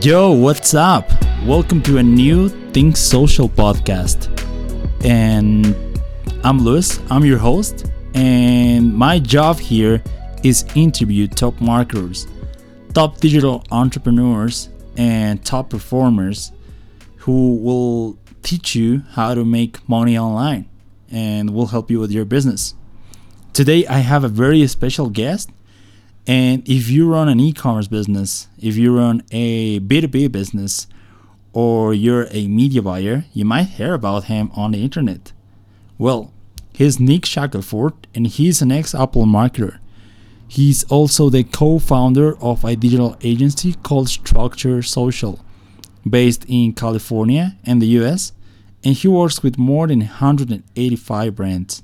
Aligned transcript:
Yo, 0.00 0.32
what's 0.32 0.74
up? 0.74 1.10
Welcome 1.44 1.82
to 1.82 1.98
a 1.98 2.02
new 2.02 2.48
Think 2.72 2.96
Social 2.96 3.48
podcast. 3.48 4.26
And 5.04 5.76
I'm 6.42 6.58
Luis, 6.58 6.98
I'm 7.10 7.24
your 7.24 7.38
host, 7.38 7.92
and 8.14 8.94
my 8.94 9.18
job 9.18 9.58
here 9.58 10.02
is 10.42 10.64
interview 10.74 11.28
top 11.28 11.60
marketers, 11.60 12.26
top 12.94 13.18
digital 13.18 13.64
entrepreneurs, 13.70 14.70
and 14.96 15.44
top 15.44 15.68
performers 15.68 16.52
who 17.16 17.56
will 17.56 18.18
teach 18.42 18.74
you 18.74 19.02
how 19.10 19.34
to 19.34 19.44
make 19.44 19.86
money 19.88 20.16
online 20.16 20.68
and 21.10 21.50
will 21.50 21.66
help 21.66 21.90
you 21.90 22.00
with 22.00 22.10
your 22.10 22.24
business. 22.24 22.74
Today 23.52 23.86
I 23.86 23.98
have 23.98 24.24
a 24.24 24.28
very 24.28 24.66
special 24.68 25.10
guest 25.10 25.50
and 26.26 26.68
if 26.68 26.88
you 26.88 27.10
run 27.10 27.28
an 27.28 27.40
e 27.40 27.52
commerce 27.52 27.88
business, 27.88 28.48
if 28.58 28.76
you 28.76 28.96
run 28.96 29.22
a 29.32 29.80
B2B 29.80 30.30
business, 30.30 30.86
or 31.52 31.92
you're 31.92 32.28
a 32.30 32.48
media 32.48 32.80
buyer, 32.80 33.24
you 33.32 33.44
might 33.44 33.64
hear 33.64 33.94
about 33.94 34.24
him 34.24 34.50
on 34.54 34.72
the 34.72 34.82
internet. 34.82 35.32
Well, 35.98 36.32
he's 36.72 36.98
Nick 36.98 37.26
Shackelford, 37.26 37.94
and 38.14 38.26
he's 38.26 38.62
an 38.62 38.72
ex 38.72 38.94
Apple 38.94 39.26
marketer. 39.26 39.78
He's 40.48 40.84
also 40.84 41.28
the 41.28 41.44
co 41.44 41.78
founder 41.78 42.36
of 42.42 42.64
a 42.64 42.76
digital 42.76 43.16
agency 43.22 43.74
called 43.74 44.08
Structured 44.08 44.84
Social, 44.84 45.40
based 46.08 46.44
in 46.46 46.72
California 46.72 47.56
and 47.64 47.80
the 47.82 47.86
US, 48.00 48.32
and 48.84 48.94
he 48.94 49.08
works 49.08 49.42
with 49.42 49.58
more 49.58 49.86
than 49.86 50.00
185 50.00 51.34
brands. 51.34 51.82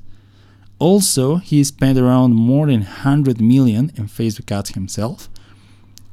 Also, 0.78 1.36
he 1.36 1.64
spent 1.64 1.98
around 1.98 2.34
more 2.34 2.66
than 2.66 2.80
100 2.80 3.40
million 3.40 3.90
in 3.96 4.06
Facebook 4.06 4.50
ads 4.52 4.70
himself. 4.70 5.28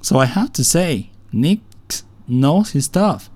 So 0.02 0.17
I 0.17 0.25
have 0.25 0.53
to 0.53 0.63
say, 0.63 1.11
Nick 1.31 1.59
knows 2.27 2.71
his 2.71 2.86
stuff. 2.86 3.30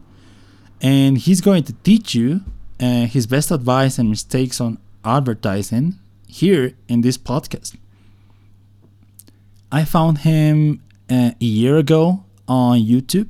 And 0.81 1.17
he's 1.17 1.41
going 1.41 1.63
to 1.63 1.73
teach 1.73 2.15
you 2.15 2.41
uh, 2.79 3.05
his 3.05 3.27
best 3.27 3.51
advice 3.51 3.99
and 3.99 4.09
mistakes 4.09 4.61
on 4.61 4.77
advertising 5.03 5.99
here 6.27 6.73
in 6.87 7.01
this 7.01 7.17
podcast. 7.17 7.75
I 9.71 9.85
found 9.85 10.19
him 10.19 10.81
uh, 11.09 11.31
a 11.39 11.45
year 11.45 11.77
ago 11.77 12.23
on 12.47 12.79
YouTube 12.79 13.27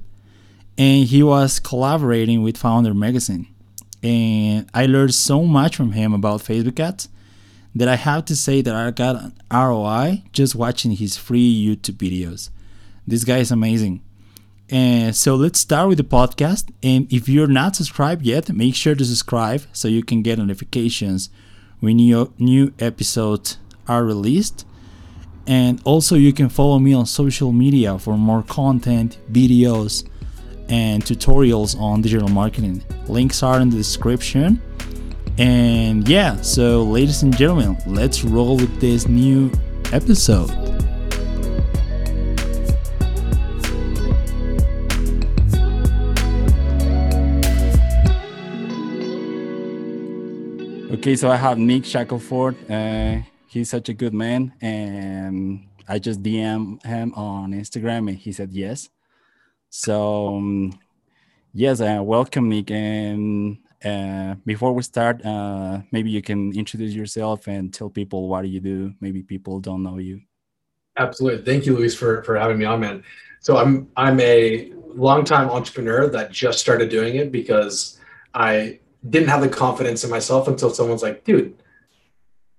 and 0.78 1.08
he 1.08 1.22
was 1.22 1.60
collaborating 1.60 2.42
with 2.42 2.58
Foundr 2.58 2.96
Magazine. 2.96 3.48
And 4.02 4.70
I 4.74 4.86
learned 4.86 5.14
so 5.14 5.44
much 5.44 5.76
from 5.76 5.92
him 5.92 6.14
about 6.14 6.42
Facebook 6.42 6.80
ads 6.80 7.10
that 7.76 7.88
I 7.88 7.96
have 7.96 8.26
to 8.26 8.36
say 8.36 8.62
that 8.62 8.76
I 8.76 8.92
got 8.92 9.16
an 9.16 9.34
ROI 9.52 10.24
just 10.32 10.56
watching 10.56 10.92
his 10.92 11.18
free 11.18 11.66
YouTube 11.66 11.98
videos. 11.98 12.50
This 13.08 13.24
guy 13.24 13.38
is 13.38 13.52
amazing. 13.52 14.02
And 14.70 15.16
so 15.16 15.36
let's 15.36 15.60
start 15.60 15.90
with 15.90 15.98
the 15.98 16.04
podcast. 16.04 16.70
And 16.84 17.12
if 17.12 17.28
you're 17.28 17.48
not 17.48 17.76
subscribed 17.76 18.24
yet, 18.24 18.50
make 18.50 18.76
sure 18.76 18.94
to 18.94 19.06
subscribe 19.06 19.64
so 19.74 19.88
you 19.88 20.04
can 20.04 20.22
get 20.22 20.38
notifications 20.38 21.30
when 21.80 21.98
new, 21.98 22.32
new 22.38 22.74
episodes 22.80 23.58
are 23.88 24.04
released. 24.04 24.66
And 25.48 25.82
also, 25.84 26.16
you 26.16 26.32
can 26.32 26.50
follow 26.50 26.78
me 26.78 26.94
on 26.94 27.08
social 27.08 27.52
media 27.52 27.98
for 27.98 28.16
more 28.16 28.44
content, 28.44 29.18
videos, 29.32 30.08
and 30.70 31.04
tutorials 31.04 31.76
on 31.80 32.04
digital 32.04 32.30
marketing. 32.30 32.84
Links 33.08 33.42
are 33.42 33.60
in 33.60 33.72
the 33.72 33.78
description. 33.78 34.62
And 35.38 36.08
yeah, 36.08 36.40
so 36.42 36.84
ladies 36.84 37.24
and 37.24 37.36
gentlemen, 37.36 37.78
let's 37.86 38.24
roll 38.24 38.58
with 38.58 38.80
this 38.82 39.08
new 39.08 39.52
episode. 39.94 40.50
Okay, 50.92 51.16
so 51.16 51.32
I 51.32 51.38
have 51.38 51.58
Nick 51.58 51.86
Shackelford. 51.86 52.58
Uh, 52.70 53.20
he's 53.48 53.70
such 53.70 53.88
a 53.88 53.94
good 53.94 54.14
man, 54.14 54.52
and 54.60 55.66
I 55.88 55.98
just 55.98 56.22
DM 56.22 56.84
him 56.86 57.14
on 57.14 57.54
Instagram, 57.54 58.10
and 58.10 58.18
he 58.18 58.34
said 58.34 58.52
yes. 58.52 58.90
So, 59.70 60.36
um, 60.36 60.80
yes, 61.54 61.80
uh, 61.80 62.02
welcome, 62.04 62.50
Nick, 62.50 62.70
and 62.72 63.60
uh, 63.84 64.36
before 64.46 64.74
we 64.74 64.84
start, 64.84 65.26
uh, 65.26 65.80
maybe 65.92 66.10
you 66.10 66.22
can 66.22 66.54
introduce 66.58 66.94
yourself 66.94 67.48
and 67.48 67.74
tell 67.74 67.90
people 67.90 68.28
what 68.28 68.48
you 68.48 68.60
do. 68.60 68.94
Maybe 69.00 69.24
people 69.24 69.60
don't 69.60 69.84
know 69.84 69.98
you. 69.98 70.22
Absolutely. 70.98 71.46
Thank 71.46 71.66
you, 71.66 71.76
Luis, 71.78 71.96
for, 71.96 72.24
for 72.24 72.38
having 72.38 72.58
me 72.58 72.66
on, 72.66 72.82
man. 72.82 73.04
So 73.40 73.58
I'm 73.58 73.88
I'm 73.96 74.20
a 74.20 74.72
longtime 74.96 75.50
entrepreneur 75.50 76.08
that 76.08 76.32
just 76.32 76.60
started 76.60 76.90
doing 76.90 77.16
it 77.16 77.32
because 77.32 78.00
I 78.34 78.80
didn't 79.10 79.30
have 79.30 79.42
the 79.42 79.50
confidence 79.50 80.04
in 80.04 80.10
myself 80.10 80.48
until 80.50 80.70
someone's 80.70 81.02
like, 81.02 81.24
dude, 81.24 81.56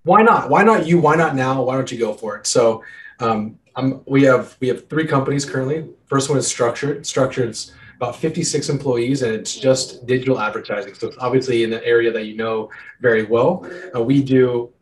why 0.05 0.23
not? 0.23 0.49
Why 0.49 0.63
not 0.63 0.87
you? 0.87 0.99
Why 0.99 1.17
not 1.17 1.37
now? 1.37 1.63
Why 1.63 1.75
don't 1.75 1.93
you 1.93 1.99
go 1.99 2.15
for 2.15 2.37
it? 2.39 2.47
So 2.47 2.83
um, 3.19 3.59
I'm, 3.77 4.01
we 4.07 4.23
have 4.23 4.57
we 4.61 4.69
have 4.69 4.89
three 4.89 5.07
companies 5.07 5.45
currently. 5.45 5.87
First 6.07 6.31
one 6.31 6.39
is 6.39 6.47
Structured. 6.47 7.07
Structured's 7.07 7.73
about 8.01 8.17
56 8.17 8.71
employees, 8.71 9.21
and 9.21 9.35
it's 9.35 9.55
just 9.55 10.07
digital 10.07 10.41
advertising. 10.41 10.95
So 10.95 11.09
it's 11.09 11.19
obviously 11.19 11.65
in 11.65 11.69
the 11.69 11.85
area 11.85 12.11
that 12.11 12.25
you 12.25 12.35
know 12.35 12.71
very 13.03 13.25
well. 13.25 13.71
Uh, 13.95 14.03
we 14.03 14.23
do 14.23 14.73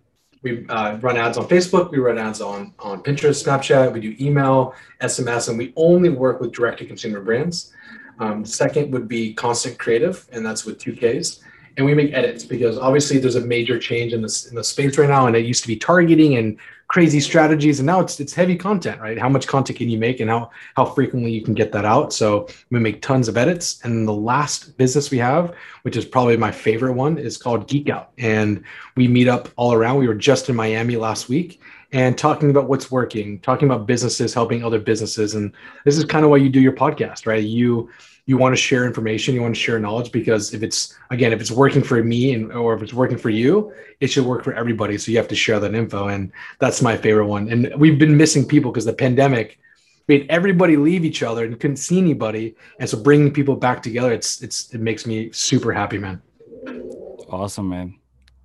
we 0.42 0.64
uh, 0.68 0.98
run 0.98 1.16
ads 1.16 1.36
on 1.36 1.48
Facebook, 1.48 1.90
we 1.90 1.98
run 1.98 2.16
ads 2.16 2.40
on 2.40 2.72
on 2.78 3.02
Pinterest, 3.02 3.44
Snapchat, 3.44 3.92
we 3.92 3.98
do 3.98 4.14
email, 4.20 4.72
SMS, 5.00 5.48
and 5.48 5.58
we 5.58 5.72
only 5.74 6.10
work 6.10 6.40
with 6.40 6.52
direct 6.52 6.78
to 6.78 6.86
consumer 6.86 7.20
brands. 7.20 7.72
Um, 8.20 8.44
second 8.44 8.92
would 8.92 9.08
be 9.08 9.34
Konstant 9.34 9.78
Kreative, 9.78 10.28
and 10.30 10.46
that's 10.46 10.64
with 10.64 10.78
two 10.78 10.94
Ks. 10.94 11.40
And 11.78 11.86
we 11.86 11.94
make 11.94 12.12
edits 12.12 12.44
because 12.44 12.76
obviously 12.76 13.18
there's 13.18 13.36
a 13.36 13.40
major 13.40 13.78
change 13.78 14.12
in 14.12 14.20
this 14.20 14.46
in 14.46 14.56
the 14.56 14.64
space 14.64 14.98
right 14.98 15.08
now, 15.08 15.28
and 15.28 15.36
it 15.36 15.46
used 15.46 15.62
to 15.62 15.68
be 15.68 15.76
targeting 15.76 16.36
and 16.36 16.58
crazy 16.88 17.20
strategies 17.20 17.78
and 17.80 17.86
now 17.86 18.00
it's 18.00 18.18
it's 18.18 18.32
heavy 18.32 18.56
content 18.56 18.98
right? 18.98 19.18
How 19.18 19.28
much 19.28 19.46
content 19.46 19.78
can 19.78 19.90
you 19.90 19.98
make 19.98 20.20
and 20.20 20.30
how 20.30 20.50
how 20.74 20.86
frequently 20.86 21.30
you 21.30 21.42
can 21.42 21.54
get 21.54 21.70
that 21.72 21.84
out? 21.84 22.12
So 22.12 22.48
we 22.70 22.80
make 22.80 23.02
tons 23.02 23.28
of 23.28 23.36
edits. 23.36 23.80
And 23.84 24.08
the 24.08 24.12
last 24.12 24.76
business 24.78 25.10
we 25.10 25.18
have 25.18 25.54
which 25.82 25.96
is 25.96 26.04
probably 26.04 26.36
my 26.36 26.50
favorite 26.50 26.94
one 26.94 27.18
is 27.18 27.36
called 27.36 27.68
geek 27.68 27.90
out. 27.90 28.10
And 28.18 28.64
we 28.96 29.06
meet 29.06 29.28
up 29.28 29.50
all 29.56 29.72
around. 29.72 29.98
We 29.98 30.08
were 30.08 30.14
just 30.14 30.48
in 30.48 30.56
miami 30.56 30.96
last 30.96 31.28
week 31.28 31.60
and 31.92 32.18
talking 32.18 32.50
about 32.50 32.68
what's 32.68 32.90
working 32.90 33.38
talking 33.40 33.68
about 33.70 33.86
businesses 33.86 34.32
helping 34.32 34.64
other 34.64 34.80
businesses. 34.80 35.34
And 35.34 35.52
this 35.84 35.98
is 35.98 36.04
kind 36.06 36.24
of 36.24 36.30
why 36.30 36.38
you 36.38 36.48
do 36.48 36.60
your 36.60 36.72
podcast 36.72 37.26
right? 37.26 37.44
You 37.44 37.90
you 38.28 38.36
want 38.36 38.54
to 38.54 38.60
share 38.60 38.84
information 38.84 39.34
you 39.34 39.40
want 39.40 39.54
to 39.54 39.60
share 39.60 39.78
knowledge 39.80 40.12
because 40.12 40.52
if 40.52 40.62
it's 40.62 40.94
again 41.10 41.32
if 41.32 41.40
it's 41.40 41.50
working 41.50 41.82
for 41.82 42.04
me 42.04 42.34
and 42.34 42.52
or 42.52 42.74
if 42.74 42.82
it's 42.82 42.92
working 42.92 43.16
for 43.16 43.30
you 43.30 43.72
it 44.00 44.08
should 44.08 44.24
work 44.24 44.44
for 44.44 44.52
everybody 44.52 44.98
so 44.98 45.10
you 45.10 45.16
have 45.16 45.26
to 45.26 45.34
share 45.34 45.58
that 45.58 45.74
info 45.74 46.08
and 46.08 46.30
that's 46.58 46.82
my 46.82 46.94
favorite 46.94 47.26
one. 47.26 47.50
And 47.50 47.72
we've 47.78 47.98
been 47.98 48.16
missing 48.16 48.46
people 48.46 48.70
because 48.70 48.84
the 48.84 48.92
pandemic 48.92 49.58
made 50.08 50.26
everybody 50.28 50.76
leave 50.76 51.06
each 51.06 51.22
other 51.22 51.46
and 51.46 51.58
couldn't 51.58 51.78
see 51.78 51.98
anybody 51.98 52.54
and 52.78 52.88
so 52.88 53.02
bringing 53.02 53.32
people 53.32 53.56
back 53.56 53.82
together 53.82 54.12
it's 54.12 54.42
it's 54.42 54.74
it 54.74 54.80
makes 54.80 55.06
me 55.06 55.32
super 55.32 55.72
happy 55.72 55.98
man. 55.98 56.20
Awesome 57.30 57.68
man. 57.70 57.98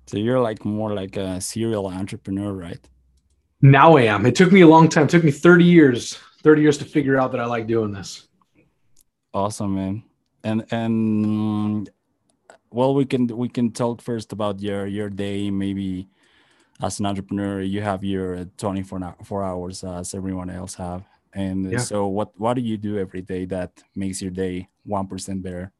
So 0.06 0.16
you're 0.16 0.40
like 0.40 0.64
more 0.64 0.94
like 0.94 1.18
a 1.18 1.40
serial 1.42 1.86
entrepreneur 1.88 2.52
right? 2.52 2.82
Now 3.60 3.96
i 3.96 4.02
am. 4.02 4.24
It 4.24 4.34
took 4.34 4.50
me 4.50 4.62
a 4.62 4.66
long 4.66 4.88
time. 4.88 5.04
It 5.04 5.10
took 5.10 5.24
me 5.24 5.30
30 5.30 5.64
years 5.64 6.18
30 6.42 6.62
years 6.62 6.76
to 6.76 6.84
figure 6.84 7.18
out 7.18 7.32
that 7.32 7.40
i 7.40 7.46
like 7.46 7.66
doing 7.66 7.90
this 7.90 8.28
Awesome, 9.34 9.74
man. 9.74 10.04
And 10.44 10.64
and 10.70 11.26
mm, 11.26 11.88
well, 12.70 12.94
we 12.94 13.04
can 13.04 13.26
we 13.26 13.48
can 13.48 13.72
talk 13.72 14.00
first 14.00 14.32
about 14.32 14.60
your 14.60 14.86
your 14.86 15.10
day. 15.10 15.50
Maybe 15.50 16.08
as 16.80 17.00
an 17.00 17.06
entrepreneur, 17.06 17.60
you 17.60 17.82
have 17.82 18.04
your 18.04 18.44
24 18.56 19.16
four 19.24 19.42
hours 19.42 19.82
uh, 19.82 19.98
as 19.98 20.14
everyone 20.14 20.50
else 20.50 20.74
have. 20.76 21.02
And 21.32 21.72
yeah. 21.72 21.78
so, 21.78 22.06
what 22.06 22.30
what 22.38 22.54
do 22.54 22.62
you 22.62 22.76
do 22.76 22.96
every 22.96 23.22
day 23.22 23.44
that 23.46 23.82
makes 23.96 24.22
your 24.22 24.30
day 24.30 24.68
one 24.84 25.08
percent 25.08 25.42
better? 25.42 25.72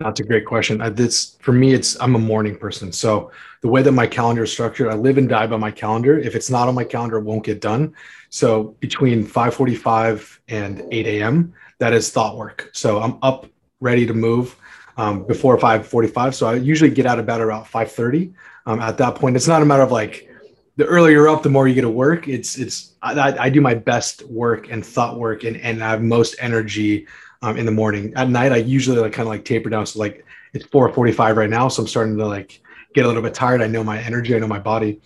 That's 0.00 0.20
a 0.20 0.24
great 0.24 0.44
question. 0.44 0.82
I, 0.82 0.90
this 0.90 1.36
for 1.40 1.52
me, 1.52 1.72
it's 1.72 1.98
I'm 2.00 2.16
a 2.16 2.18
morning 2.18 2.56
person. 2.56 2.92
So 2.92 3.30
the 3.62 3.68
way 3.68 3.80
that 3.82 3.92
my 3.92 4.08
calendar 4.08 4.42
is 4.42 4.52
structured, 4.52 4.88
I 4.88 4.94
live 4.94 5.18
and 5.18 5.28
die 5.28 5.46
by 5.46 5.56
my 5.56 5.70
calendar. 5.70 6.18
If 6.18 6.34
it's 6.34 6.50
not 6.50 6.68
on 6.68 6.74
my 6.74 6.84
calendar, 6.84 7.18
it 7.18 7.24
won't 7.24 7.44
get 7.44 7.60
done. 7.60 7.94
So 8.28 8.76
between 8.80 9.24
5:45 9.24 10.40
and 10.48 10.82
8 10.90 11.06
a.m 11.06 11.54
that 11.78 11.92
is 11.92 12.10
thought 12.10 12.36
work. 12.36 12.70
So 12.72 13.00
I'm 13.00 13.18
up, 13.22 13.46
ready 13.80 14.06
to 14.06 14.14
move 14.14 14.56
um, 14.96 15.26
before 15.26 15.58
5:45. 15.58 16.34
So 16.34 16.46
I 16.46 16.54
usually 16.54 16.90
get 16.90 17.06
out 17.06 17.18
of 17.18 17.26
bed 17.26 17.40
around 17.40 17.64
5:30. 17.64 18.32
Um, 18.66 18.80
at 18.80 18.98
that 18.98 19.14
point, 19.14 19.36
it's 19.36 19.46
not 19.46 19.62
a 19.62 19.64
matter 19.64 19.82
of 19.82 19.92
like 19.92 20.28
the 20.76 20.84
earlier 20.84 21.12
you're 21.12 21.28
up, 21.28 21.42
the 21.42 21.48
more 21.48 21.68
you 21.68 21.74
get 21.74 21.82
to 21.82 21.90
work. 21.90 22.28
It's 22.28 22.58
it's 22.58 22.94
I, 23.02 23.36
I 23.38 23.50
do 23.50 23.60
my 23.60 23.74
best 23.74 24.22
work 24.28 24.70
and 24.70 24.84
thought 24.84 25.18
work, 25.18 25.44
and 25.44 25.56
and 25.58 25.82
I 25.82 25.90
have 25.90 26.02
most 26.02 26.36
energy 26.38 27.06
um, 27.42 27.56
in 27.56 27.66
the 27.66 27.72
morning. 27.72 28.12
At 28.16 28.28
night, 28.28 28.52
I 28.52 28.56
usually 28.56 28.98
like 28.98 29.12
kind 29.12 29.26
of 29.26 29.30
like 29.30 29.44
taper 29.44 29.70
down. 29.70 29.86
So 29.86 29.98
like 29.98 30.24
it's 30.52 30.66
4:45 30.66 31.36
right 31.36 31.50
now, 31.50 31.68
so 31.68 31.82
I'm 31.82 31.88
starting 31.88 32.16
to 32.18 32.26
like 32.26 32.60
get 32.94 33.04
a 33.04 33.08
little 33.08 33.22
bit 33.22 33.34
tired. 33.34 33.62
I 33.62 33.66
know 33.66 33.84
my 33.84 34.00
energy, 34.00 34.34
I 34.34 34.38
know 34.38 34.46
my 34.46 34.58
body. 34.58 35.00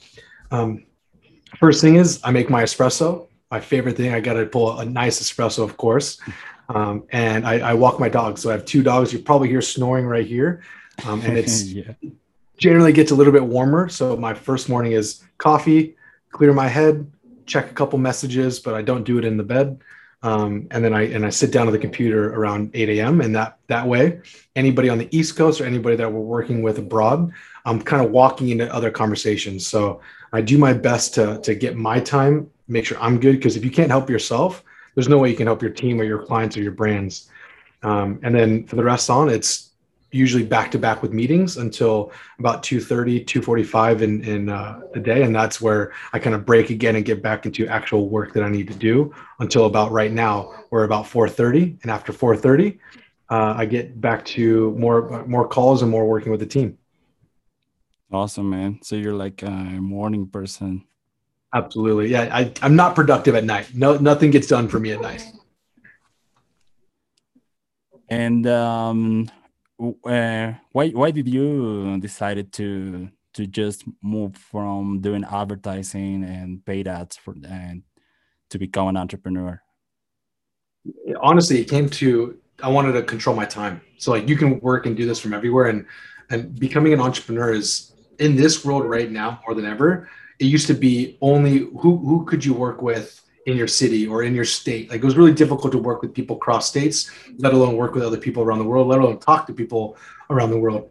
Um, 0.51 0.85
first 1.59 1.81
thing 1.81 1.97
is 1.97 2.21
I 2.25 2.31
make 2.31 2.49
my 2.51 2.63
espresso. 2.63 3.27
My 3.51 3.59
favorite 3.59 3.97
thing, 3.97 4.15
I 4.15 4.21
got 4.21 4.35
to 4.35 4.47
pull 4.47 4.79
a 4.79 4.85
nice 4.85 5.21
espresso, 5.21 5.65
of 5.65 5.77
course. 5.77 6.21
Um, 6.73 7.05
and 7.11 7.47
I, 7.47 7.71
I, 7.71 7.75
walk 7.75 7.99
my 7.99 8.09
dogs. 8.09 8.41
So 8.41 8.49
I 8.49 8.53
have 8.53 8.65
two 8.65 8.85
dogs. 8.85 9.13
You 9.13 9.19
probably 9.19 9.49
hear 9.49 9.61
snoring 9.61 10.07
right 10.07 10.27
here. 10.27 10.63
Um, 11.05 11.21
and 11.23 11.37
it's 11.37 11.65
yeah. 11.73 11.95
generally 12.59 12.93
gets 12.93 13.11
a 13.11 13.15
little 13.15 13.33
bit 13.33 13.45
warmer. 13.45 13.89
So 13.89 14.17
my 14.17 14.35
first 14.35 14.69
morning 14.69 14.93
is 14.93 15.25
coffee, 15.39 15.97
clear 16.31 16.53
my 16.53 16.69
head, 16.69 17.11
check 17.47 17.73
a 17.73 17.75
couple 17.75 17.99
messages, 17.99 18.61
but 18.61 18.75
I 18.75 18.83
don't 18.83 19.03
do 19.03 19.19
it 19.19 19.25
in 19.25 19.37
the 19.37 19.43
bed. 19.43 19.81
Um, 20.23 20.69
and 20.71 20.85
then 20.85 20.93
I 20.93 21.03
and 21.03 21.25
I 21.25 21.31
sit 21.31 21.51
down 21.51 21.67
to 21.67 21.73
the 21.73 21.79
computer 21.79 22.35
around 22.35 22.71
8 22.75 22.91
a.m. 22.91 23.21
And 23.21 23.35
that 23.35 23.59
that 23.69 23.87
way, 23.87 24.21
anybody 24.55 24.91
on 24.91 24.99
the 24.99 25.09
East 25.17 25.35
Coast 25.35 25.61
or 25.61 25.65
anybody 25.65 25.97
that 25.97 26.13
we're 26.13 26.21
working 26.21 26.63
with 26.63 26.79
abroad, 26.79 27.33
I'm 27.65 27.81
kind 27.81 28.05
of 28.05 28.11
walking 28.11 28.51
into 28.51 28.73
other 28.73 28.91
conversations. 28.91 29.67
So 29.67 30.03
I 30.33 30.43
do 30.43 30.59
my 30.59 30.75
best 30.75 31.15
to 31.15 31.41
to 31.41 31.55
get 31.55 31.75
my 31.75 32.01
time, 32.01 32.51
make 32.69 32.85
sure 32.85 32.99
I'm 33.01 33.19
good. 33.19 33.37
Because 33.37 33.57
if 33.57 33.65
you 33.65 33.71
can't 33.71 33.91
help 33.91 34.11
yourself, 34.11 34.63
there's 34.95 35.09
no 35.09 35.19
way 35.19 35.31
you 35.31 35.37
can 35.37 35.47
help 35.47 35.63
your 35.63 35.71
team 35.71 36.01
or 36.01 36.05
your 36.05 36.23
clients 36.23 36.57
or 36.57 36.63
your 36.63 36.73
brands. 36.73 37.29
Um, 37.83 38.21
and 38.23 38.35
then 38.35 38.67
for 38.67 38.77
the 38.77 38.85
rest 38.85 39.09
on, 39.11 39.29
it's 39.29 39.71
usually 40.13 40.45
back 40.45 40.71
to 40.73 40.79
back 40.79 41.03
with 41.03 41.13
meetings 41.13 41.57
until 41.57 42.13
about 42.39 42.63
2.30 42.63 43.25
2.45 43.27 44.03
in, 44.03 44.25
in 44.25 44.49
uh, 44.49 44.81
the 44.93 45.01
day. 45.01 45.23
And 45.23 45.35
that's 45.35 45.61
where 45.61 45.93
i 46.13 46.19
kind 46.19 46.35
of 46.35 46.45
break 46.45 46.71
again 46.71 46.97
and 46.97 47.05
get 47.05 47.23
back 47.23 47.47
into 47.47 47.67
actual 47.69 48.09
work 48.09 48.33
that 48.35 48.43
i 48.43 48.49
need 48.49 48.67
to 48.69 48.75
do 48.75 49.15
until 49.39 49.67
about 49.67 49.93
right 49.93 50.13
now 50.13 50.53
we're 50.71 50.85
about 50.85 51.05
4.30 51.05 51.81
and 51.83 51.91
after 51.91 52.13
4.30 52.13 52.79
uh, 53.31 53.55
i 53.57 53.65
get 53.65 54.01
back 54.01 54.25
to 54.25 54.73
more 54.73 55.25
more 55.27 55.47
calls 55.47 55.83
and 55.83 55.91
more 55.91 56.07
working 56.07 56.31
with 56.31 56.41
the 56.41 56.47
team. 56.47 56.77
Awesome 58.13 58.51
man. 58.51 58.81
So 58.83 58.97
you're 58.97 59.15
like 59.15 59.43
a 59.43 59.51
morning 59.51 60.27
person 60.27 60.85
absolutely 61.55 62.09
yeah 62.09 62.29
I, 62.33 62.53
i'm 62.63 62.77
not 62.77 62.95
productive 62.95 63.35
at 63.35 63.45
night 63.45 63.75
no 63.75 63.97
nothing 63.99 64.31
gets 64.31 64.47
done 64.47 64.69
for 64.69 64.79
me 64.79 64.93
at 64.93 65.01
night 65.01 65.25
and 68.11 68.47
um, 68.49 69.31
uh, 70.05 70.53
why 70.73 70.91
why 70.91 71.11
did 71.11 71.29
you 71.29 71.99
decided 72.01 72.53
to 72.55 73.09
to 73.35 73.47
just 73.47 73.85
move 74.03 74.37
from 74.37 75.01
doing 75.01 75.25
advertising 75.25 76.25
and 76.25 76.65
paid 76.67 76.89
ads 76.89 77.17
for 77.17 77.35
and 77.49 77.83
to 78.51 78.59
become 78.59 78.89
an 78.89 78.97
entrepreneur? 78.97 79.63
Honestly, 81.21 81.61
it 81.61 81.69
came 81.69 81.89
to 81.89 82.39
I 82.63 82.69
wanted 82.69 82.93
to 82.93 83.03
control 83.03 83.35
my 83.35 83.47
time. 83.47 83.81
So 83.99 84.11
like 84.11 84.29
you 84.29 84.37
can 84.37 84.61
work 84.61 84.87
and 84.87 84.97
do 84.97 85.07
this 85.07 85.21
from 85.21 85.33
everywhere, 85.33 85.67
and 85.67 85.87
and 86.31 86.59
becoming 86.59 86.93
an 86.93 87.01
entrepreneur 87.01 87.53
is 87.53 87.93
in 88.19 88.35
this 88.35 88.65
world 88.65 88.85
right 88.85 89.11
now 89.11 89.41
more 89.47 89.55
than 89.55 89.67
ever. 89.67 90.11
It 90.41 90.47
used 90.47 90.67
to 90.67 90.75
be 90.75 91.19
only 91.21 91.59
who 91.81 91.99
who 91.99 92.25
could 92.25 92.45
you 92.45 92.55
work 92.55 92.83
with 92.83 93.23
in 93.47 93.57
your 93.57 93.69
city 93.69 94.07
or 94.07 94.23
in 94.23 94.35
your 94.35 94.45
state. 94.45 94.91
Like 94.91 95.01
it 95.03 95.05
was 95.05 95.17
really 95.17 95.33
difficult 95.33 95.73
to 95.73 95.79
work 95.79 96.03
with 96.03 96.15
people 96.15 96.37
across 96.37 96.69
states, 96.69 97.11
let 97.39 97.55
alone 97.55 97.77
work 97.77 97.95
with 97.95 98.05
other 98.05 98.19
people 98.19 98.43
around 98.43 98.59
the 98.59 98.65
world, 98.65 98.89
let 98.89 99.01
alone 99.01 99.19
talk 99.19 99.47
to 99.47 99.53
people 99.53 99.97
around 100.31 100.51
the 100.51 100.59
world. 100.59 100.91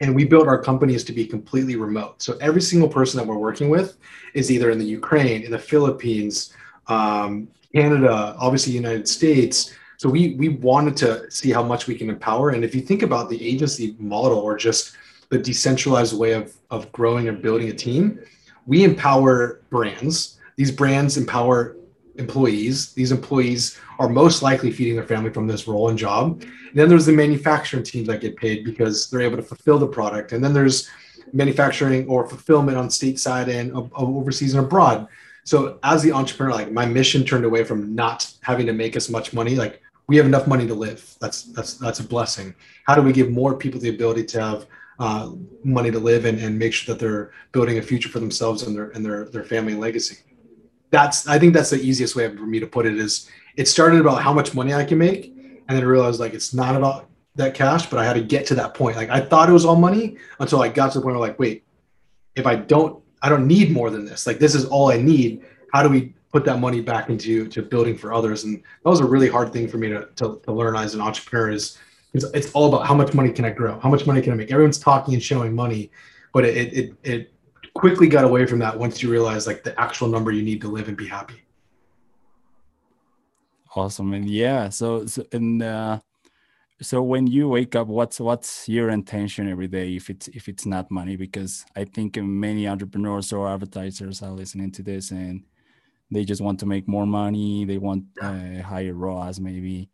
And 0.00 0.14
we 0.14 0.24
built 0.24 0.48
our 0.48 0.60
companies 0.62 1.04
to 1.04 1.12
be 1.12 1.26
completely 1.26 1.76
remote. 1.76 2.20
So 2.20 2.36
every 2.40 2.60
single 2.60 2.88
person 2.88 3.18
that 3.18 3.26
we're 3.26 3.38
working 3.38 3.68
with 3.68 3.96
is 4.34 4.50
either 4.50 4.70
in 4.70 4.78
the 4.78 4.84
Ukraine, 4.84 5.42
in 5.42 5.50
the 5.50 5.58
Philippines, 5.58 6.52
um, 6.88 7.48
Canada, 7.74 8.34
obviously 8.38 8.72
United 8.72 9.08
States. 9.08 9.74
So 9.96 10.08
we 10.08 10.34
we 10.34 10.48
wanted 10.48 10.96
to 10.98 11.30
see 11.30 11.50
how 11.52 11.62
much 11.62 11.86
we 11.86 11.94
can 11.94 12.10
empower. 12.10 12.50
And 12.50 12.64
if 12.64 12.74
you 12.74 12.80
think 12.80 13.02
about 13.02 13.30
the 13.30 13.40
agency 13.46 13.96
model 13.98 14.38
or 14.38 14.56
just 14.56 14.96
the 15.30 15.38
decentralized 15.38 16.18
way 16.18 16.32
of 16.32 16.52
of 16.70 16.90
growing 16.92 17.28
and 17.28 17.40
building 17.40 17.68
a 17.68 17.72
team, 17.72 18.20
we 18.66 18.84
empower 18.84 19.60
brands 19.70 20.34
these 20.56 20.70
brands 20.70 21.16
empower 21.16 21.76
employees. 22.16 22.92
These 22.92 23.12
employees 23.12 23.78
are 23.98 24.08
most 24.08 24.42
likely 24.42 24.70
feeding 24.70 24.94
their 24.94 25.06
family 25.06 25.30
from 25.30 25.46
this 25.46 25.66
role 25.66 25.88
and 25.88 25.98
job. 25.98 26.42
And 26.42 26.74
then 26.74 26.88
there's 26.88 27.06
the 27.06 27.12
manufacturing 27.12 27.82
teams 27.82 28.06
that 28.06 28.20
get 28.20 28.36
paid 28.36 28.64
because 28.64 29.10
they're 29.10 29.22
able 29.22 29.36
to 29.36 29.42
fulfill 29.42 29.78
the 29.78 29.86
product. 29.86 30.32
And 30.32 30.42
then 30.42 30.52
there's 30.52 30.88
manufacturing 31.32 32.06
or 32.06 32.26
fulfillment 32.28 32.78
on 32.78 32.88
stateside 32.88 33.48
and 33.48 33.72
overseas 33.94 34.54
and 34.54 34.64
abroad. 34.64 35.08
So 35.42 35.78
as 35.82 36.02
the 36.02 36.12
entrepreneur, 36.12 36.54
like 36.54 36.70
my 36.70 36.86
mission 36.86 37.24
turned 37.24 37.44
away 37.44 37.64
from 37.64 37.94
not 37.94 38.32
having 38.42 38.66
to 38.66 38.72
make 38.72 38.96
as 38.96 39.10
much 39.10 39.32
money. 39.32 39.56
Like 39.56 39.82
we 40.06 40.16
have 40.16 40.26
enough 40.26 40.46
money 40.46 40.66
to 40.66 40.74
live. 40.74 41.16
That's 41.20 41.42
that's 41.42 41.74
that's 41.74 42.00
a 42.00 42.04
blessing. 42.04 42.54
How 42.86 42.94
do 42.94 43.02
we 43.02 43.12
give 43.12 43.30
more 43.30 43.56
people 43.56 43.80
the 43.80 43.90
ability 43.90 44.24
to 44.26 44.40
have 44.40 44.66
uh, 44.98 45.30
money 45.64 45.90
to 45.90 45.98
live 45.98 46.24
and, 46.24 46.38
and 46.38 46.58
make 46.58 46.72
sure 46.72 46.94
that 46.94 47.00
they're 47.00 47.32
building 47.52 47.78
a 47.78 47.82
future 47.82 48.08
for 48.08 48.20
themselves 48.20 48.62
and 48.62 48.76
their 48.76 48.90
and 48.90 49.04
their 49.04 49.24
their 49.26 49.44
family 49.44 49.74
legacy? 49.74 50.18
that's 50.94 51.26
I 51.26 51.38
think 51.38 51.54
that's 51.54 51.70
the 51.70 51.80
easiest 51.80 52.14
way 52.14 52.34
for 52.34 52.46
me 52.46 52.60
to 52.60 52.66
put 52.66 52.86
it 52.86 52.96
is 52.96 53.28
it 53.56 53.66
started 53.66 54.00
about 54.00 54.22
how 54.22 54.32
much 54.32 54.54
money 54.54 54.72
I 54.72 54.84
can 54.84 54.98
make 54.98 55.26
and 55.26 55.76
then 55.76 55.82
I 55.82 55.86
realized 55.86 56.20
like 56.20 56.34
it's 56.34 56.54
not 56.54 56.76
about 56.76 57.08
that 57.34 57.54
cash, 57.54 57.86
but 57.86 57.98
I 57.98 58.04
had 58.04 58.12
to 58.14 58.22
get 58.22 58.46
to 58.46 58.54
that 58.54 58.74
point. 58.74 58.96
Like 58.96 59.10
I 59.10 59.20
thought 59.20 59.48
it 59.48 59.52
was 59.52 59.64
all 59.64 59.76
money 59.76 60.16
until 60.38 60.62
I 60.62 60.68
got 60.68 60.92
to 60.92 60.98
the 60.98 61.02
point 61.02 61.16
where 61.16 61.28
like, 61.28 61.38
wait, 61.38 61.64
if 62.36 62.46
I 62.46 62.54
don't 62.54 63.02
I 63.22 63.28
don't 63.28 63.46
need 63.46 63.72
more 63.72 63.90
than 63.90 64.04
this. 64.04 64.26
Like 64.26 64.38
this 64.38 64.54
is 64.54 64.66
all 64.66 64.92
I 64.92 64.98
need. 64.98 65.44
How 65.72 65.82
do 65.82 65.88
we 65.88 66.14
put 66.32 66.44
that 66.44 66.60
money 66.60 66.80
back 66.80 67.08
into 67.08 67.48
to 67.48 67.62
building 67.62 67.96
for 67.96 68.12
others? 68.12 68.44
And 68.44 68.58
that 68.58 68.90
was 68.90 69.00
a 69.00 69.04
really 69.04 69.28
hard 69.28 69.52
thing 69.52 69.66
for 69.66 69.78
me 69.78 69.88
to, 69.88 70.08
to, 70.16 70.40
to 70.44 70.52
learn 70.52 70.76
as 70.76 70.94
an 70.94 71.00
entrepreneur 71.00 71.50
is 71.50 71.78
it's, 72.14 72.24
it's 72.32 72.52
all 72.52 72.72
about 72.72 72.86
how 72.86 72.94
much 72.94 73.12
money 73.12 73.32
can 73.32 73.44
I 73.44 73.50
grow? 73.50 73.78
How 73.80 73.90
much 73.90 74.06
money 74.06 74.22
can 74.22 74.32
I 74.32 74.36
make? 74.36 74.50
Everyone's 74.50 74.78
talking 74.78 75.14
and 75.14 75.22
showing 75.22 75.54
money, 75.54 75.90
but 76.32 76.44
it, 76.44 76.72
it, 76.72 76.94
it 77.02 77.32
quickly 77.74 78.08
got 78.08 78.24
away 78.24 78.46
from 78.46 78.60
that 78.60 78.78
once 78.78 79.02
you 79.02 79.10
realize 79.10 79.46
like 79.46 79.64
the 79.64 79.78
actual 79.78 80.08
number 80.08 80.30
you 80.30 80.42
need 80.42 80.60
to 80.60 80.68
live 80.68 80.88
and 80.88 80.96
be 80.96 81.08
happy. 81.08 81.42
Awesome. 83.74 84.14
And 84.14 84.30
yeah, 84.30 84.68
so, 84.68 85.06
so 85.06 85.24
and 85.32 85.60
uh, 85.60 85.98
so 86.80 87.02
when 87.02 87.26
you 87.26 87.48
wake 87.48 87.74
up, 87.74 87.88
what's 87.88 88.20
what's 88.20 88.68
your 88.68 88.90
intention 88.90 89.48
every 89.48 89.66
day 89.66 89.96
if 89.96 90.08
it's 90.08 90.28
if 90.28 90.48
it's 90.48 90.64
not 90.64 90.92
money? 90.92 91.16
Because 91.16 91.64
I 91.74 91.84
think 91.84 92.16
many 92.16 92.68
entrepreneurs 92.68 93.32
or 93.32 93.48
advertisers 93.48 94.22
are 94.22 94.30
listening 94.30 94.70
to 94.72 94.82
this 94.84 95.10
and 95.10 95.42
they 96.12 96.24
just 96.24 96.40
want 96.40 96.60
to 96.60 96.66
make 96.66 96.86
more 96.86 97.06
money. 97.06 97.64
They 97.64 97.78
want 97.78 98.04
uh, 98.22 98.62
higher 98.62 98.94
ROAS 98.94 99.40
maybe. 99.40 99.90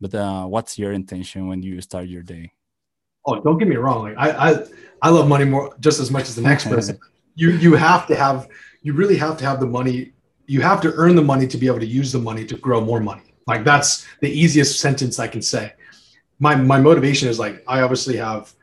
But 0.00 0.14
uh, 0.14 0.44
what's 0.46 0.78
your 0.78 0.92
intention 0.92 1.48
when 1.48 1.62
you 1.62 1.80
start 1.80 2.08
your 2.08 2.22
day? 2.22 2.52
Oh, 3.26 3.40
don't 3.40 3.58
get 3.58 3.68
me 3.68 3.76
wrong. 3.76 4.02
Like 4.02 4.16
I, 4.18 4.50
I, 4.50 4.64
I 5.02 5.08
love 5.10 5.28
money 5.28 5.44
more 5.44 5.74
just 5.80 6.00
as 6.00 6.10
much 6.10 6.24
as 6.24 6.36
the 6.36 6.42
next 6.42 6.66
person. 6.66 6.98
You 7.36 7.50
you 7.50 7.74
have 7.74 8.06
to 8.06 8.14
have 8.14 8.46
you 8.82 8.92
really 8.92 9.16
have 9.16 9.36
to 9.38 9.44
have 9.44 9.58
the 9.58 9.66
money 9.66 10.12
you 10.46 10.60
have 10.60 10.80
to 10.82 10.92
earn 10.94 11.16
the 11.16 11.22
money 11.22 11.48
to 11.48 11.56
be 11.56 11.66
able 11.66 11.80
to 11.80 11.86
use 11.86 12.12
the 12.12 12.18
money 12.20 12.44
to 12.46 12.56
grow 12.56 12.80
more 12.80 13.00
money. 13.00 13.34
Like 13.48 13.64
that's 13.64 14.06
the 14.20 14.30
easiest 14.30 14.78
sentence 14.78 15.18
i 15.18 15.26
can 15.26 15.42
say. 15.42 15.72
My 16.38 16.54
my 16.54 16.78
motivation 16.78 17.28
is 17.28 17.40
like 17.40 17.64
i 17.66 17.80
obviously 17.80 18.16
have 18.18 18.54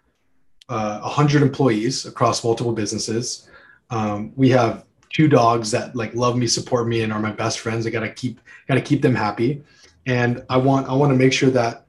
uh, 0.70 1.02
100 1.02 1.42
employees 1.42 2.06
across 2.06 2.46
multiple 2.46 2.72
businesses. 2.72 3.50
Um, 3.90 4.32
we 4.38 4.48
have 4.52 4.86
two 5.10 5.28
dogs 5.28 5.70
that 5.72 5.94
like 5.94 6.16
love 6.16 6.38
me 6.38 6.48
support 6.48 6.88
me 6.88 7.02
and 7.02 7.12
are 7.12 7.20
my 7.20 7.34
best 7.34 7.60
friends. 7.60 7.86
I 7.86 7.90
gotta 7.90 8.10
keep 8.10 8.40
gotta 8.70 8.80
keep 8.80 9.02
them 9.02 9.16
happy 9.16 9.64
and 10.06 10.44
i 10.50 10.58
want 10.58 10.88
i 10.88 10.94
want 10.94 11.12
to 11.12 11.18
make 11.18 11.34
sure 11.34 11.50
that 11.50 11.86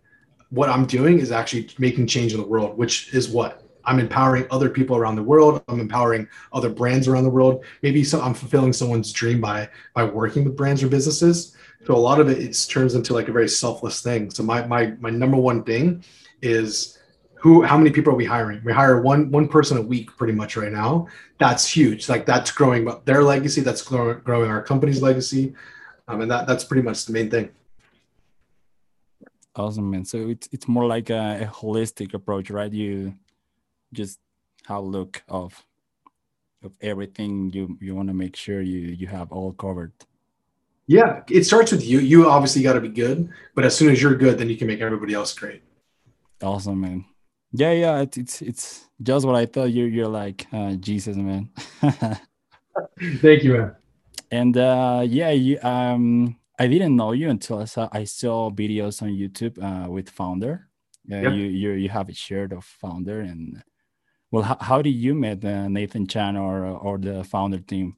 what 0.50 0.68
i'm 0.68 0.86
doing 0.86 1.18
is 1.18 1.32
actually 1.32 1.68
making 1.78 2.06
change 2.06 2.32
in 2.32 2.40
the 2.40 2.46
world 2.46 2.76
which 2.76 3.12
is 3.14 3.28
what 3.28 3.62
I'm 3.84 3.98
empowering 3.98 4.46
other 4.50 4.70
people 4.70 4.96
around 4.96 5.16
the 5.16 5.22
world. 5.22 5.62
I'm 5.68 5.80
empowering 5.80 6.28
other 6.52 6.68
brands 6.68 7.08
around 7.08 7.24
the 7.24 7.30
world. 7.30 7.64
Maybe 7.82 8.04
so 8.04 8.20
I'm 8.20 8.34
fulfilling 8.34 8.72
someone's 8.72 9.12
dream 9.12 9.40
by 9.40 9.68
by 9.94 10.04
working 10.04 10.44
with 10.44 10.56
brands 10.56 10.82
or 10.82 10.88
businesses. 10.88 11.56
So 11.84 11.94
a 11.94 11.96
lot 11.96 12.20
of 12.20 12.28
it, 12.28 12.38
it 12.38 12.66
turns 12.70 12.94
into 12.94 13.12
like 13.12 13.28
a 13.28 13.32
very 13.32 13.48
selfless 13.48 14.02
thing. 14.02 14.30
So 14.30 14.42
my 14.42 14.66
my 14.66 14.94
my 15.00 15.10
number 15.10 15.36
one 15.36 15.64
thing 15.64 16.04
is 16.42 16.98
who 17.34 17.62
how 17.62 17.76
many 17.76 17.90
people 17.90 18.12
are 18.12 18.16
we 18.16 18.24
hiring? 18.24 18.62
We 18.64 18.72
hire 18.72 19.00
one 19.00 19.30
one 19.30 19.48
person 19.48 19.76
a 19.76 19.82
week 19.82 20.16
pretty 20.16 20.32
much 20.32 20.56
right 20.56 20.72
now. 20.72 21.08
That's 21.38 21.68
huge. 21.68 22.08
Like 22.08 22.24
that's 22.24 22.52
growing 22.52 22.88
their 23.04 23.22
legacy. 23.22 23.62
That's 23.62 23.82
growing 23.82 24.50
our 24.50 24.62
company's 24.62 25.02
legacy, 25.02 25.54
um, 26.06 26.20
and 26.20 26.30
that 26.30 26.46
that's 26.46 26.62
pretty 26.62 26.82
much 26.82 27.04
the 27.04 27.12
main 27.12 27.30
thing. 27.30 27.50
Awesome, 29.54 29.90
man. 29.90 30.04
So 30.04 30.28
it's 30.28 30.48
it's 30.50 30.66
more 30.66 30.86
like 30.86 31.10
a, 31.10 31.42
a 31.42 31.46
holistic 31.46 32.14
approach, 32.14 32.50
right? 32.50 32.72
You 32.72 33.14
just 33.92 34.18
have 34.66 34.78
a 34.78 34.80
look 34.80 35.22
of 35.28 35.64
of 36.62 36.72
everything. 36.80 37.50
You 37.52 37.76
you 37.80 37.94
want 37.94 38.08
to 38.08 38.14
make 38.14 38.36
sure 38.36 38.62
you 38.62 38.78
you 38.78 39.06
have 39.08 39.30
all 39.30 39.52
covered. 39.52 39.92
Yeah 40.86 41.22
it 41.30 41.44
starts 41.44 41.70
with 41.72 41.84
you. 41.84 42.00
You 42.00 42.28
obviously 42.28 42.62
got 42.62 42.74
to 42.74 42.80
be 42.80 42.88
good 42.88 43.28
but 43.54 43.64
as 43.64 43.76
soon 43.76 43.90
as 43.90 44.02
you're 44.02 44.16
good 44.16 44.38
then 44.38 44.48
you 44.48 44.56
can 44.56 44.66
make 44.66 44.80
everybody 44.80 45.14
else 45.14 45.34
great. 45.34 45.62
Awesome 46.42 46.80
man. 46.80 47.04
Yeah 47.52 47.72
yeah 47.72 48.00
it's 48.00 48.16
it's, 48.16 48.42
it's 48.42 48.88
just 49.02 49.26
what 49.26 49.36
i 49.36 49.46
thought. 49.46 49.70
You 49.70 49.84
you're 49.84 50.08
like 50.08 50.46
uh, 50.52 50.74
jesus 50.74 51.16
man. 51.16 51.50
Thank 53.20 53.44
you 53.44 53.52
man. 53.52 53.76
And 54.30 54.56
uh 54.56 55.04
yeah 55.06 55.30
you 55.30 55.60
um 55.62 56.36
i 56.58 56.66
didn't 56.66 56.96
know 56.96 57.12
you 57.12 57.30
until 57.30 57.58
i 57.58 57.64
saw 57.64 57.88
i 57.92 58.04
saw 58.04 58.50
videos 58.50 59.02
on 59.02 59.08
youtube 59.08 59.56
uh 59.62 59.90
with 59.90 60.14
Foundr 60.14 60.64
uh, 61.10 61.16
yep. 61.16 61.32
you 61.32 61.44
you 61.44 61.70
you 61.72 61.88
have 61.88 62.08
a 62.08 62.14
shared 62.14 62.52
of 62.52 62.64
Foundr 62.82 63.20
and 63.20 63.62
well, 64.32 64.42
how, 64.42 64.56
how 64.60 64.82
did 64.82 64.94
you 64.94 65.14
meet 65.14 65.44
uh, 65.44 65.68
Nathan 65.68 66.06
Chan 66.06 66.36
or 66.36 66.66
or 66.66 66.98
the 66.98 67.22
Foundr 67.22 67.64
team? 67.64 67.96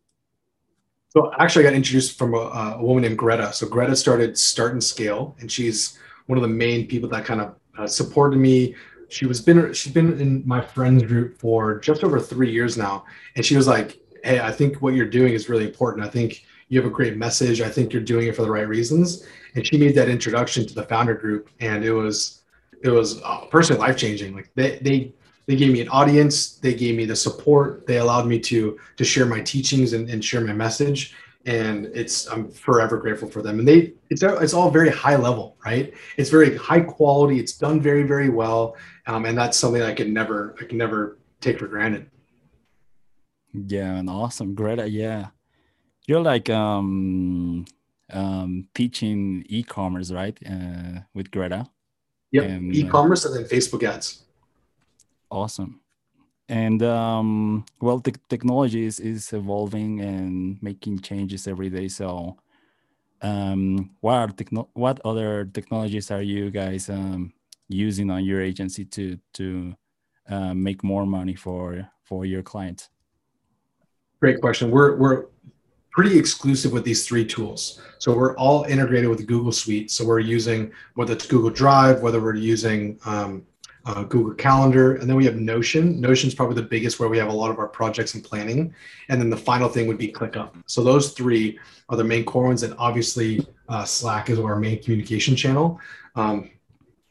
So 1.11 1.33
actually, 1.39 1.65
I 1.65 1.71
got 1.71 1.77
introduced 1.77 2.19
from 2.19 2.35
a, 2.35 2.39
a, 2.39 2.83
woman 2.83 3.05
named 3.05 3.17
Gretta. 3.17 3.53
So 3.53 3.69
Gretta 3.69 3.95
started 3.95 4.37
Start 4.37 4.73
and 4.73 4.83
Scale, 4.83 5.37
and 5.39 5.51
she's 5.51 5.97
one 6.27 6.37
of 6.37 6.43
the 6.43 6.49
main 6.49 6.89
people 6.89 7.09
that 7.11 7.25
kind 7.25 7.41
of 7.41 7.55
uh, 7.79 7.87
supported 7.87 8.39
me. 8.39 8.75
She 9.11 9.27
was 9.27 9.41
been 9.41 9.73
she's 9.73 9.93
been 9.93 10.21
in 10.21 10.43
my 10.45 10.61
friends 10.61 11.05
group 11.05 11.39
for 11.39 11.79
just 11.79 12.03
over 12.03 12.19
three 12.19 12.51
years 12.51 12.77
now, 12.77 13.05
and 13.37 13.47
she 13.47 13.57
was 13.57 13.69
like, 13.69 14.01
"Hey, 14.25 14.41
I 14.41 14.51
think 14.51 14.83
what 14.83 14.95
you're 14.95 15.07
doing 15.07 15.35
is 15.35 15.49
really 15.49 15.67
important. 15.67 16.05
I 16.05 16.09
think 16.09 16.45
you 16.69 16.81
have 16.81 16.91
a 16.91 16.95
great 16.95 17.17
message. 17.17 17.61
I 17.61 17.69
think 17.69 17.93
you're 17.93 18.03
doing 18.03 18.29
it 18.29 18.37
for 18.37 18.43
the 18.43 18.51
right 18.51 18.69
reasons." 18.69 19.27
And 19.55 19.67
she 19.67 19.79
made 19.79 19.95
that 19.95 20.09
introduction 20.09 20.67
to 20.67 20.75
the 20.75 20.85
Foundr 20.85 21.19
group, 21.21 21.49
and 21.61 21.85
it 21.85 21.93
was 21.93 22.43
it 22.83 22.91
was 22.91 23.23
uh, 23.23 23.47
personally 23.47 23.81
life 23.81 23.97
changing. 23.97 24.35
Like 24.35 24.51
they 24.55 24.79
they 24.79 25.13
they 25.47 25.57
gave 25.57 25.73
me 25.73 25.81
an 25.81 25.89
audience, 25.89 26.57
they 26.57 26.75
gave 26.75 26.97
me 26.97 27.05
the 27.05 27.17
support, 27.17 27.87
they 27.87 27.99
allowed 27.99 28.27
me 28.27 28.39
to 28.41 28.79
to 28.97 29.05
share 29.05 29.27
my 29.27 29.41
teachings 29.41 29.93
and, 29.93 30.09
and 30.09 30.25
share 30.25 30.41
my 30.41 30.53
message 30.53 31.15
and 31.47 31.87
it's 31.87 32.27
I'm 32.29 32.51
forever 32.51 32.97
grateful 32.99 33.29
for 33.29 33.43
them. 33.43 33.59
And 33.59 33.69
they 33.69 33.93
it's 34.11 34.23
it's 34.23 34.55
all 34.55 34.71
very 34.71 34.91
high 34.91 35.17
level, 35.17 35.57
right? 35.65 35.93
It's 36.17 36.31
very 36.31 36.57
high 36.57 36.81
quality. 36.81 37.39
It's 37.39 37.53
done 37.53 37.81
very 37.81 38.03
very 38.03 38.29
well, 38.29 38.77
um, 39.07 39.27
and 39.27 39.37
that's 39.37 39.59
something 39.59 39.83
I 39.83 39.93
can 39.93 40.13
never 40.13 40.57
I 40.61 40.65
can 40.65 40.79
never 40.79 41.19
take 41.41 41.59
for 41.59 41.67
granted. 41.67 42.11
Yeah, 43.53 43.97
and 43.97 44.11
awesome, 44.11 44.55
Gretta. 44.55 44.89
Yeah, 44.89 45.29
you're 46.07 46.21
like 46.21 46.51
um 46.51 47.65
um 48.11 48.69
teaching 48.75 49.45
e-commerce, 49.49 50.11
right? 50.11 50.39
Uh, 50.45 51.01
with 51.15 51.31
Gretta. 51.31 51.67
Yep, 52.33 52.45
and, 52.45 52.71
uh, 52.71 52.79
e-commerce 52.79 53.25
uh, 53.25 53.33
and 53.33 53.39
then 53.39 53.45
Facebook 53.45 53.83
ads. 53.83 54.25
Awesome 55.31 55.81
and 56.49 56.83
um, 56.83 57.65
well 57.81 57.99
the 57.99 58.15
technology 58.29 58.85
is, 58.85 59.01
is 59.01 59.33
evolving 59.33 60.01
and 60.01 60.63
making 60.63 60.99
changes 60.99 61.49
every 61.49 61.71
day 61.71 61.89
so 61.89 62.37
um, 63.23 63.91
what 64.01 64.15
are 64.15 64.29
techno- 64.29 64.69
what 64.75 65.01
other 65.05 65.47
technologies 65.47 66.11
are 66.11 66.23
you 66.23 66.51
guys 66.51 66.91
um, 66.91 67.33
using 67.69 68.11
on 68.11 68.25
your 68.25 68.43
agency 68.43 68.85
to 68.85 69.19
to 69.33 69.75
uh, 70.29 70.53
make 70.53 70.85
more 70.85 71.07
money 71.07 71.35
for 71.35 71.89
for 72.03 72.27
your 72.27 72.43
clients 72.43 72.91
great 74.21 74.41
question 74.41 74.71
we're 74.71 74.97
we're 74.97 75.27
pretty 75.95 76.19
exclusive 76.19 76.73
with 76.73 76.85
these 76.85 77.07
three 77.07 77.25
tools 77.25 77.81
so 77.99 78.15
we're 78.15 78.37
all 78.37 78.65
integrated 78.65 79.09
with 79.09 79.27
google 79.27 79.53
suite 79.53 79.91
so 79.91 80.05
we're 80.05 80.19
using 80.19 80.71
whether 80.95 81.13
it's 81.13 81.27
google 81.27 81.51
drive 81.51 82.03
whether 82.03 82.21
we're 82.21 82.35
using 82.35 82.99
um, 83.07 83.47
uh, 83.87 84.03
Google 84.05 84.35
Calendar, 84.35 84.97
and 84.97 85.09
then 85.09 85.17
we 85.17 85.25
have 85.25 85.37
Notion. 85.37 86.01
Notion 86.01 86.29
is 86.29 86.35
probably 86.35 86.55
the 86.55 86.63
biggest 86.63 86.99
where 86.99 87.09
we 87.09 87.19
have 87.19 87.29
a 87.29 87.33
lot 87.33 87.51
of 87.51 87.59
our 87.59 87.69
projects 87.69 88.15
and 88.15 88.25
planning. 88.25 88.75
And 89.09 89.21
then 89.21 89.29
the 89.29 89.37
final 89.37 89.69
thing 89.69 89.87
would 89.87 89.99
be 89.99 90.11
ClickUp. 90.11 90.55
So 90.67 90.83
those 90.83 91.13
three 91.13 91.59
are 91.89 91.97
the 91.97 92.05
main 92.05 92.25
core 92.25 92.45
ones, 92.45 92.63
and 92.63 92.75
obviously 92.79 93.47
uh, 93.69 93.85
Slack 93.85 94.31
is 94.31 94.39
our 94.39 94.57
main 94.57 94.83
communication 94.83 95.37
channel. 95.37 95.79
Um, 96.17 96.51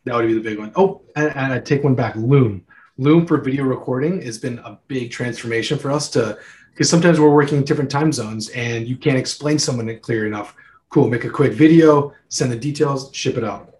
that 0.05 0.15
would 0.15 0.27
be 0.27 0.33
the 0.33 0.41
big 0.41 0.59
one. 0.59 0.71
Oh, 0.75 1.01
and, 1.15 1.35
and 1.35 1.53
I 1.53 1.59
take 1.59 1.83
one 1.83 1.95
back. 1.95 2.15
Loom. 2.15 2.65
Loom 2.97 3.25
for 3.25 3.37
video 3.37 3.63
recording 3.63 4.21
has 4.21 4.37
been 4.37 4.59
a 4.59 4.79
big 4.87 5.11
transformation 5.11 5.77
for 5.77 5.91
us 5.91 6.09
to 6.11 6.37
because 6.73 6.89
sometimes 6.89 7.19
we're 7.19 7.29
working 7.29 7.59
in 7.59 7.63
different 7.63 7.91
time 7.91 8.11
zones 8.11 8.49
and 8.49 8.87
you 8.87 8.97
can't 8.97 9.17
explain 9.17 9.59
someone 9.59 9.87
it 9.89 10.01
clear 10.01 10.25
enough. 10.25 10.55
Cool, 10.89 11.07
make 11.07 11.23
a 11.23 11.29
quick 11.29 11.53
video, 11.53 12.13
send 12.29 12.51
the 12.51 12.55
details, 12.55 13.13
ship 13.13 13.37
it 13.37 13.43
out. 13.43 13.73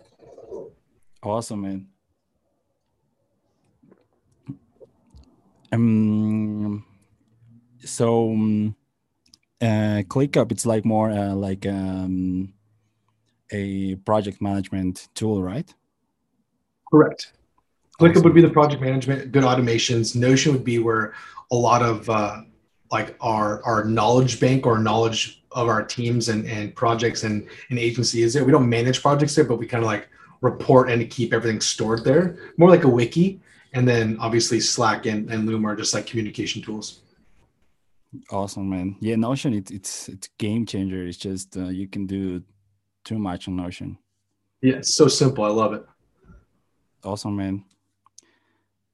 Awesome, 1.24 1.62
man. 1.62 1.88
Um, 5.72 6.86
so 7.84 8.32
um, 8.32 8.76
uh, 9.60 10.04
ClickUp, 10.08 10.52
it's 10.52 10.66
like 10.68 10.86
more 10.86 11.10
uh, 11.10 11.34
like 11.34 11.66
um, 11.66 12.54
a 13.52 13.96
project 13.96 14.40
management 14.40 15.08
tool, 15.16 15.42
right? 15.42 15.74
Correct. 16.92 17.34
ClickUp 18.00 18.12
awesome. 18.12 18.24
would 18.24 18.34
be 18.36 18.42
the 18.42 18.50
project 18.50 18.82
management, 18.82 19.32
good 19.32 19.44
automations. 19.44 20.16
Notion 20.16 20.54
would 20.54 20.64
be 20.64 20.78
where 20.78 21.16
a 21.52 21.56
lot 21.56 21.82
of 21.82 22.08
uh, 22.08 22.42
like 22.94 23.18
our 23.20 23.62
our 23.64 23.84
knowledge 23.84 24.40
bank 24.40 24.68
or 24.68 24.78
knowledge 24.78 25.44
of 25.52 25.68
our 25.68 25.84
teams 25.84 26.30
and, 26.30 26.48
and 26.48 26.76
projects 26.76 27.24
and, 27.24 27.48
and 27.70 27.80
agency 27.80 28.22
is 28.22 28.34
there. 28.34 28.46
We 28.46 28.52
don't 28.52 28.70
manage 28.70 29.02
projects 29.02 29.36
there, 29.36 29.44
but 29.44 29.58
we 29.58 29.66
kind 29.66 29.84
of 29.84 29.88
like 29.88 30.08
report 30.42 30.90
and 30.92 31.10
keep 31.10 31.34
everything 31.34 31.60
stored 31.60 32.04
there. 32.04 32.38
More 32.58 32.70
like 32.70 32.84
a 32.84 32.90
wiki 32.90 33.42
and 33.74 33.88
then 33.88 34.18
obviously 34.20 34.60
slack 34.60 35.08
and, 35.08 35.30
and 35.32 35.48
loom 35.48 35.66
are 35.66 35.76
just 35.76 35.94
like 35.94 36.06
communication 36.06 36.62
tools. 36.62 37.00
Awesome 38.30 38.70
man. 38.70 38.96
Yeah 39.00 39.16
notion 39.16 39.56
it, 39.56 39.72
it's 39.72 40.08
it's 40.08 40.30
game 40.38 40.64
changer. 40.68 41.04
It's 41.08 41.18
just 41.18 41.58
uh, 41.58 41.70
you 41.80 41.88
can 41.88 42.06
do 42.06 42.44
too 43.04 43.18
much 43.18 43.48
on 43.48 43.56
notion. 43.56 43.98
Yeah 44.62 44.76
it's 44.76 44.94
so 44.94 45.08
simple. 45.08 45.44
I 45.44 45.50
love 45.50 45.74
it. 45.74 45.84
Awesome 47.04 47.36
man 47.36 47.66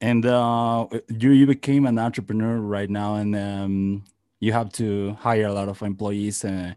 and 0.01 0.25
uh 0.25 0.87
you 1.09 1.31
you 1.31 1.45
became 1.45 1.85
an 1.85 1.99
entrepreneur 1.99 2.57
right 2.59 2.89
now 2.89 3.15
and 3.15 3.35
um 3.35 4.03
you 4.39 4.53
have 4.53 4.71
to 4.71 5.13
hire 5.19 5.47
a 5.47 5.53
lot 5.53 5.67
of 5.67 5.81
employees 5.81 6.45
uh, 6.45 6.73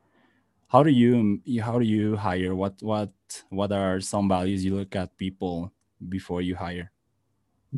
how 0.68 0.82
do 0.82 0.90
you 0.90 1.40
how 1.60 1.78
do 1.78 1.84
you 1.84 2.16
hire 2.16 2.54
what 2.54 2.74
what 2.82 3.10
what 3.50 3.70
are 3.72 4.00
some 4.00 4.28
values 4.28 4.64
you 4.64 4.74
look 4.74 4.96
at 4.96 5.16
people 5.16 5.72
before 6.08 6.42
you 6.42 6.56
hire 6.56 6.90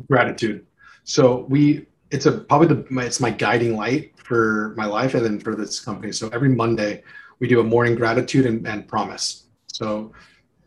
gratitude. 0.07 0.65
So 1.03 1.45
we, 1.49 1.85
it's 2.11 2.25
a 2.25 2.31
probably 2.31 2.67
the 2.67 2.85
my, 2.89 3.03
it's 3.03 3.19
my 3.19 3.31
guiding 3.31 3.75
light 3.75 4.17
for 4.17 4.73
my 4.77 4.85
life 4.85 5.13
and 5.15 5.25
then 5.25 5.39
for 5.39 5.55
this 5.55 5.79
company. 5.79 6.11
So 6.11 6.29
every 6.29 6.49
Monday 6.49 7.03
we 7.39 7.47
do 7.47 7.59
a 7.59 7.63
morning 7.63 7.95
gratitude 7.95 8.45
and, 8.45 8.67
and 8.67 8.87
promise. 8.87 9.47
So 9.67 10.13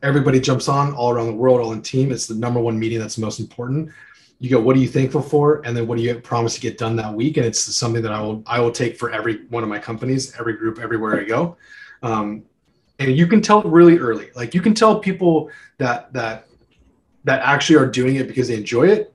everybody 0.02 0.40
jumps 0.40 0.68
on 0.68 0.92
all 0.94 1.10
around 1.10 1.26
the 1.26 1.34
world, 1.34 1.60
all 1.60 1.72
in 1.72 1.82
team. 1.82 2.12
It's 2.12 2.26
the 2.26 2.34
number 2.34 2.60
one 2.60 2.78
meeting 2.78 2.98
that's 2.98 3.18
most 3.18 3.40
important. 3.40 3.90
You 4.40 4.50
go, 4.50 4.60
what 4.60 4.76
are 4.76 4.78
you 4.78 4.88
thankful 4.88 5.22
for? 5.22 5.62
And 5.64 5.76
then 5.76 5.86
what 5.86 5.98
do 5.98 6.04
you 6.04 6.14
promise 6.20 6.54
to 6.54 6.60
get 6.60 6.78
done 6.78 6.94
that 6.96 7.12
week? 7.12 7.36
And 7.36 7.46
it's 7.46 7.58
something 7.60 8.02
that 8.02 8.12
I 8.12 8.20
will 8.20 8.42
I 8.46 8.60
will 8.60 8.70
take 8.70 8.96
for 8.96 9.10
every 9.10 9.46
one 9.46 9.62
of 9.62 9.68
my 9.68 9.78
companies, 9.78 10.38
every 10.38 10.54
group, 10.54 10.78
everywhere 10.78 11.20
I 11.20 11.24
go. 11.24 11.56
Um, 12.02 12.44
and 13.00 13.16
you 13.16 13.26
can 13.26 13.40
tell 13.40 13.62
really 13.62 13.98
early. 13.98 14.30
Like 14.34 14.54
you 14.54 14.60
can 14.60 14.74
tell 14.74 15.00
people 15.00 15.50
that 15.78 16.12
that 16.12 16.46
that 17.24 17.40
actually 17.42 17.76
are 17.76 17.86
doing 17.86 18.16
it 18.16 18.28
because 18.28 18.48
they 18.48 18.54
enjoy 18.54 18.88
it 18.88 19.12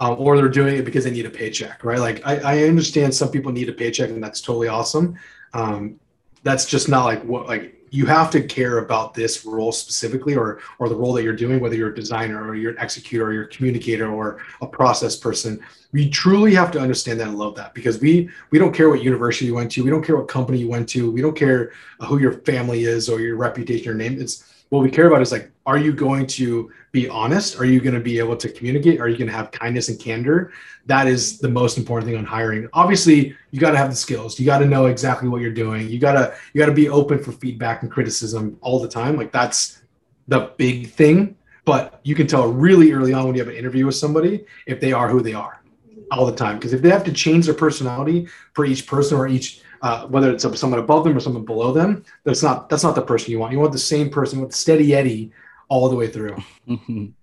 um, 0.00 0.16
or 0.18 0.36
they're 0.36 0.48
doing 0.48 0.76
it 0.76 0.84
because 0.84 1.04
they 1.04 1.10
need 1.10 1.26
a 1.26 1.30
paycheck, 1.30 1.84
right? 1.84 1.98
Like 1.98 2.26
I, 2.26 2.36
I 2.38 2.62
understand 2.64 3.14
some 3.14 3.30
people 3.30 3.52
need 3.52 3.68
a 3.68 3.72
paycheck, 3.72 4.10
and 4.10 4.22
that's 4.22 4.40
totally 4.40 4.68
awesome. 4.68 5.16
Um, 5.52 6.00
that's 6.42 6.64
just 6.64 6.88
not 6.88 7.04
like 7.04 7.22
what 7.24 7.46
like 7.46 7.79
you 7.90 8.06
have 8.06 8.30
to 8.30 8.42
care 8.42 8.78
about 8.78 9.14
this 9.14 9.44
role 9.44 9.72
specifically, 9.72 10.36
or 10.36 10.60
or 10.78 10.88
the 10.88 10.94
role 10.94 11.12
that 11.14 11.24
you're 11.24 11.34
doing, 11.34 11.60
whether 11.60 11.74
you're 11.74 11.90
a 11.90 11.94
designer 11.94 12.46
or 12.46 12.54
you're 12.54 12.72
an 12.72 12.78
executor 12.78 13.26
or 13.26 13.32
you're 13.32 13.44
a 13.44 13.48
communicator 13.48 14.10
or 14.10 14.38
a 14.60 14.66
process 14.66 15.16
person. 15.16 15.60
We 15.92 16.08
truly 16.08 16.54
have 16.54 16.70
to 16.72 16.80
understand 16.80 17.18
that 17.18 17.28
and 17.28 17.38
love 17.38 17.56
that 17.56 17.74
because 17.74 18.00
we 18.00 18.30
we 18.50 18.58
don't 18.58 18.72
care 18.72 18.88
what 18.88 19.02
university 19.02 19.46
you 19.46 19.54
went 19.54 19.72
to, 19.72 19.84
we 19.84 19.90
don't 19.90 20.04
care 20.04 20.16
what 20.16 20.28
company 20.28 20.58
you 20.58 20.68
went 20.68 20.88
to, 20.90 21.10
we 21.10 21.20
don't 21.20 21.36
care 21.36 21.72
who 22.00 22.18
your 22.18 22.32
family 22.32 22.84
is 22.84 23.08
or 23.08 23.20
your 23.20 23.36
reputation, 23.36 23.84
your 23.84 23.94
name. 23.94 24.20
It's 24.20 24.44
what 24.70 24.82
we 24.82 24.90
care 24.90 25.08
about 25.08 25.20
is 25.20 25.32
like, 25.32 25.50
are 25.66 25.76
you 25.76 25.92
going 25.92 26.26
to 26.26 26.70
be 26.92 27.08
honest? 27.08 27.60
Are 27.60 27.64
you 27.64 27.80
going 27.80 27.94
to 27.94 28.00
be 28.00 28.18
able 28.18 28.36
to 28.36 28.48
communicate? 28.48 29.00
Are 29.00 29.08
you 29.08 29.16
going 29.16 29.28
to 29.28 29.36
have 29.36 29.50
kindness 29.50 29.88
and 29.88 29.98
candor? 30.00 30.52
That 30.86 31.06
is 31.06 31.38
the 31.38 31.48
most 31.48 31.76
important 31.76 32.08
thing 32.08 32.18
on 32.18 32.24
hiring. 32.24 32.68
Obviously, 32.72 33.36
you 33.50 33.60
got 33.60 33.72
to 33.72 33.76
have 33.76 33.90
the 33.90 33.96
skills. 33.96 34.38
You 34.38 34.46
got 34.46 34.58
to 34.58 34.66
know 34.66 34.86
exactly 34.86 35.28
what 35.28 35.40
you're 35.40 35.52
doing. 35.52 35.88
You 35.88 35.98
got 35.98 36.12
to 36.14 36.34
you 36.52 36.58
got 36.58 36.66
to 36.66 36.72
be 36.72 36.88
open 36.88 37.22
for 37.22 37.32
feedback 37.32 37.82
and 37.82 37.90
criticism 37.90 38.58
all 38.60 38.80
the 38.80 38.88
time. 38.88 39.16
Like 39.16 39.32
that's 39.32 39.82
the 40.28 40.52
big 40.56 40.90
thing. 40.90 41.36
But 41.64 42.00
you 42.04 42.14
can 42.14 42.26
tell 42.26 42.50
really 42.50 42.92
early 42.92 43.12
on 43.12 43.26
when 43.26 43.34
you 43.34 43.40
have 43.40 43.48
an 43.48 43.56
interview 43.56 43.86
with 43.86 43.96
somebody 43.96 44.44
if 44.66 44.80
they 44.80 44.92
are 44.92 45.08
who 45.08 45.20
they 45.20 45.34
are 45.34 45.62
all 46.10 46.26
the 46.26 46.34
time. 46.34 46.56
Because 46.56 46.72
if 46.72 46.80
they 46.80 46.90
have 46.90 47.04
to 47.04 47.12
change 47.12 47.46
their 47.46 47.54
personality 47.54 48.28
for 48.54 48.64
each 48.64 48.86
person 48.86 49.18
or 49.18 49.28
each 49.28 49.62
uh, 49.82 50.06
whether 50.06 50.30
it's 50.30 50.44
someone 50.58 50.80
above 50.80 51.04
them 51.04 51.16
or 51.16 51.20
someone 51.20 51.44
below 51.44 51.72
them. 51.72 52.04
That's 52.24 52.42
not 52.42 52.68
that's 52.68 52.82
not 52.82 52.94
the 52.94 53.02
person 53.02 53.30
you 53.32 53.38
want. 53.38 53.52
You 53.52 53.60
want 53.60 53.72
the 53.72 53.78
same 53.78 54.10
person 54.10 54.40
with 54.40 54.54
steady 54.54 54.94
Eddie 54.94 55.32
all 55.68 55.88
the 55.88 55.96
way 55.96 56.08
through. 56.08 56.36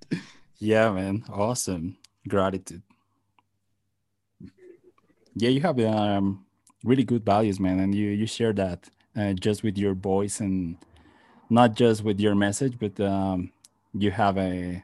yeah, 0.60 0.90
man, 0.92 1.24
awesome 1.32 1.98
gratitude. 2.28 2.82
Yeah, 5.36 5.50
you 5.50 5.62
have 5.62 5.80
um, 5.80 6.46
really 6.84 7.04
good 7.04 7.24
values, 7.24 7.60
man, 7.60 7.80
and 7.80 7.94
you 7.94 8.10
you 8.10 8.26
share 8.26 8.54
that 8.54 8.90
uh, 9.16 9.34
just 9.34 9.64
with 9.64 9.78
your 9.78 9.94
voice 9.94 10.40
and 10.40 10.78
not 11.50 11.76
just 11.76 12.04
with 12.04 12.20
your 12.20 12.36
message, 12.36 12.78
but 12.80 13.00
um, 13.00 13.52
you 13.94 14.12
have 14.12 14.38
a 14.38 14.84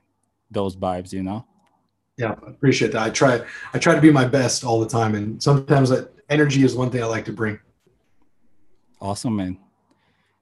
those 0.52 0.76
vibes, 0.76 1.12
you 1.12 1.24
know. 1.24 1.46
Yeah, 2.18 2.36
I 2.46 2.52
appreciate 2.52 2.92
that. 2.92 3.02
I 3.02 3.10
try 3.10 3.42
I 3.74 3.80
try 3.80 3.96
to 3.96 4.02
be 4.02 4.12
my 4.12 4.26
best 4.26 4.64
all 4.64 4.80
the 4.80 4.88
time, 4.88 5.16
and 5.16 5.42
sometimes 5.42 5.90
that 5.90 6.13
energy 6.30 6.64
is 6.64 6.76
one 6.76 6.90
thing 6.90 7.04
I 7.04 7.08
like 7.08 7.26
to 7.26 7.34
bring. 7.34 7.60
Awesome, 9.00 9.36
man. 9.36 9.58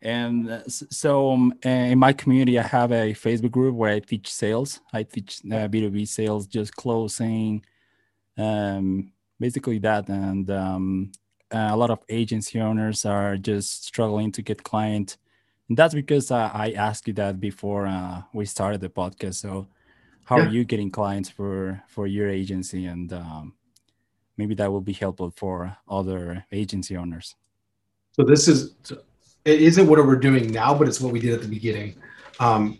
And 0.01 0.49
uh, 0.49 0.67
so 0.67 1.31
um, 1.31 1.53
uh, 1.63 1.69
in 1.69 1.99
my 1.99 2.13
community, 2.13 2.57
I 2.57 2.63
have 2.63 2.91
a 2.91 3.13
Facebook 3.13 3.51
group 3.51 3.75
where 3.75 3.93
I 3.93 3.99
teach 3.99 4.31
sales. 4.33 4.79
I 4.91 5.03
teach 5.03 5.41
uh, 5.45 5.67
B2B 5.67 6.07
sales, 6.07 6.47
just 6.47 6.75
closing, 6.75 7.63
um, 8.37 9.11
basically 9.39 9.77
that. 9.79 10.09
And 10.09 10.49
um, 10.49 11.11
a 11.51 11.75
lot 11.75 11.91
of 11.91 11.99
agency 12.09 12.59
owners 12.59 13.05
are 13.05 13.37
just 13.37 13.85
struggling 13.85 14.31
to 14.33 14.41
get 14.41 14.63
client 14.63 15.17
And 15.69 15.77
That's 15.77 15.93
because 15.93 16.31
uh, 16.31 16.49
I 16.53 16.71
asked 16.71 17.07
you 17.07 17.13
that 17.15 17.39
before 17.39 17.87
uh, 17.87 18.23
we 18.33 18.45
started 18.45 18.81
the 18.81 18.89
podcast. 18.89 19.35
So, 19.35 19.67
how 20.25 20.37
yeah. 20.37 20.45
are 20.45 20.49
you 20.49 20.65
getting 20.65 20.91
clients 20.91 21.29
for 21.29 21.81
for 21.87 22.07
your 22.07 22.29
agency, 22.29 22.85
and 22.85 23.11
um, 23.13 23.53
maybe 24.37 24.55
that 24.55 24.71
will 24.71 24.81
be 24.81 24.93
helpful 24.93 25.33
for 25.35 25.77
other 25.89 26.45
agency 26.51 26.97
owners. 26.97 27.35
So 28.13 28.23
this 28.23 28.47
is 28.47 28.75
it 29.45 29.61
isn't 29.61 29.87
what 29.87 29.97
we're 30.05 30.15
doing 30.15 30.51
now, 30.51 30.73
but 30.73 30.87
it's 30.87 31.01
what 31.01 31.13
we 31.13 31.19
did 31.19 31.33
at 31.33 31.41
the 31.41 31.47
beginning. 31.47 31.95
Um, 32.39 32.77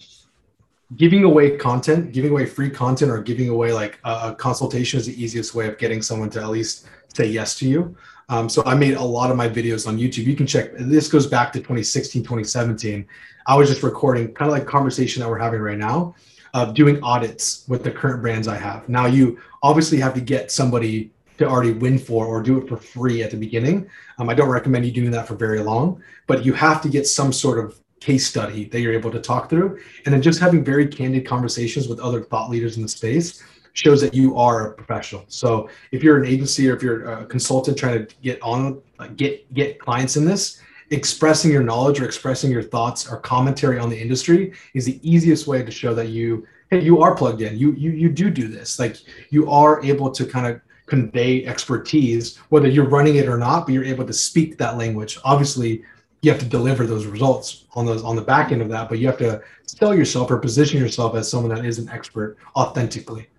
giving 0.95 1.23
away 1.23 1.57
content, 1.57 2.11
giving 2.11 2.31
away 2.31 2.45
free 2.45 2.69
content, 2.69 3.11
or 3.11 3.21
giving 3.21 3.49
away 3.49 3.71
like 3.71 3.99
a, 4.03 4.29
a, 4.29 4.35
consultation 4.35 4.99
is 4.99 5.05
the 5.05 5.23
easiest 5.23 5.55
way 5.55 5.67
of 5.67 5.77
getting 5.77 6.01
someone 6.01 6.29
to 6.31 6.41
at 6.41 6.49
least 6.49 6.87
say 7.13 7.25
yes 7.25 7.57
to 7.59 7.67
you. 7.67 7.95
Um, 8.29 8.47
so 8.49 8.63
I 8.65 8.75
made 8.75 8.95
a 8.95 9.03
lot 9.03 9.31
of 9.31 9.37
my 9.37 9.49
videos 9.49 9.87
on 9.87 9.97
YouTube. 9.97 10.25
You 10.25 10.35
can 10.35 10.47
check. 10.47 10.71
This 10.77 11.07
goes 11.07 11.27
back 11.27 11.51
to 11.53 11.59
2016, 11.59 12.23
2017. 12.23 13.05
I 13.47 13.55
was 13.55 13.69
just 13.69 13.83
recording 13.83 14.33
kind 14.33 14.51
of 14.51 14.57
like 14.57 14.67
conversation 14.67 15.21
that 15.21 15.29
we're 15.29 15.39
having 15.39 15.61
right 15.61 15.77
now 15.77 16.15
of 16.53 16.73
doing 16.73 17.01
audits 17.01 17.65
with 17.67 17.83
the 17.83 17.91
current 17.91 18.21
brands 18.21 18.47
I 18.47 18.57
have. 18.57 18.87
Now 18.89 19.05
you 19.05 19.39
obviously 19.63 19.99
have 19.99 20.13
to 20.15 20.21
get 20.21 20.51
somebody 20.51 21.11
to 21.41 21.47
already 21.47 21.73
win 21.73 21.97
for 21.97 22.25
or 22.25 22.41
do 22.41 22.57
it 22.57 22.67
for 22.67 22.77
free 22.77 23.23
at 23.23 23.31
the 23.31 23.37
beginning. 23.37 23.89
Um, 24.17 24.29
I 24.29 24.33
don't 24.33 24.49
recommend 24.49 24.85
you 24.85 24.91
doing 24.91 25.11
that 25.11 25.27
for 25.27 25.35
very 25.35 25.59
long, 25.59 26.01
but 26.27 26.45
you 26.45 26.53
have 26.53 26.81
to 26.81 26.89
get 26.89 27.07
some 27.07 27.33
sort 27.33 27.63
of 27.63 27.79
case 27.99 28.27
study 28.27 28.65
that 28.65 28.81
you're 28.81 28.93
able 28.93 29.11
to 29.11 29.19
talk 29.19 29.49
through. 29.49 29.79
And 30.05 30.13
then 30.13 30.21
just 30.21 30.39
having 30.39 30.63
very 30.63 30.87
candid 30.87 31.25
conversations 31.25 31.87
with 31.87 31.99
other 31.99 32.23
thought 32.23 32.49
leaders 32.49 32.75
in 32.77 32.83
the 32.83 32.89
space 32.89 33.43
shows 33.73 34.01
that 34.01 34.13
you 34.13 34.37
are 34.37 34.71
a 34.71 34.73
professional. 34.73 35.23
So 35.27 35.69
if 35.91 36.03
you're 36.03 36.21
an 36.21 36.27
agency 36.27 36.69
or 36.69 36.75
if 36.75 36.83
you're 36.83 37.05
a 37.05 37.25
consultant 37.25 37.77
trying 37.77 38.05
to 38.05 38.15
get 38.21 38.41
on, 38.41 38.81
get 39.15 39.53
get 39.53 39.79
clients 39.79 40.17
in 40.17 40.25
this, 40.25 40.61
expressing 40.89 41.51
your 41.51 41.63
knowledge 41.63 42.01
or 42.01 42.05
expressing 42.05 42.51
your 42.51 42.63
thoughts 42.63 43.09
or 43.09 43.17
commentary 43.17 43.79
on 43.79 43.89
the 43.89 43.99
industry 43.99 44.53
is 44.73 44.85
the 44.85 44.99
easiest 45.09 45.47
way 45.47 45.63
to 45.63 45.71
show 45.71 45.93
that 45.93 46.09
you 46.09 46.45
hey 46.69 46.81
you 46.81 47.01
are 47.01 47.15
plugged 47.15 47.41
in. 47.41 47.57
You 47.57 47.71
you 47.73 47.91
you 47.91 48.09
do 48.09 48.29
do 48.29 48.47
this. 48.47 48.77
Like 48.77 48.97
you 49.29 49.49
are 49.49 49.83
able 49.83 50.11
to 50.11 50.25
kind 50.25 50.47
of 50.47 50.61
convey 50.91 51.45
expertise, 51.45 52.35
whether 52.49 52.67
you're 52.67 52.89
running 52.97 53.15
it 53.15 53.29
or 53.29 53.37
not, 53.37 53.65
but 53.65 53.71
you're 53.73 53.85
able 53.85 54.05
to 54.05 54.11
speak 54.11 54.57
that 54.57 54.75
language. 54.75 55.17
Obviously, 55.23 55.81
you 56.21 56.29
have 56.29 56.39
to 56.41 56.45
deliver 56.45 56.85
those 56.85 57.05
results 57.05 57.63
on 57.75 57.85
those 57.85 58.03
on 58.03 58.17
the 58.17 58.21
back 58.21 58.51
end 58.51 58.61
of 58.61 58.67
that, 58.67 58.89
but 58.89 58.99
you 58.99 59.07
have 59.07 59.17
to 59.19 59.41
sell 59.65 59.95
yourself 59.95 60.29
or 60.29 60.37
position 60.37 60.81
yourself 60.81 61.15
as 61.15 61.31
someone 61.31 61.55
that 61.55 61.63
is 61.63 61.79
an 61.79 61.87
expert 61.87 62.35
authentically. 62.57 63.29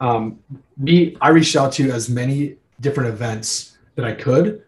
Um, 0.00 0.38
me, 0.78 1.18
I 1.20 1.28
reached 1.28 1.54
out 1.54 1.70
to 1.72 1.90
as 1.90 2.08
many 2.08 2.56
different 2.80 3.10
events 3.10 3.76
that 3.96 4.06
I 4.06 4.14
could 4.14 4.62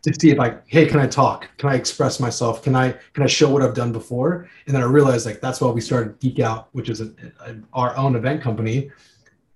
to 0.00 0.14
see 0.18 0.30
if 0.30 0.40
I, 0.40 0.56
hey, 0.68 0.86
can 0.86 0.98
I 0.98 1.06
talk? 1.06 1.46
Can 1.58 1.68
I 1.68 1.74
express 1.74 2.18
myself? 2.20 2.62
Can 2.62 2.74
I 2.74 2.92
can 3.12 3.22
I 3.22 3.26
show 3.26 3.50
what 3.50 3.60
I've 3.60 3.74
done 3.74 3.92
before? 3.92 4.48
And 4.66 4.74
then 4.74 4.82
I 4.82 4.86
realized 4.86 5.26
like 5.26 5.42
that's 5.42 5.60
why 5.60 5.70
we 5.70 5.82
started 5.82 6.18
Geek 6.20 6.40
Out, 6.40 6.68
which 6.72 6.88
is 6.88 7.02
a, 7.02 7.12
a, 7.44 7.54
our 7.74 7.94
own 7.98 8.16
event 8.16 8.40
company 8.40 8.90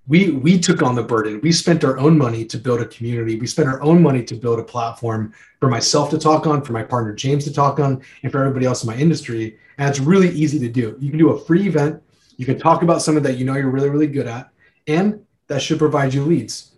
we 0.06 0.30
we 0.30 0.58
took 0.58 0.82
on 0.82 0.94
the 0.94 1.02
burden. 1.02 1.40
We 1.42 1.52
spent 1.52 1.84
our 1.84 1.98
own 1.98 2.16
money 2.18 2.44
to 2.46 2.58
build 2.58 2.80
a 2.80 2.86
community. 2.86 3.38
We 3.38 3.46
spent 3.46 3.68
our 3.68 3.82
own 3.82 4.02
money 4.02 4.24
to 4.24 4.34
build 4.34 4.58
a 4.58 4.64
platform 4.64 5.32
for 5.60 5.68
myself 5.68 6.10
to 6.10 6.18
talk 6.18 6.46
on 6.46 6.62
for 6.62 6.72
my 6.72 6.82
partner 6.82 7.12
james 7.12 7.44
to 7.44 7.52
talk 7.52 7.78
on 7.78 8.02
and 8.22 8.32
for 8.32 8.40
everybody 8.40 8.66
else 8.66 8.82
in 8.82 8.88
my 8.88 8.96
industry. 8.96 9.58
And 9.78 9.88
it's 9.88 10.00
really 10.00 10.30
easy 10.30 10.58
to 10.58 10.68
do. 10.68 10.96
You 10.98 11.10
can 11.10 11.18
do 11.18 11.30
a 11.30 11.38
free 11.38 11.68
event. 11.68 12.02
You 12.36 12.46
can 12.46 12.58
talk 12.58 12.82
about 12.82 13.02
something 13.02 13.22
that 13.22 13.36
you 13.36 13.44
know 13.44 13.54
you're 13.54 13.70
really 13.70 13.90
really 13.90 14.06
good 14.06 14.26
at 14.26 14.50
and 14.86 15.24
that 15.48 15.60
should 15.60 15.78
provide 15.78 16.14
you 16.14 16.24
leads. 16.24 16.72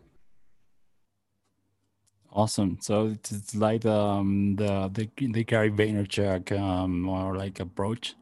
Awesome. 2.33 2.79
So 2.81 3.09
it's 3.09 3.55
like 3.55 3.85
um 3.87 4.57
the 4.57 4.91
the, 4.93 5.09
the 5.17 5.45
gary 5.45 5.71
vaynerchuk 5.71 6.59
um 6.59 7.09
or 7.09 7.37
like 7.37 7.61
approach. 7.61 8.15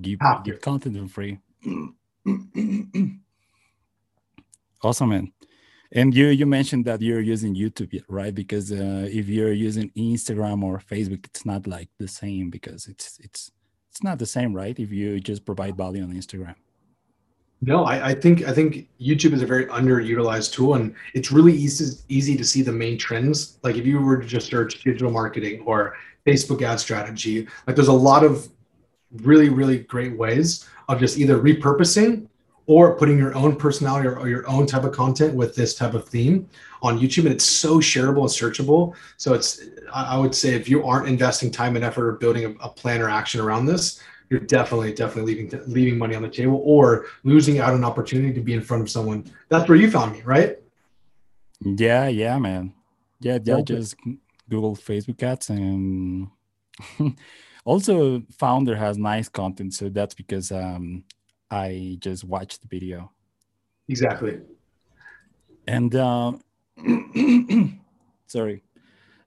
Give, 0.00 0.20
give 0.44 0.60
content 0.60 0.96
for 0.96 1.08
free 1.08 1.38
Awesome, 4.82 5.10
man. 5.10 5.32
And 5.92 6.14
you 6.14 6.28
you 6.28 6.46
mentioned 6.46 6.84
that 6.84 7.02
you're 7.02 7.20
using 7.20 7.54
YouTube, 7.54 8.02
right? 8.08 8.34
Because 8.34 8.70
uh, 8.70 9.08
if 9.10 9.28
you're 9.28 9.52
using 9.52 9.90
Instagram 9.96 10.62
or 10.62 10.78
Facebook, 10.78 11.26
it's 11.26 11.44
not 11.44 11.66
like 11.66 11.88
the 11.98 12.06
same 12.08 12.48
because 12.48 12.86
it's 12.86 13.18
it's 13.18 13.50
it's 13.90 14.02
not 14.02 14.18
the 14.18 14.26
same, 14.26 14.54
right? 14.54 14.78
If 14.78 14.92
you 14.92 15.18
just 15.20 15.44
provide 15.44 15.76
value 15.76 16.02
on 16.02 16.12
Instagram. 16.12 16.54
No, 17.62 17.84
I, 17.84 18.10
I 18.10 18.14
think 18.14 18.44
I 18.44 18.52
think 18.52 18.88
YouTube 19.00 19.32
is 19.32 19.42
a 19.42 19.46
very 19.46 19.66
underutilized 19.66 20.52
tool, 20.52 20.74
and 20.74 20.94
it's 21.12 21.30
really 21.30 21.52
easy 21.52 21.98
easy 22.08 22.36
to 22.36 22.44
see 22.44 22.62
the 22.62 22.72
main 22.72 22.96
trends. 22.96 23.58
Like 23.62 23.76
if 23.76 23.84
you 23.84 24.00
were 24.00 24.18
to 24.18 24.26
just 24.26 24.48
search 24.48 24.82
digital 24.82 25.10
marketing 25.10 25.62
or 25.66 25.96
Facebook 26.24 26.62
ad 26.62 26.80
strategy, 26.80 27.46
like 27.66 27.76
there's 27.76 27.88
a 27.88 27.92
lot 27.92 28.24
of 28.24 28.48
really 29.24 29.48
really 29.48 29.80
great 29.80 30.16
ways 30.16 30.66
of 30.88 31.00
just 31.00 31.18
either 31.18 31.38
repurposing 31.38 32.28
or 32.70 32.94
putting 32.94 33.18
your 33.18 33.34
own 33.34 33.56
personality 33.56 34.06
or, 34.06 34.16
or, 34.16 34.28
your 34.28 34.48
own 34.48 34.64
type 34.64 34.84
of 34.84 34.92
content 34.92 35.34
with 35.34 35.56
this 35.56 35.74
type 35.74 35.92
of 35.92 36.08
theme 36.08 36.48
on 36.82 37.00
YouTube. 37.00 37.24
And 37.24 37.34
it's 37.34 37.44
so 37.44 37.78
shareable 37.78 38.20
and 38.20 38.30
searchable. 38.30 38.94
So 39.16 39.34
it's, 39.34 39.62
I 39.92 40.16
would 40.16 40.32
say 40.32 40.54
if 40.54 40.68
you 40.68 40.86
aren't 40.86 41.08
investing 41.08 41.50
time 41.50 41.74
and 41.74 41.84
effort 41.84 42.06
or 42.06 42.12
building 42.12 42.44
a, 42.44 42.50
a 42.64 42.68
plan 42.68 43.02
or 43.02 43.10
action 43.10 43.40
around 43.40 43.66
this, 43.66 44.00
you're 44.28 44.38
definitely, 44.38 44.92
definitely 44.92 45.34
leaving, 45.34 45.60
leaving 45.66 45.98
money 45.98 46.14
on 46.14 46.22
the 46.22 46.28
table 46.28 46.62
or 46.64 47.06
losing 47.24 47.58
out 47.58 47.74
an 47.74 47.82
opportunity 47.82 48.32
to 48.32 48.40
be 48.40 48.54
in 48.54 48.60
front 48.60 48.84
of 48.84 48.88
someone. 48.88 49.24
That's 49.48 49.68
where 49.68 49.76
you 49.76 49.90
found 49.90 50.12
me, 50.12 50.22
right? 50.22 50.56
Yeah, 51.62 52.06
yeah, 52.06 52.38
man. 52.38 52.72
Yeah, 53.18 53.40
yeah. 53.42 53.54
Okay. 53.54 53.74
Just 53.74 53.96
Google 54.48 54.76
Facebook 54.76 55.20
ads 55.24 55.50
and 55.50 56.28
also 57.64 58.20
Foundr 58.40 58.76
has 58.76 58.96
nice 58.96 59.28
content. 59.28 59.74
So 59.74 59.88
that's 59.88 60.14
because 60.14 60.52
um 60.52 61.02
I 61.50 61.96
just 62.00 62.24
watched 62.24 62.62
the 62.62 62.68
video. 62.68 63.10
Exactly. 63.88 64.40
And 65.66 65.94
uh, 65.94 66.32
sorry, 68.26 68.62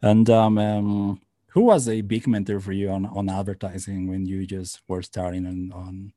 and 0.01 0.29
um, 0.29 0.57
um, 0.57 1.21
who 1.47 1.61
was 1.61 1.87
a 1.87 2.01
big 2.01 2.27
mentor 2.27 2.59
for 2.59 2.71
you 2.71 2.89
on, 2.89 3.05
on 3.05 3.29
advertising 3.29 4.07
when 4.07 4.25
you 4.25 4.45
just 4.45 4.81
were 4.87 5.01
starting 5.01 5.45
on, 5.45 5.71
on 5.73 6.13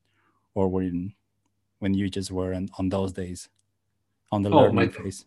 or 0.55 0.67
when 0.67 1.13
when 1.79 1.93
you 1.93 2.09
just 2.09 2.31
were 2.31 2.53
in, 2.53 2.69
on 2.79 2.89
those 2.89 3.13
days 3.13 3.49
on 4.31 4.41
the 4.41 4.49
oh, 4.49 4.61
learning 4.61 4.75
my, 4.75 4.87
phase? 4.87 5.25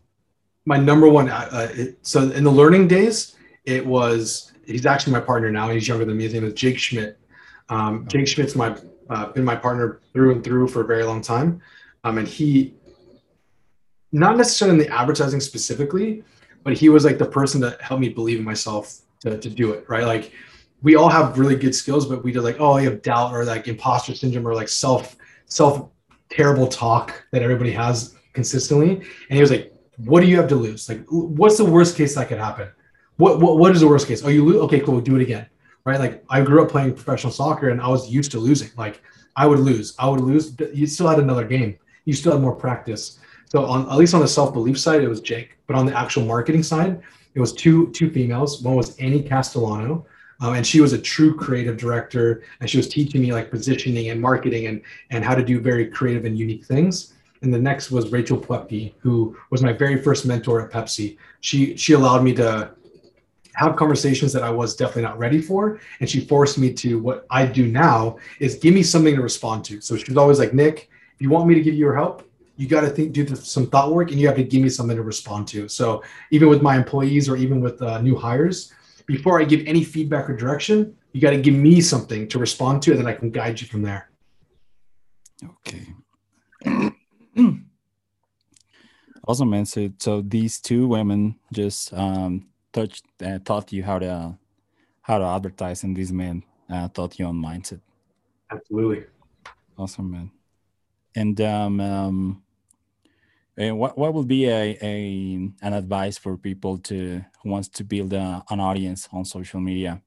My 0.65 0.77
number 0.77 1.07
one. 1.07 1.29
Uh, 1.29 1.49
uh, 1.51 1.67
it, 1.71 2.05
so 2.05 2.29
in 2.31 2.43
the 2.43 2.51
learning 2.51 2.87
days, 2.87 3.35
it 3.65 3.85
was 3.85 4.51
he's 4.65 4.85
actually 4.85 5.13
my 5.13 5.19
partner 5.19 5.51
now. 5.51 5.69
He's 5.69 5.87
younger 5.87 6.05
than 6.05 6.17
me. 6.17 6.23
His 6.23 6.33
name 6.33 6.45
is 6.45 6.53
Jake 6.53 6.77
Schmidt. 6.77 7.17
Um, 7.69 8.05
Jake 8.07 8.27
Schmidt's 8.27 8.55
my 8.55 8.75
uh, 9.11 9.27
been 9.27 9.43
my 9.43 9.55
partner 9.55 9.99
through 10.13 10.31
and 10.31 10.43
through 10.43 10.67
for 10.69 10.81
a 10.81 10.85
very 10.85 11.03
long 11.03 11.21
time. 11.21 11.61
Um, 12.03 12.17
and 12.17 12.27
he, 12.27 12.73
not 14.11 14.37
necessarily 14.37 14.79
in 14.79 14.83
the 14.83 14.93
advertising 14.93 15.41
specifically, 15.41 16.23
but 16.63 16.73
he 16.73 16.89
was 16.89 17.03
like 17.03 17.17
the 17.17 17.25
person 17.25 17.59
that 17.61 17.81
helped 17.81 18.01
me 18.01 18.09
believe 18.09 18.39
in 18.39 18.45
myself 18.45 18.99
to, 19.19 19.37
to 19.37 19.49
do 19.49 19.73
it. 19.73 19.85
Right. 19.89 20.05
Like 20.05 20.31
we 20.81 20.95
all 20.95 21.09
have 21.09 21.37
really 21.37 21.55
good 21.55 21.75
skills, 21.75 22.05
but 22.05 22.23
we 22.23 22.31
did 22.31 22.41
like, 22.41 22.57
oh, 22.59 22.77
you 22.77 22.89
have 22.89 23.01
doubt 23.01 23.33
or 23.33 23.43
like 23.43 23.67
imposter 23.67 24.15
syndrome 24.15 24.47
or 24.47 24.55
like 24.55 24.69
self, 24.69 25.17
self 25.45 25.89
terrible 26.29 26.67
talk 26.67 27.25
that 27.31 27.41
everybody 27.41 27.71
has 27.71 28.15
consistently. 28.33 28.91
And 28.91 29.35
he 29.35 29.41
was 29.41 29.51
like, 29.51 29.73
what 29.97 30.21
do 30.21 30.27
you 30.27 30.37
have 30.37 30.47
to 30.47 30.55
lose? 30.55 30.87
Like, 30.87 31.05
what's 31.09 31.57
the 31.57 31.65
worst 31.65 31.97
case 31.97 32.15
that 32.15 32.29
could 32.29 32.39
happen? 32.39 32.69
What, 33.17 33.39
what, 33.39 33.57
what 33.57 33.73
is 33.75 33.81
the 33.81 33.87
worst 33.87 34.07
case? 34.07 34.23
Oh, 34.23 34.29
you 34.29 34.45
lose. 34.45 34.61
Okay, 34.61 34.79
cool. 34.79 35.01
Do 35.01 35.17
it 35.17 35.21
again 35.21 35.47
right? 35.85 35.99
Like 35.99 36.23
I 36.29 36.41
grew 36.41 36.63
up 36.63 36.69
playing 36.69 36.93
professional 36.93 37.33
soccer 37.33 37.69
and 37.69 37.81
I 37.81 37.87
was 37.87 38.09
used 38.09 38.31
to 38.31 38.39
losing. 38.39 38.69
Like 38.77 39.01
I 39.35 39.45
would 39.47 39.59
lose, 39.59 39.95
I 39.99 40.09
would 40.09 40.21
lose. 40.21 40.55
You 40.73 40.87
still 40.87 41.07
had 41.07 41.19
another 41.19 41.45
game. 41.45 41.77
You 42.05 42.13
still 42.13 42.33
had 42.33 42.41
more 42.41 42.55
practice. 42.55 43.19
So 43.45 43.65
on 43.65 43.89
at 43.89 43.97
least 43.97 44.13
on 44.13 44.21
the 44.21 44.27
self 44.27 44.53
belief 44.53 44.79
side, 44.79 45.03
it 45.03 45.07
was 45.07 45.21
Jake. 45.21 45.57
But 45.67 45.75
on 45.75 45.85
the 45.85 45.97
actual 45.97 46.23
marketing 46.25 46.63
side, 46.63 47.01
it 47.33 47.39
was 47.39 47.53
two 47.53 47.91
two 47.91 48.09
females. 48.09 48.61
One 48.61 48.75
was 48.75 48.97
Annie 48.97 49.23
Castellano, 49.23 50.05
um, 50.41 50.55
and 50.55 50.65
she 50.65 50.81
was 50.81 50.93
a 50.93 50.97
true 50.97 51.35
creative 51.35 51.77
director, 51.77 52.43
and 52.59 52.69
she 52.69 52.77
was 52.77 52.87
teaching 52.87 53.21
me 53.21 53.33
like 53.33 53.51
positioning 53.51 54.09
and 54.09 54.21
marketing 54.21 54.67
and 54.67 54.81
and 55.09 55.23
how 55.23 55.35
to 55.35 55.43
do 55.43 55.59
very 55.59 55.87
creative 55.87 56.25
and 56.25 56.37
unique 56.37 56.65
things. 56.65 57.13
And 57.41 57.53
the 57.53 57.59
next 57.59 57.89
was 57.89 58.11
Rachel 58.11 58.37
Plepke, 58.37 58.93
who 58.99 59.35
was 59.49 59.63
my 59.63 59.73
very 59.73 60.01
first 60.01 60.25
mentor 60.25 60.61
at 60.61 60.71
Pepsi. 60.71 61.17
She 61.39 61.75
she 61.75 61.93
allowed 61.93 62.23
me 62.23 62.33
to 62.35 62.71
have 63.55 63.75
conversations 63.75 64.33
that 64.33 64.43
I 64.43 64.49
was 64.49 64.75
definitely 64.75 65.03
not 65.03 65.17
ready 65.17 65.41
for. 65.41 65.79
And 65.99 66.09
she 66.09 66.21
forced 66.21 66.57
me 66.57 66.73
to 66.73 66.99
what 66.99 67.25
I 67.29 67.45
do 67.45 67.67
now 67.67 68.17
is 68.39 68.55
give 68.55 68.73
me 68.73 68.83
something 68.83 69.15
to 69.15 69.21
respond 69.21 69.65
to. 69.65 69.81
So 69.81 69.97
she 69.97 70.05
was 70.09 70.17
always 70.17 70.39
like, 70.39 70.53
Nick, 70.53 70.89
if 71.15 71.21
you 71.21 71.29
want 71.29 71.47
me 71.47 71.55
to 71.55 71.61
give 71.61 71.73
you 71.73 71.81
your 71.81 71.95
help, 71.95 72.27
you 72.57 72.67
got 72.67 72.81
to 72.81 72.89
think, 72.89 73.13
do 73.13 73.27
some 73.35 73.67
thought 73.67 73.91
work 73.93 74.11
and 74.11 74.19
you 74.19 74.27
have 74.27 74.35
to 74.35 74.43
give 74.43 74.61
me 74.61 74.69
something 74.69 74.95
to 74.95 75.03
respond 75.03 75.47
to. 75.49 75.67
So 75.67 76.03
even 76.29 76.49
with 76.49 76.61
my 76.61 76.75
employees 76.75 77.27
or 77.27 77.35
even 77.35 77.61
with 77.61 77.81
uh, 77.81 78.01
new 78.01 78.15
hires, 78.15 78.71
before 79.05 79.41
I 79.41 79.45
give 79.45 79.65
any 79.65 79.83
feedback 79.83 80.29
or 80.29 80.35
direction, 80.35 80.95
you 81.11 81.21
got 81.21 81.31
to 81.31 81.41
give 81.41 81.55
me 81.55 81.81
something 81.81 82.27
to 82.29 82.39
respond 82.39 82.83
to 82.83 82.91
and 82.91 82.99
then 82.99 83.07
I 83.07 83.13
can 83.13 83.31
guide 83.31 83.59
you 83.59 83.67
from 83.67 83.81
there. 83.81 84.09
Okay. 85.43 85.87
awesome, 89.27 89.49
man. 89.49 89.65
So, 89.65 89.89
so 89.97 90.21
these 90.21 90.59
two 90.59 90.87
women 90.87 91.39
just 91.51 91.93
um, 91.93 92.47
touched 92.71 93.05
uh, 93.23 93.39
taught 93.39 93.71
you 93.71 93.83
how 93.83 93.99
to 93.99 94.37
how 95.01 95.17
to 95.17 95.25
advertise 95.25 95.83
and 95.83 95.95
this 95.95 96.11
man 96.11 96.43
uh, 96.69 96.87
taught 96.89 97.17
you 97.19 97.25
on 97.25 97.35
mindset 97.35 97.81
Absolutely. 98.51 99.05
Awesome, 99.77 100.11
man. 100.11 100.31
And 101.15 101.39
um, 101.41 101.79
um 101.79 102.43
and 103.57 103.77
what 103.77 103.97
what 103.97 104.13
would 104.13 104.27
be 104.27 104.47
a, 104.47 104.77
a 104.81 105.51
an 105.61 105.73
advice 105.73 106.17
for 106.17 106.37
people 106.37 106.77
to 106.79 107.23
who 107.43 107.49
wants 107.49 107.69
to 107.69 107.83
build 107.83 108.13
a, 108.13 108.43
an 108.49 108.59
audience 108.59 109.07
on 109.11 109.25
social 109.25 109.59
media? 109.59 110.01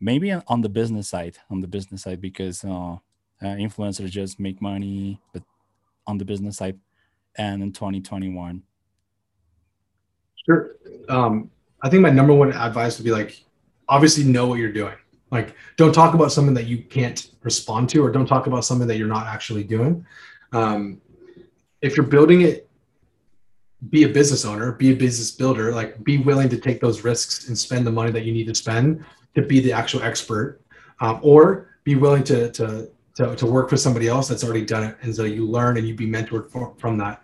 Maybe 0.00 0.32
on 0.32 0.60
the 0.60 0.68
business 0.68 1.08
side, 1.08 1.36
on 1.50 1.60
the 1.60 1.68
business 1.68 2.02
side, 2.02 2.20
because 2.20 2.64
uh, 2.64 2.96
uh, 3.42 3.56
influencers 3.56 4.10
just 4.10 4.38
make 4.38 4.60
money, 4.60 5.20
but 5.32 5.42
on 6.06 6.18
the 6.18 6.24
business 6.24 6.58
side, 6.58 6.78
and 7.36 7.62
in 7.62 7.72
2021. 7.72 8.62
Sure. 10.46 10.76
Um, 11.08 11.50
I 11.82 11.90
think 11.90 12.02
my 12.02 12.10
number 12.10 12.32
one 12.32 12.52
advice 12.52 12.98
would 12.98 13.04
be 13.04 13.10
like, 13.10 13.44
obviously 13.88 14.24
know 14.24 14.46
what 14.46 14.58
you're 14.58 14.72
doing. 14.72 14.94
Like, 15.30 15.54
don't 15.76 15.92
talk 15.92 16.14
about 16.14 16.32
something 16.32 16.54
that 16.54 16.66
you 16.66 16.78
can't 16.78 17.30
respond 17.42 17.88
to, 17.90 18.02
or 18.04 18.10
don't 18.10 18.26
talk 18.26 18.46
about 18.46 18.64
something 18.64 18.88
that 18.88 18.96
you're 18.96 19.08
not 19.08 19.26
actually 19.26 19.64
doing. 19.64 20.06
Um, 20.52 21.00
if 21.82 21.96
you're 21.96 22.06
building 22.06 22.42
it, 22.42 22.68
be 23.90 24.04
a 24.04 24.08
business 24.08 24.44
owner, 24.44 24.72
be 24.72 24.92
a 24.92 24.96
business 24.96 25.30
builder, 25.30 25.72
like 25.72 26.02
be 26.02 26.18
willing 26.18 26.48
to 26.48 26.56
take 26.56 26.80
those 26.80 27.04
risks 27.04 27.48
and 27.48 27.58
spend 27.58 27.86
the 27.86 27.90
money 27.90 28.10
that 28.10 28.24
you 28.24 28.32
need 28.32 28.46
to 28.46 28.54
spend 28.54 29.04
to 29.34 29.42
be 29.42 29.60
the 29.60 29.72
actual 29.72 30.02
expert, 30.02 30.60
um, 31.00 31.20
or 31.22 31.68
be 31.84 31.94
willing 31.94 32.24
to, 32.24 32.50
to, 32.52 32.88
to, 33.16 33.36
to 33.36 33.46
work 33.46 33.68
for 33.68 33.76
somebody 33.76 34.08
else 34.08 34.28
that's 34.28 34.42
already 34.42 34.64
done 34.64 34.84
it. 34.84 34.96
And 35.02 35.14
so 35.14 35.24
you 35.24 35.46
learn 35.46 35.76
and 35.76 35.86
you 35.86 35.94
be 35.94 36.06
mentored 36.06 36.50
for, 36.50 36.74
from 36.78 36.96
that. 36.98 37.20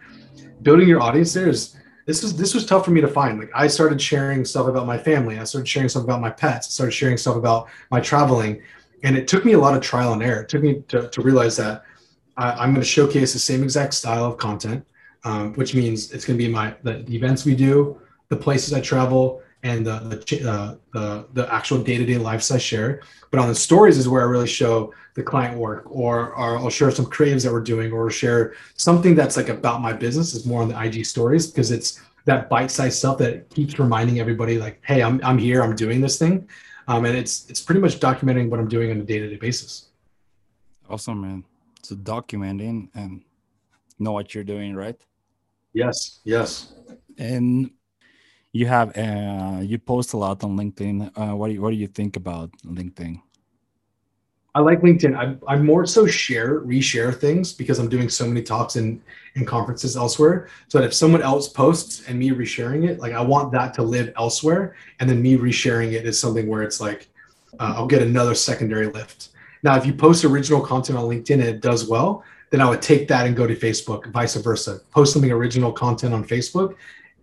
Building 0.62 0.88
your 0.88 1.00
audience 1.00 1.32
there 1.32 1.48
is, 1.48 1.76
this 2.06 2.22
was 2.22 2.36
this 2.36 2.54
was 2.54 2.66
tough 2.66 2.84
for 2.84 2.90
me 2.90 3.00
to 3.00 3.08
find. 3.08 3.38
Like 3.38 3.50
I 3.54 3.66
started 3.66 4.00
sharing 4.00 4.44
stuff 4.44 4.66
about 4.66 4.86
my 4.86 4.98
family. 4.98 5.38
I 5.38 5.44
started 5.44 5.68
sharing 5.68 5.88
stuff 5.88 6.04
about 6.04 6.20
my 6.20 6.30
pets. 6.30 6.66
I 6.66 6.70
started 6.70 6.92
sharing 6.92 7.16
stuff 7.16 7.36
about 7.36 7.68
my 7.90 8.00
traveling. 8.00 8.62
And 9.04 9.16
it 9.16 9.26
took 9.26 9.44
me 9.44 9.52
a 9.52 9.58
lot 9.58 9.74
of 9.74 9.82
trial 9.82 10.12
and 10.12 10.22
error. 10.22 10.42
It 10.42 10.48
took 10.48 10.62
me 10.62 10.82
to, 10.88 11.08
to 11.08 11.22
realize 11.22 11.56
that 11.56 11.84
I, 12.36 12.64
am 12.64 12.70
going 12.70 12.76
to 12.76 12.84
showcase 12.84 13.32
the 13.32 13.38
same 13.38 13.62
exact 13.62 13.94
style 13.94 14.24
of 14.24 14.38
content, 14.38 14.86
um, 15.24 15.54
which 15.54 15.74
means 15.74 16.12
it's 16.12 16.24
going 16.24 16.38
to 16.38 16.44
be 16.44 16.50
my 16.50 16.74
the, 16.82 17.02
the, 17.02 17.14
events 17.16 17.44
we 17.44 17.54
do, 17.54 18.00
the 18.28 18.36
places 18.36 18.72
I 18.72 18.80
travel, 18.80 19.42
and 19.62 19.86
the 19.86 19.98
the 20.00 20.50
uh, 20.50 20.74
the, 20.92 21.26
the 21.32 21.54
actual 21.54 21.82
day 21.82 21.98
to 21.98 22.04
day 22.04 22.18
lives 22.18 22.50
I 22.50 22.58
share. 22.58 23.02
But 23.30 23.40
on 23.40 23.48
the 23.48 23.54
stories 23.54 23.96
is 23.98 24.08
where 24.08 24.22
I 24.22 24.24
really 24.24 24.46
show 24.46 24.92
the 25.14 25.22
client 25.22 25.58
work, 25.58 25.84
or, 25.90 26.32
or 26.34 26.58
I'll 26.58 26.70
share 26.70 26.90
some 26.90 27.06
creatives 27.06 27.44
that 27.44 27.52
we're 27.52 27.60
doing, 27.60 27.92
or 27.92 28.10
share 28.10 28.54
something 28.76 29.14
that's 29.14 29.36
like 29.36 29.48
about 29.48 29.80
my 29.80 29.92
business. 29.92 30.34
Is 30.34 30.44
more 30.44 30.62
on 30.62 30.68
the 30.68 30.80
IG 30.80 31.06
stories 31.06 31.46
because 31.46 31.70
it's 31.70 32.00
that 32.24 32.48
bite 32.48 32.70
sized 32.70 32.98
stuff 32.98 33.18
that 33.18 33.48
keeps 33.50 33.78
reminding 33.78 34.20
everybody 34.20 34.58
like, 34.58 34.80
hey, 34.84 35.02
I'm 35.02 35.20
I'm 35.24 35.38
here, 35.38 35.62
I'm 35.62 35.76
doing 35.76 36.00
this 36.00 36.18
thing, 36.18 36.48
um, 36.88 37.04
and 37.04 37.16
it's 37.16 37.48
it's 37.48 37.60
pretty 37.60 37.80
much 37.80 38.00
documenting 38.00 38.50
what 38.50 38.60
I'm 38.60 38.68
doing 38.68 38.90
on 38.90 38.98
a 38.98 39.04
day 39.04 39.18
to 39.18 39.28
day 39.28 39.36
basis. 39.36 39.88
Awesome, 40.90 41.20
man 41.20 41.44
to 41.82 41.96
documenting 41.96 42.88
and 42.94 43.22
know 43.98 44.12
what 44.12 44.34
you're 44.34 44.44
doing, 44.44 44.74
right? 44.74 44.96
Yes, 45.72 46.20
yes. 46.24 46.72
And 47.18 47.70
you 48.52 48.66
have 48.66 48.96
uh, 48.96 49.60
you 49.62 49.78
post 49.78 50.12
a 50.12 50.16
lot 50.16 50.44
on 50.44 50.56
LinkedIn. 50.56 51.10
Uh, 51.16 51.34
what 51.36 51.48
do 51.48 51.54
you, 51.54 51.62
what 51.62 51.70
do 51.70 51.76
you 51.76 51.88
think 51.88 52.16
about 52.16 52.50
LinkedIn? 52.64 53.20
I 54.54 54.60
like 54.60 54.82
LinkedIn. 54.82 55.16
I, 55.16 55.54
I 55.54 55.56
more 55.56 55.86
so 55.86 56.06
share, 56.06 56.60
reshare 56.60 57.18
things 57.18 57.54
because 57.54 57.78
I'm 57.78 57.88
doing 57.88 58.10
so 58.10 58.26
many 58.26 58.42
talks 58.42 58.76
and 58.76 59.00
in 59.34 59.46
conferences 59.46 59.96
elsewhere. 59.96 60.48
So 60.68 60.78
that 60.78 60.84
if 60.84 60.92
someone 60.92 61.22
else 61.22 61.48
posts 61.48 62.06
and 62.06 62.18
me 62.18 62.30
resharing 62.30 62.86
it, 62.86 62.98
like 62.98 63.14
I 63.14 63.22
want 63.22 63.50
that 63.52 63.72
to 63.74 63.82
live 63.82 64.12
elsewhere, 64.18 64.76
and 65.00 65.08
then 65.08 65.22
me 65.22 65.38
resharing 65.38 65.92
it 65.92 66.04
is 66.06 66.20
something 66.20 66.48
where 66.48 66.62
it's 66.62 66.82
like 66.82 67.08
uh, 67.58 67.74
I'll 67.76 67.86
get 67.86 68.02
another 68.02 68.34
secondary 68.34 68.86
lift. 68.86 69.30
Now, 69.62 69.76
if 69.76 69.86
you 69.86 69.94
post 69.94 70.24
original 70.24 70.60
content 70.60 70.98
on 70.98 71.04
LinkedIn 71.04 71.34
and 71.34 71.44
it 71.44 71.60
does 71.60 71.88
well, 71.88 72.22
then 72.50 72.60
I 72.60 72.68
would 72.68 72.82
take 72.82 73.08
that 73.08 73.26
and 73.26 73.34
go 73.34 73.46
to 73.46 73.56
Facebook, 73.56 74.12
vice 74.12 74.34
versa. 74.36 74.80
Post 74.90 75.14
something 75.14 75.30
original 75.30 75.72
content 75.72 76.12
on 76.12 76.24
Facebook, 76.24 76.76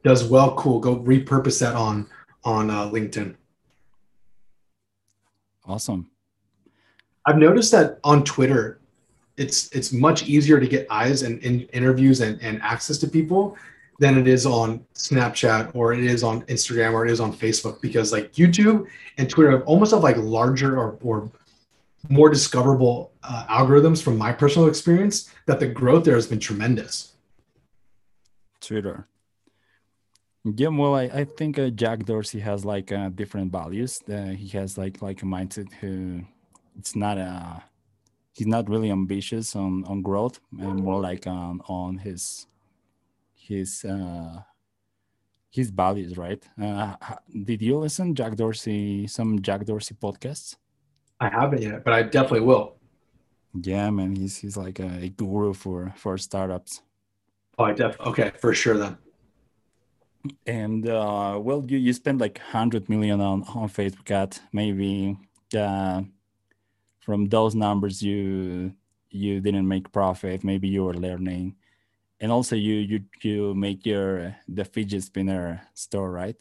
does 0.03 0.23
well, 0.23 0.55
cool. 0.55 0.79
Go 0.79 0.97
repurpose 0.97 1.59
that 1.59 1.75
on 1.75 2.07
on 2.43 2.69
uh, 2.69 2.89
LinkedIn. 2.89 3.35
Awesome. 5.65 6.09
I've 7.25 7.37
noticed 7.37 7.71
that 7.73 7.99
on 8.03 8.23
Twitter, 8.23 8.79
it's 9.37 9.69
it's 9.71 9.91
much 9.91 10.27
easier 10.27 10.59
to 10.59 10.67
get 10.67 10.87
eyes 10.89 11.21
and, 11.21 11.43
and 11.43 11.67
interviews 11.73 12.21
and, 12.21 12.41
and 12.41 12.61
access 12.61 12.97
to 12.99 13.07
people 13.07 13.57
than 13.99 14.17
it 14.17 14.27
is 14.27 14.45
on 14.45 14.83
Snapchat 14.95 15.75
or 15.75 15.93
it 15.93 15.99
is 15.99 16.23
on 16.23 16.41
Instagram 16.43 16.93
or 16.93 17.05
it 17.05 17.11
is 17.11 17.19
on 17.19 17.33
Facebook 17.33 17.81
because 17.81 18.11
like 18.11 18.31
YouTube 18.33 18.87
and 19.17 19.29
Twitter 19.29 19.51
have 19.51 19.63
almost 19.63 19.91
have 19.91 20.01
like 20.01 20.15
larger 20.17 20.79
or, 20.79 20.97
or 21.01 21.29
more 22.07 22.29
discoverable 22.29 23.11
uh, 23.23 23.45
algorithms 23.49 24.01
from 24.01 24.17
my 24.17 24.31
personal 24.31 24.69
experience 24.69 25.29
that 25.45 25.59
the 25.59 25.67
growth 25.67 26.05
there 26.05 26.15
has 26.15 26.27
been 26.27 26.39
tremendous. 26.39 27.13
Twitter. 28.61 29.05
Yeah, 30.45 30.69
well, 30.69 30.95
I, 30.95 31.03
I 31.03 31.23
think 31.25 31.59
uh, 31.59 31.69
Jack 31.69 32.05
Dorsey 32.05 32.39
has 32.39 32.63
like 32.63 32.91
uh, 32.91 33.09
different 33.09 33.51
values. 33.51 34.01
Uh, 34.09 34.27
he 34.27 34.47
has 34.57 34.77
like 34.77 35.01
like 35.01 35.21
a 35.21 35.25
mindset 35.25 35.71
who 35.73 36.21
it's 36.77 36.95
not 36.95 37.17
a 37.17 37.21
uh, 37.21 37.59
he's 38.33 38.47
not 38.47 38.69
really 38.69 38.89
ambitious 38.89 39.55
on 39.55 39.83
on 39.85 40.01
growth 40.01 40.39
and 40.57 40.83
more 40.83 41.01
like 41.01 41.27
on 41.27 41.61
on 41.67 41.97
his 41.97 42.47
his 43.35 43.83
uh 43.83 44.39
his 45.51 45.71
values, 45.71 46.17
right? 46.17 46.41
Uh, 46.61 46.95
did 47.43 47.61
you 47.61 47.77
listen 47.77 48.15
Jack 48.15 48.35
Dorsey 48.35 49.07
some 49.07 49.41
Jack 49.41 49.65
Dorsey 49.65 49.95
podcasts? 49.95 50.55
I 51.19 51.27
haven't 51.29 51.61
yet, 51.61 51.83
but 51.83 51.93
I 51.93 52.03
definitely 52.03 52.41
will. 52.41 52.77
Yeah, 53.61 53.89
man, 53.89 54.15
he's 54.15 54.37
he's 54.37 54.55
like 54.55 54.79
a, 54.79 54.89
a 55.03 55.09
guru 55.09 55.53
for 55.53 55.93
for 55.97 56.17
startups. 56.17 56.81
Oh, 57.57 57.65
I 57.65 57.73
def 57.73 57.99
okay 57.99 58.31
for 58.39 58.53
sure 58.53 58.77
then. 58.77 58.97
And 60.45 60.87
uh, 60.87 61.39
well, 61.41 61.63
you 61.67 61.77
you 61.77 61.93
spend 61.93 62.19
like 62.19 62.39
hundred 62.39 62.89
million 62.89 63.21
on 63.21 63.43
on 63.55 63.69
Facebook 63.69 64.11
ad. 64.11 64.37
Maybe 64.51 65.17
uh, 65.55 66.03
from 66.99 67.29
those 67.29 67.55
numbers, 67.55 68.03
you 68.03 68.73
you 69.09 69.39
didn't 69.39 69.67
make 69.67 69.91
profit. 69.91 70.43
Maybe 70.43 70.67
you 70.67 70.83
were 70.83 70.93
learning, 70.93 71.55
and 72.19 72.31
also 72.31 72.55
you 72.55 72.75
you 72.75 72.99
you 73.21 73.53
make 73.55 73.85
your 73.85 74.35
the 74.47 74.65
fidget 74.65 75.03
spinner 75.03 75.61
store, 75.73 76.11
right? 76.11 76.35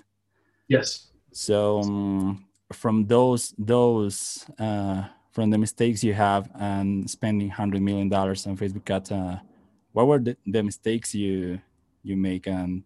Yes. 0.67 1.11
So 1.33 1.81
um, 1.81 2.45
from 2.73 3.07
those 3.07 3.55
those 3.59 4.45
uh, 4.59 5.05
from 5.31 5.51
the 5.51 5.59
mistakes 5.59 6.03
you 6.03 6.14
have 6.14 6.51
and 6.59 7.09
spending 7.09 7.49
hundred 7.49 7.83
million 7.83 8.09
dollars 8.09 8.47
on 8.47 8.57
Facebook 8.57 8.91
ads, 8.91 9.12
uh, 9.12 9.38
what 9.93 10.07
were 10.07 10.19
the, 10.19 10.37
the, 10.47 10.62
mistakes 10.62 11.14
you 11.14 11.61
you 12.03 12.17
make 12.17 12.47
and 12.47 12.83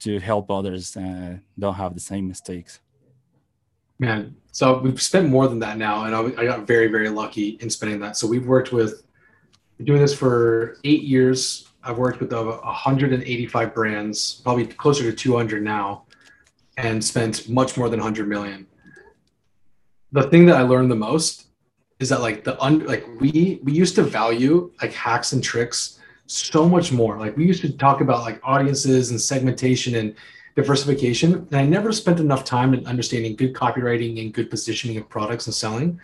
to 0.00 0.18
help 0.18 0.50
others 0.50 0.96
uh, 0.96 1.36
don't 1.58 1.74
have 1.74 1.94
the 1.94 2.00
same 2.00 2.28
mistakes? 2.28 2.80
Man, 3.98 4.36
so 4.50 4.78
we've 4.78 5.00
spent 5.00 5.28
more 5.28 5.46
than 5.46 5.58
that 5.60 5.76
now, 5.76 6.04
and 6.04 6.14
I, 6.14 6.42
I 6.42 6.44
got 6.46 6.66
very 6.66 6.86
very 6.86 7.08
lucky 7.08 7.58
in 7.60 7.68
spending 7.68 8.00
that. 8.00 8.16
So 8.16 8.26
we've 8.26 8.46
worked 8.46 8.72
with 8.72 9.02
doing 9.84 10.00
this 10.00 10.14
for 10.14 10.78
eight 10.84 11.02
years. 11.02 11.68
I've 11.82 11.98
worked 11.98 12.20
with 12.20 12.32
over 12.32 12.52
185 12.52 13.74
brands, 13.74 14.40
probably 14.42 14.66
closer 14.66 15.02
to 15.04 15.16
200 15.16 15.62
now, 15.62 16.04
and 16.76 17.02
spent 17.02 17.48
much 17.48 17.76
more 17.78 17.88
than 17.88 18.00
100 18.00 18.28
million 18.28 18.66
the 20.12 20.22
thing 20.24 20.46
that 20.46 20.56
I 20.56 20.62
learned 20.62 20.90
the 20.90 20.96
most 20.96 21.46
is 21.98 22.08
that 22.08 22.20
like 22.20 22.44
the 22.44 22.60
un 22.60 22.80
like 22.86 23.06
we 23.20 23.60
we 23.62 23.72
used 23.72 23.94
to 23.96 24.02
value 24.02 24.72
like 24.80 24.92
hacks 24.92 25.32
and 25.32 25.42
tricks 25.42 25.99
so 26.30 26.68
much 26.68 26.92
more. 26.92 27.18
Like 27.18 27.36
we 27.36 27.44
used 27.44 27.62
to 27.62 27.72
talk 27.72 28.00
about 28.00 28.20
like 28.22 28.40
audiences 28.44 29.10
and 29.10 29.20
segmentation 29.20 29.96
and 29.96 30.14
diversification. 30.54 31.34
And 31.34 31.54
I 31.54 31.64
never 31.64 31.92
spent 31.92 32.20
enough 32.20 32.44
time 32.44 32.74
in 32.74 32.86
understanding 32.86 33.36
good 33.36 33.52
copywriting 33.52 34.20
and 34.20 34.32
good 34.32 34.50
positioning 34.50 34.96
of 34.96 35.08
products 35.08 35.46
and 35.46 35.54
selling. 35.54 36.00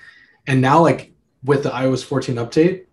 And 0.47 0.61
now 0.61 0.81
like 0.81 1.13
with 1.45 1.63
the 1.63 1.71
iOS 1.71 2.05
14 2.05 2.37
update, 2.37 2.85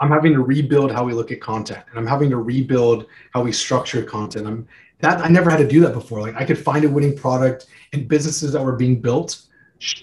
I'm 0.00 0.10
having 0.10 0.32
to 0.34 0.42
rebuild 0.42 0.92
how 0.92 1.04
we 1.04 1.12
look 1.12 1.32
at 1.32 1.40
content 1.40 1.84
and 1.90 1.98
I'm 1.98 2.06
having 2.06 2.30
to 2.30 2.36
rebuild 2.36 3.06
how 3.32 3.42
we 3.42 3.52
structure 3.52 4.02
content. 4.02 4.46
I'm 4.46 4.68
that 5.00 5.20
I 5.20 5.28
never 5.28 5.48
had 5.50 5.58
to 5.58 5.68
do 5.68 5.80
that 5.80 5.94
before. 5.94 6.20
Like 6.20 6.36
I 6.36 6.44
could 6.44 6.58
find 6.58 6.84
a 6.84 6.88
winning 6.88 7.16
product 7.16 7.66
and 7.92 8.08
businesses 8.08 8.52
that 8.52 8.62
were 8.62 8.76
being 8.76 9.00
built 9.00 9.42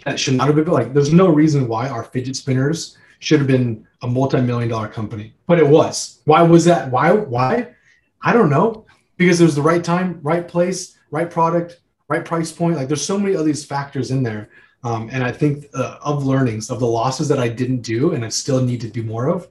that 0.05 0.19
should 0.19 0.35
not 0.35 0.47
have 0.47 0.55
been 0.55 0.65
like 0.67 0.93
there's 0.93 1.13
no 1.13 1.29
reason 1.29 1.67
why 1.67 1.87
our 1.89 2.03
fidget 2.03 2.35
spinners 2.35 2.97
should 3.19 3.39
have 3.39 3.47
been 3.47 3.85
a 4.05 4.07
multi-million 4.07 4.69
dollar 4.69 4.87
company 4.87 5.33
but 5.47 5.59
it 5.59 5.67
was. 5.67 6.21
Why 6.25 6.41
was 6.41 6.65
that? 6.65 6.89
Why 6.89 7.11
why? 7.11 7.75
I 8.21 8.33
don't 8.33 8.49
know. 8.49 8.85
Because 9.17 9.39
it 9.39 9.45
was 9.45 9.55
the 9.55 9.61
right 9.61 9.83
time 9.83 10.19
right 10.23 10.47
place 10.47 10.97
right 11.11 11.29
product 11.29 11.79
right 12.07 12.25
price 12.25 12.51
point. 12.51 12.75
Like 12.77 12.87
there's 12.87 13.05
so 13.05 13.17
many 13.17 13.35
of 13.35 13.45
these 13.45 13.63
factors 13.65 14.11
in 14.11 14.23
there. 14.23 14.49
Um, 14.83 15.09
and 15.11 15.23
i 15.23 15.31
think 15.31 15.65
uh, 15.73 15.97
of 16.03 16.27
learnings 16.27 16.69
of 16.69 16.79
the 16.79 16.85
losses 16.85 17.27
that 17.29 17.39
i 17.39 17.47
didn't 17.47 17.81
do 17.81 18.13
and 18.13 18.23
i 18.23 18.29
still 18.29 18.61
need 18.61 18.81
to 18.81 18.87
do 18.87 19.01
more 19.01 19.27
of 19.29 19.47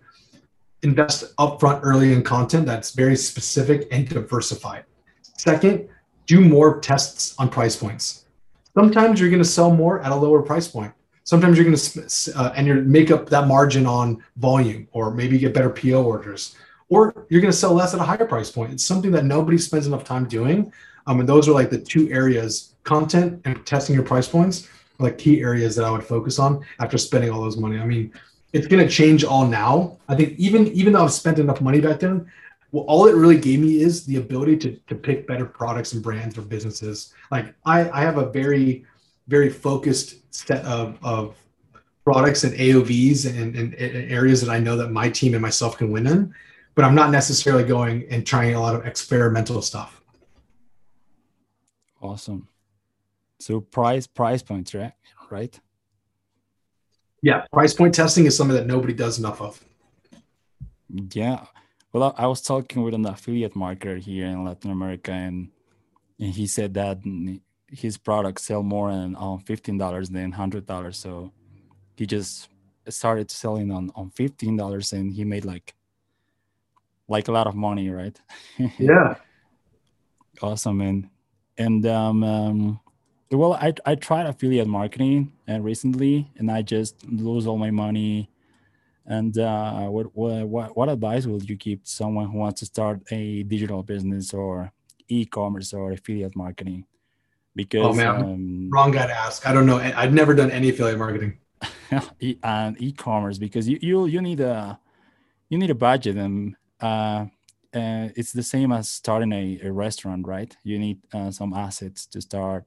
invest 0.84 1.34
upfront 1.36 1.80
early 1.82 2.12
in 2.12 2.22
content 2.22 2.66
that's 2.66 2.92
very 2.92 3.16
specific 3.16 3.88
and 3.90 4.08
diversified. 4.08 4.84
Second 5.22 5.88
do 6.26 6.40
more 6.40 6.78
tests 6.80 7.34
on 7.38 7.48
price 7.48 7.74
points. 7.74 8.26
Sometimes 8.74 9.18
you're 9.18 9.30
going 9.30 9.42
to 9.42 9.48
sell 9.48 9.74
more 9.74 10.00
at 10.00 10.12
a 10.12 10.14
lower 10.14 10.40
price 10.42 10.68
point. 10.68 10.92
Sometimes 11.24 11.56
you're 11.56 11.64
going 11.64 11.76
to 11.76 12.32
uh, 12.36 12.52
and 12.54 12.66
you 12.66 12.74
make 12.74 13.10
up 13.10 13.28
that 13.30 13.48
margin 13.48 13.86
on 13.86 14.22
volume, 14.36 14.86
or 14.92 15.10
maybe 15.10 15.38
get 15.38 15.54
better 15.54 15.70
PO 15.70 16.02
orders, 16.02 16.54
or 16.90 17.26
you're 17.30 17.40
going 17.40 17.52
to 17.52 17.56
sell 17.56 17.72
less 17.72 17.94
at 17.94 18.00
a 18.00 18.04
higher 18.04 18.26
price 18.26 18.50
point. 18.50 18.72
It's 18.72 18.84
something 18.84 19.10
that 19.12 19.24
nobody 19.24 19.56
spends 19.56 19.86
enough 19.86 20.04
time 20.04 20.28
doing. 20.28 20.70
Um, 21.06 21.20
and 21.20 21.28
those 21.28 21.48
are 21.48 21.52
like 21.52 21.70
the 21.70 21.78
two 21.78 22.10
areas: 22.10 22.74
content 22.84 23.40
and 23.46 23.64
testing 23.66 23.94
your 23.94 24.04
price 24.04 24.28
points, 24.28 24.68
like 24.98 25.16
key 25.16 25.40
areas 25.40 25.74
that 25.76 25.84
I 25.86 25.90
would 25.90 26.04
focus 26.04 26.38
on 26.38 26.64
after 26.78 26.98
spending 26.98 27.30
all 27.30 27.40
those 27.40 27.56
money. 27.56 27.78
I 27.78 27.86
mean, 27.86 28.12
it's 28.52 28.66
going 28.66 28.86
to 28.86 28.90
change 28.90 29.24
all 29.24 29.46
now. 29.46 29.96
I 30.08 30.14
think 30.14 30.38
even 30.38 30.68
even 30.68 30.92
though 30.92 31.04
I've 31.04 31.12
spent 31.12 31.38
enough 31.38 31.62
money 31.62 31.80
back 31.80 32.00
then, 32.00 32.30
well, 32.70 32.84
all 32.84 33.06
it 33.06 33.14
really 33.14 33.38
gave 33.38 33.60
me 33.60 33.80
is 33.80 34.04
the 34.04 34.16
ability 34.16 34.58
to 34.58 34.76
to 34.88 34.94
pick 34.94 35.26
better 35.26 35.46
products 35.46 35.94
and 35.94 36.02
brands 36.02 36.36
or 36.36 36.42
businesses. 36.42 37.14
Like 37.30 37.54
I 37.64 37.88
I 37.90 38.00
have 38.02 38.18
a 38.18 38.30
very 38.30 38.84
very 39.28 39.50
focused 39.50 40.16
set 40.34 40.64
of, 40.64 40.98
of 41.02 41.36
products 42.04 42.44
and 42.44 42.54
AOVs 42.54 43.26
and, 43.26 43.56
and, 43.56 43.74
and, 43.74 44.12
areas 44.12 44.40
that 44.42 44.50
I 44.50 44.58
know 44.58 44.76
that 44.76 44.90
my 44.90 45.08
team 45.08 45.32
and 45.34 45.40
myself 45.40 45.78
can 45.78 45.90
win 45.90 46.06
in, 46.06 46.34
but 46.74 46.84
I'm 46.84 46.94
not 46.94 47.10
necessarily 47.10 47.64
going 47.64 48.06
and 48.10 48.26
trying 48.26 48.54
a 48.54 48.60
lot 48.60 48.74
of 48.74 48.86
experimental 48.86 49.62
stuff. 49.62 50.02
Awesome. 52.02 52.48
So 53.40 53.60
price 53.60 54.06
price 54.06 54.42
points, 54.42 54.74
right? 54.74 54.92
Right. 55.30 55.58
Yeah, 57.22 57.46
price 57.52 57.72
point 57.72 57.94
testing 57.94 58.26
is 58.26 58.36
something 58.36 58.56
that 58.56 58.66
nobody 58.66 58.92
does 58.92 59.18
enough 59.18 59.40
of. 59.40 59.64
Yeah. 61.12 61.46
Well, 61.92 62.14
I 62.18 62.26
was 62.26 62.42
talking 62.42 62.82
with 62.82 62.92
an 62.92 63.06
affiliate 63.06 63.54
marketer 63.54 63.98
here 63.98 64.26
in 64.26 64.44
Latin 64.44 64.70
America, 64.70 65.12
and 65.12 65.48
and 66.20 66.34
he 66.34 66.46
said 66.46 66.74
that 66.74 66.98
his 67.74 67.98
products 67.98 68.44
sell 68.44 68.62
more 68.62 68.90
than 68.92 69.16
on 69.16 69.40
fifteen 69.40 69.78
dollars 69.78 70.10
than 70.10 70.32
hundred 70.32 70.66
dollars. 70.66 70.98
So 70.98 71.32
he 71.96 72.06
just 72.06 72.48
started 72.88 73.30
selling 73.30 73.70
on 73.72 73.90
on 73.94 74.10
fifteen 74.10 74.56
dollars, 74.56 74.92
and 74.92 75.12
he 75.12 75.24
made 75.24 75.44
like 75.44 75.74
like 77.08 77.28
a 77.28 77.32
lot 77.32 77.46
of 77.46 77.54
money, 77.54 77.90
right? 77.90 78.18
Yeah. 78.78 79.16
awesome, 80.42 80.78
man. 80.78 81.10
And 81.58 81.86
um, 81.86 82.24
um, 82.24 82.80
well, 83.30 83.54
I 83.54 83.74
I 83.86 83.94
tried 83.94 84.26
affiliate 84.26 84.68
marketing 84.68 85.32
and 85.46 85.60
uh, 85.60 85.62
recently, 85.64 86.30
and 86.36 86.50
I 86.50 86.62
just 86.62 87.04
lose 87.06 87.46
all 87.46 87.58
my 87.58 87.70
money. 87.70 88.30
And 89.06 89.36
uh, 89.38 89.86
what 89.88 90.14
what 90.14 90.76
what 90.76 90.88
advice 90.88 91.26
will 91.26 91.42
you 91.42 91.56
give 91.56 91.80
someone 91.84 92.28
who 92.30 92.38
wants 92.38 92.60
to 92.60 92.66
start 92.66 93.02
a 93.10 93.42
digital 93.44 93.82
business 93.82 94.32
or 94.34 94.72
e-commerce 95.08 95.72
or 95.74 95.92
affiliate 95.92 96.36
marketing? 96.36 96.86
Because 97.54 97.86
oh 97.86 97.92
man, 97.92 98.22
um, 98.22 98.70
wrong 98.70 98.90
guy 98.90 99.06
to 99.06 99.14
ask. 99.14 99.46
I 99.46 99.52
don't 99.52 99.66
know. 99.66 99.78
I've 99.78 100.12
never 100.12 100.34
done 100.34 100.50
any 100.50 100.70
affiliate 100.70 100.98
marketing. 100.98 101.38
and 102.42 102.80
e-commerce 102.82 103.38
because 103.38 103.68
you 103.68 103.78
you 103.80 104.06
you 104.06 104.20
need 104.20 104.40
a 104.40 104.78
you 105.48 105.58
need 105.58 105.70
a 105.70 105.74
budget 105.74 106.16
and 106.16 106.56
uh, 106.80 107.26
uh, 107.74 108.08
it's 108.14 108.32
the 108.32 108.42
same 108.42 108.72
as 108.72 108.88
starting 108.88 109.32
a, 109.32 109.60
a 109.64 109.72
restaurant, 109.72 110.26
right? 110.26 110.56
You 110.62 110.78
need 110.78 110.98
uh, 111.12 111.30
some 111.30 111.52
assets 111.52 112.06
to 112.06 112.20
start, 112.20 112.64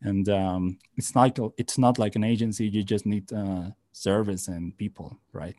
and 0.00 0.28
um, 0.28 0.78
it's 0.96 1.14
not 1.14 1.38
it's 1.56 1.78
not 1.78 1.98
like 1.98 2.16
an 2.16 2.24
agency. 2.24 2.68
You 2.68 2.84
just 2.84 3.06
need 3.06 3.32
uh, 3.32 3.70
service 3.92 4.48
and 4.48 4.76
people, 4.76 5.18
right? 5.32 5.56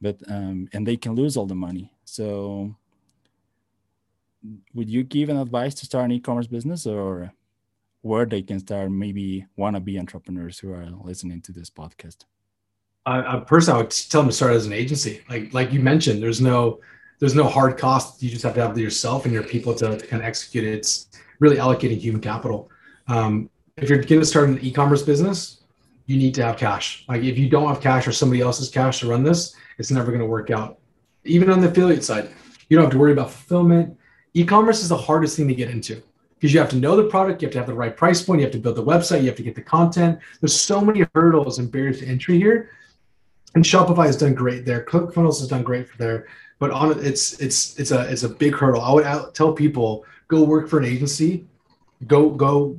But 0.00 0.20
um, 0.28 0.68
and 0.72 0.86
they 0.86 0.96
can 0.96 1.14
lose 1.14 1.36
all 1.36 1.46
the 1.46 1.54
money. 1.54 1.92
So, 2.04 2.74
would 4.74 4.90
you 4.90 5.04
give 5.04 5.28
an 5.28 5.36
advice 5.36 5.74
to 5.76 5.86
start 5.86 6.06
an 6.06 6.12
e-commerce 6.12 6.46
business 6.46 6.86
or? 6.86 7.32
Where 8.02 8.26
they 8.26 8.42
can 8.42 8.60
start 8.60 8.90
maybe 8.90 9.46
wannabe 9.58 9.98
entrepreneurs 9.98 10.58
who 10.58 10.72
are 10.72 10.88
listening 11.02 11.40
to 11.42 11.52
this 11.52 11.70
podcast? 11.70 12.24
I, 13.04 13.36
I 13.36 13.40
personally 13.40 13.78
I 13.78 13.82
would 13.82 13.90
tell 13.90 14.22
them 14.22 14.30
to 14.30 14.36
start 14.36 14.52
as 14.52 14.66
an 14.66 14.72
agency. 14.72 15.22
Like 15.28 15.52
like 15.54 15.72
you 15.72 15.80
mentioned, 15.80 16.22
there's 16.22 16.40
no 16.40 16.80
there's 17.18 17.34
no 17.34 17.44
hard 17.44 17.78
cost. 17.78 18.22
You 18.22 18.30
just 18.30 18.42
have 18.42 18.54
to 18.54 18.62
have 18.62 18.76
yourself 18.78 19.24
and 19.24 19.32
your 19.32 19.42
people 19.42 19.74
to, 19.76 19.96
to 19.96 20.06
kind 20.06 20.22
of 20.22 20.28
execute 20.28 20.64
it. 20.64 20.74
It's 20.74 21.08
really 21.40 21.56
allocating 21.56 21.98
human 21.98 22.20
capital. 22.20 22.70
Um, 23.08 23.48
if 23.76 23.88
you're 23.88 24.02
going 24.02 24.20
to 24.20 24.26
start 24.26 24.48
an 24.48 24.58
e-commerce 24.60 25.02
business, 25.02 25.62
you 26.06 26.16
need 26.16 26.34
to 26.34 26.42
have 26.42 26.56
cash. 26.56 27.04
Like 27.08 27.22
if 27.22 27.38
you 27.38 27.48
don't 27.48 27.68
have 27.68 27.80
cash 27.80 28.06
or 28.06 28.12
somebody 28.12 28.40
else's 28.40 28.68
cash 28.68 29.00
to 29.00 29.08
run 29.08 29.22
this, 29.22 29.54
it's 29.78 29.90
never 29.90 30.08
going 30.08 30.20
to 30.20 30.26
work 30.26 30.50
out. 30.50 30.78
Even 31.24 31.50
on 31.50 31.60
the 31.60 31.68
affiliate 31.68 32.04
side, 32.04 32.30
you 32.68 32.76
don't 32.76 32.84
have 32.84 32.92
to 32.92 32.98
worry 32.98 33.12
about 33.12 33.30
fulfillment. 33.30 33.98
E-commerce 34.34 34.82
is 34.82 34.88
the 34.88 34.96
hardest 34.96 35.36
thing 35.36 35.48
to 35.48 35.54
get 35.54 35.70
into 35.70 36.02
because 36.36 36.52
you 36.52 36.60
have 36.60 36.68
to 36.70 36.76
know 36.76 36.96
the 36.96 37.08
product, 37.08 37.40
you 37.40 37.46
have 37.46 37.52
to 37.52 37.58
have 37.58 37.66
the 37.66 37.74
right 37.74 37.96
price 37.96 38.22
point, 38.22 38.40
you 38.40 38.46
have 38.46 38.52
to 38.52 38.58
build 38.58 38.76
the 38.76 38.84
website, 38.84 39.20
you 39.20 39.26
have 39.26 39.36
to 39.36 39.42
get 39.42 39.54
the 39.54 39.62
content. 39.62 40.18
There's 40.40 40.58
so 40.58 40.80
many 40.80 41.04
hurdles 41.14 41.58
and 41.58 41.70
barriers 41.70 42.00
to 42.00 42.06
entry 42.06 42.36
here. 42.38 42.70
And 43.54 43.64
Shopify 43.64 44.04
has 44.06 44.18
done 44.18 44.34
great 44.34 44.66
there. 44.66 44.84
ClickFunnels 44.84 45.40
has 45.40 45.48
done 45.48 45.62
great 45.62 45.88
for 45.88 45.96
there, 45.96 46.26
but 46.58 46.70
on 46.70 47.02
it's 47.02 47.40
it's 47.40 47.78
it's 47.80 47.90
a 47.90 48.00
it's 48.10 48.22
a 48.22 48.28
big 48.28 48.54
hurdle. 48.54 48.82
I 48.82 49.16
would 49.16 49.34
tell 49.34 49.52
people 49.52 50.04
go 50.28 50.44
work 50.44 50.68
for 50.68 50.78
an 50.78 50.84
agency, 50.84 51.46
go 52.06 52.28
go 52.28 52.78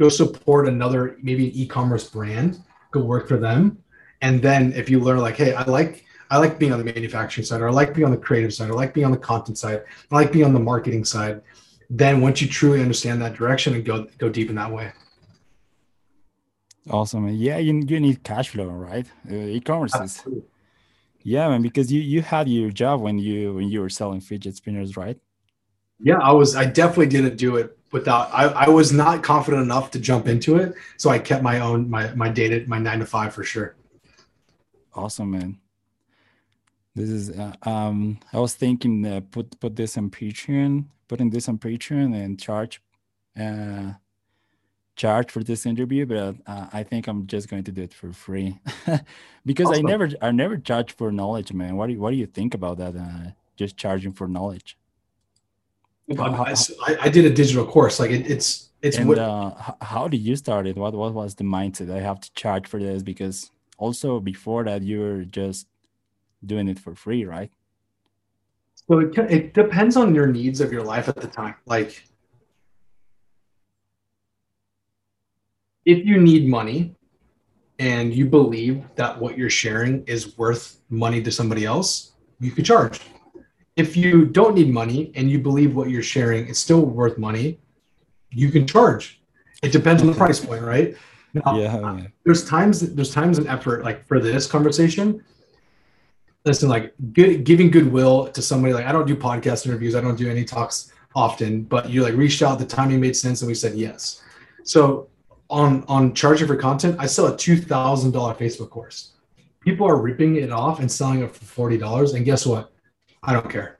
go 0.00 0.08
support 0.08 0.66
another 0.66 1.16
maybe 1.22 1.46
an 1.46 1.52
e-commerce 1.54 2.10
brand, 2.10 2.60
go 2.90 3.02
work 3.02 3.28
for 3.28 3.36
them, 3.36 3.78
and 4.20 4.42
then 4.42 4.72
if 4.72 4.90
you 4.90 4.98
learn 4.98 5.18
like, 5.18 5.36
hey, 5.36 5.54
I 5.54 5.62
like 5.64 6.04
I 6.28 6.38
like 6.38 6.58
being 6.58 6.72
on 6.72 6.78
the 6.78 6.84
manufacturing 6.84 7.44
side, 7.44 7.60
or 7.60 7.68
I 7.68 7.72
like 7.72 7.94
being 7.94 8.06
on 8.06 8.10
the 8.10 8.16
creative 8.16 8.52
side, 8.52 8.68
or 8.68 8.72
I 8.72 8.76
like 8.76 8.94
being 8.94 9.06
on 9.06 9.12
the 9.12 9.18
content 9.18 9.58
side, 9.58 9.84
I 10.10 10.14
like 10.14 10.32
being 10.32 10.44
on 10.44 10.54
the 10.54 10.58
marketing 10.58 11.04
side 11.04 11.40
then 11.88 12.20
once 12.20 12.40
you 12.40 12.48
truly 12.48 12.80
understand 12.80 13.22
that 13.22 13.34
direction 13.34 13.74
and 13.74 13.84
go 13.84 14.06
go 14.18 14.28
deep 14.28 14.48
in 14.48 14.56
that 14.56 14.72
way. 14.72 14.92
Awesome. 16.90 17.28
Yeah 17.28 17.58
you, 17.58 17.82
you 17.86 18.00
need 18.00 18.22
cash 18.22 18.50
flow 18.50 18.66
right? 18.66 19.06
Uh, 19.30 19.34
e-commerce 19.34 19.94
is 19.96 20.24
yeah 21.22 21.48
man 21.48 21.62
because 21.62 21.90
you 21.92 22.00
you 22.00 22.22
had 22.22 22.48
your 22.48 22.70
job 22.70 23.00
when 23.00 23.18
you 23.18 23.54
when 23.54 23.68
you 23.68 23.80
were 23.80 23.88
selling 23.88 24.20
fidget 24.20 24.56
spinners 24.56 24.96
right? 24.96 25.18
Yeah 25.98 26.18
i 26.18 26.30
was 26.30 26.54
i 26.54 26.64
definitely 26.64 27.06
didn't 27.06 27.36
do 27.36 27.56
it 27.56 27.76
without 27.90 28.28
i, 28.32 28.44
I 28.44 28.68
was 28.68 28.92
not 28.92 29.22
confident 29.22 29.62
enough 29.62 29.90
to 29.92 29.98
jump 29.98 30.28
into 30.28 30.56
it 30.56 30.74
so 30.98 31.10
i 31.10 31.18
kept 31.18 31.42
my 31.42 31.60
own 31.60 31.88
my 31.88 32.12
my 32.14 32.28
data 32.28 32.64
my 32.68 32.78
nine 32.78 33.00
to 33.00 33.06
five 33.06 33.34
for 33.34 33.42
sure. 33.42 33.76
Awesome 34.94 35.30
man 35.30 35.58
this 36.96 37.10
is 37.10 37.30
uh, 37.30 37.52
um 37.62 38.18
i 38.32 38.38
was 38.38 38.54
thinking 38.54 39.06
uh, 39.06 39.20
put 39.30 39.58
put 39.60 39.76
this 39.76 39.96
on 39.96 40.10
patreon 40.10 40.84
putting 41.08 41.30
this 41.30 41.48
on 41.48 41.58
Patreon 41.58 42.14
and 42.14 42.38
charge 42.38 42.80
uh, 43.38 43.92
charge 44.96 45.30
for 45.30 45.42
this 45.42 45.66
interview, 45.66 46.06
but 46.06 46.36
uh, 46.46 46.66
I 46.72 46.82
think 46.82 47.06
I'm 47.06 47.26
just 47.26 47.48
going 47.48 47.64
to 47.64 47.72
do 47.72 47.82
it 47.82 47.92
for 47.92 48.12
free 48.12 48.58
because 49.46 49.68
awesome. 49.68 49.86
I 49.86 49.90
never 49.90 50.10
I 50.22 50.30
never 50.30 50.56
charge 50.56 50.92
for 50.92 51.12
knowledge, 51.12 51.52
man. 51.52 51.76
What 51.76 51.88
do 51.88 51.94
you, 51.94 52.00
what 52.00 52.10
do 52.10 52.16
you 52.16 52.26
think 52.26 52.54
about 52.54 52.78
that? 52.78 52.96
Uh, 52.96 53.30
just 53.56 53.76
charging 53.76 54.12
for 54.12 54.28
knowledge. 54.28 54.76
I, 56.86 56.96
I, 57.02 57.08
did 57.08 57.24
a 57.24 57.30
digital 57.30 57.66
course. 57.66 57.98
Like 57.98 58.12
it, 58.12 58.30
it's 58.30 58.68
it's. 58.80 58.96
And 58.96 59.08
what, 59.08 59.18
uh, 59.18 59.52
how 59.80 60.06
did 60.06 60.18
you 60.18 60.36
start 60.36 60.66
it? 60.66 60.76
What 60.76 60.94
what 60.94 61.12
was 61.12 61.34
the 61.34 61.44
mindset? 61.44 61.90
I 61.90 62.00
have 62.00 62.20
to 62.20 62.32
charge 62.34 62.66
for 62.68 62.78
this 62.78 63.02
because 63.02 63.50
also 63.76 64.20
before 64.20 64.64
that 64.64 64.82
you 64.82 65.00
were 65.00 65.24
just 65.24 65.66
doing 66.46 66.68
it 66.68 66.78
for 66.78 66.94
free, 66.94 67.24
right? 67.24 67.50
So 68.88 69.00
it, 69.00 69.18
it 69.18 69.54
depends 69.54 69.96
on 69.96 70.14
your 70.14 70.26
needs 70.26 70.60
of 70.60 70.72
your 70.72 70.82
life 70.82 71.08
at 71.08 71.16
the 71.16 71.26
time. 71.26 71.56
Like, 71.66 72.04
if 75.84 76.04
you 76.04 76.18
need 76.18 76.48
money 76.48 76.94
and 77.78 78.14
you 78.14 78.26
believe 78.26 78.84
that 78.94 79.18
what 79.18 79.36
you're 79.36 79.50
sharing 79.50 80.04
is 80.04 80.36
worth 80.38 80.80
money 80.88 81.22
to 81.22 81.30
somebody 81.30 81.64
else, 81.64 82.12
you 82.40 82.50
could 82.50 82.64
charge. 82.64 83.00
If 83.76 83.96
you 83.96 84.24
don't 84.24 84.54
need 84.54 84.70
money 84.70 85.12
and 85.14 85.30
you 85.30 85.38
believe 85.38 85.74
what 85.74 85.90
you're 85.90 86.02
sharing 86.02 86.46
is 86.46 86.58
still 86.58 86.80
worth 86.80 87.18
money, 87.18 87.58
you 88.30 88.50
can 88.50 88.66
charge. 88.66 89.20
It 89.62 89.72
depends 89.72 90.02
on 90.02 90.08
the 90.08 90.14
price 90.14 90.44
point, 90.44 90.62
right? 90.62 90.96
Now, 91.34 91.58
yeah, 91.58 91.80
yeah. 91.80 92.06
There's 92.24 92.48
times 92.48 92.80
there's 92.80 93.12
times 93.12 93.38
and 93.38 93.46
effort 93.46 93.84
like 93.84 94.06
for 94.06 94.20
this 94.20 94.46
conversation 94.46 95.22
listen, 96.46 96.68
like 96.68 96.94
good, 97.12 97.44
giving 97.44 97.70
goodwill 97.70 98.28
to 98.28 98.40
somebody. 98.40 98.72
Like 98.72 98.86
I 98.86 98.92
don't 98.92 99.06
do 99.06 99.16
podcast 99.16 99.66
interviews. 99.66 99.94
I 99.94 100.00
don't 100.00 100.16
do 100.16 100.30
any 100.30 100.44
talks 100.44 100.92
often, 101.14 101.62
but 101.64 101.90
you 101.90 102.02
like 102.02 102.14
reached 102.14 102.40
out. 102.40 102.58
The 102.58 102.64
timing 102.64 103.00
made 103.00 103.16
sense, 103.16 103.42
and 103.42 103.48
we 103.48 103.54
said 103.54 103.74
yes. 103.74 104.22
So 104.62 105.08
on 105.50 105.84
on 105.88 106.14
charging 106.14 106.46
for 106.46 106.56
content, 106.56 106.96
I 106.98 107.06
sell 107.06 107.26
a 107.26 107.36
two 107.36 107.56
thousand 107.56 108.12
dollar 108.12 108.34
Facebook 108.34 108.70
course. 108.70 109.12
People 109.60 109.86
are 109.86 110.00
ripping 110.00 110.36
it 110.36 110.52
off 110.52 110.78
and 110.80 110.90
selling 110.90 111.22
it 111.22 111.34
for 111.34 111.44
forty 111.44 111.76
dollars. 111.76 112.14
And 112.14 112.24
guess 112.24 112.46
what? 112.46 112.72
I 113.22 113.32
don't 113.32 113.50
care. 113.50 113.78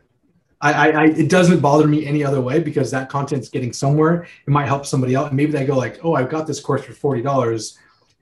I, 0.63 0.91
I, 0.91 1.05
it 1.09 1.29
doesn't 1.29 1.61
bother 1.61 1.87
me 1.87 2.07
any 2.07 2.25
other 2.25 2.41
way 2.41 2.59
because 2.59 2.91
that 2.91 3.11
content's 3.11 3.51
getting 3.51 3.75
somewhere. 3.75 4.23
It 4.25 4.51
might 4.51 4.67
help 4.67 4.87
somebody 4.87 5.15
else. 5.15 5.29
And 5.29 5.37
maybe 5.37 5.53
they 5.53 5.67
go 5.67 5.77
like, 5.77 6.01
oh, 6.03 6.15
I've 6.15 6.31
got 6.31 6.47
this 6.47 6.61
course 6.61 6.83
for 6.83 6.93
forty 6.93 7.23
dollars. 7.23 7.79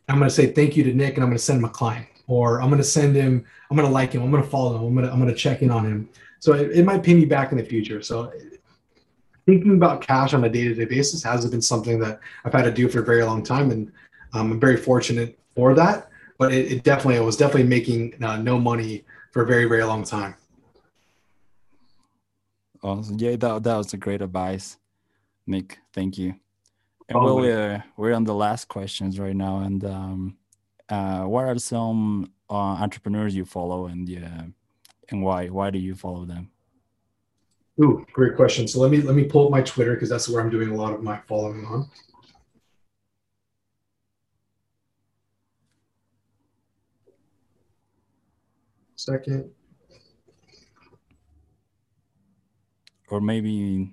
I'm 0.08 0.18
going 0.18 0.28
to 0.28 0.34
say 0.34 0.48
thank 0.48 0.76
you 0.76 0.84
to 0.84 0.92
Nick, 0.92 1.14
and 1.14 1.22
I'm 1.22 1.30
going 1.30 1.38
to 1.38 1.42
send 1.42 1.60
him 1.60 1.64
a 1.64 1.70
client 1.70 2.06
or 2.26 2.60
I'm 2.60 2.68
going 2.68 2.78
to 2.78 2.84
send 2.84 3.16
him, 3.16 3.44
I'm 3.70 3.76
going 3.76 3.88
to 3.88 3.92
like 3.92 4.12
him, 4.12 4.22
I'm 4.22 4.30
going 4.30 4.42
to 4.42 4.48
follow 4.48 4.76
him, 4.76 4.84
I'm 4.84 4.94
going 4.94 5.06
to, 5.06 5.12
I'm 5.12 5.20
going 5.20 5.32
to 5.32 5.38
check 5.38 5.62
in 5.62 5.70
on 5.70 5.84
him. 5.84 6.08
So 6.40 6.52
it, 6.52 6.70
it 6.72 6.84
might 6.84 7.02
pay 7.02 7.14
me 7.14 7.24
back 7.24 7.52
in 7.52 7.58
the 7.58 7.64
future. 7.64 8.02
So 8.02 8.32
thinking 9.46 9.74
about 9.76 10.00
cash 10.00 10.34
on 10.34 10.44
a 10.44 10.48
day-to-day 10.48 10.86
basis 10.86 11.22
has 11.22 11.48
been 11.50 11.62
something 11.62 11.98
that 12.00 12.20
I've 12.44 12.52
had 12.52 12.64
to 12.64 12.72
do 12.72 12.88
for 12.88 13.00
a 13.00 13.04
very 13.04 13.24
long 13.24 13.42
time. 13.42 13.70
And 13.70 13.92
Um, 14.34 14.50
I'm 14.50 14.58
very 14.58 14.76
fortunate 14.76 15.38
for 15.54 15.74
that, 15.74 16.08
but 16.40 16.52
it, 16.52 16.64
it 16.72 16.82
definitely, 16.82 17.18
I 17.18 17.20
was 17.20 17.36
definitely 17.36 17.68
making 17.68 18.18
uh, 18.20 18.38
no 18.42 18.58
money 18.58 19.04
for 19.30 19.42
a 19.42 19.46
very, 19.46 19.66
very 19.68 19.84
long 19.84 20.02
time. 20.02 20.34
Awesome. 22.82 23.16
Yeah, 23.16 23.36
that, 23.36 23.62
that 23.62 23.76
was 23.76 23.94
a 23.94 23.96
great 23.96 24.22
advice, 24.22 24.76
Nick. 25.46 25.78
Thank 25.92 26.18
you. 26.18 26.34
And 27.08 27.16
well, 27.16 27.36
we're, 27.36 27.84
we're 27.96 28.12
on 28.12 28.24
the 28.24 28.34
last 28.34 28.66
questions 28.66 29.20
right 29.20 29.36
now. 29.36 29.60
And 29.60 29.84
um, 29.84 30.36
uh, 30.94 31.24
what 31.24 31.44
are 31.44 31.58
some 31.58 32.30
uh, 32.48 32.54
entrepreneurs 32.54 33.34
you 33.34 33.44
follow 33.44 33.86
and 33.86 34.08
yeah, 34.08 34.42
and 35.08 35.22
why? 35.22 35.48
Why 35.48 35.70
do 35.70 35.78
you 35.78 35.94
follow 35.94 36.24
them? 36.24 36.50
Ooh, 37.82 38.06
great 38.12 38.36
question. 38.36 38.68
So 38.68 38.78
let 38.78 38.90
me 38.92 39.00
let 39.00 39.16
me 39.16 39.24
pull 39.24 39.46
up 39.46 39.50
my 39.50 39.62
Twitter 39.62 39.94
because 39.94 40.08
that's 40.08 40.28
where 40.28 40.40
I'm 40.40 40.50
doing 40.50 40.70
a 40.70 40.76
lot 40.76 40.92
of 40.94 41.02
my 41.02 41.18
following 41.26 41.64
on. 41.66 41.88
Second. 48.94 49.50
Or 53.10 53.20
maybe 53.20 53.92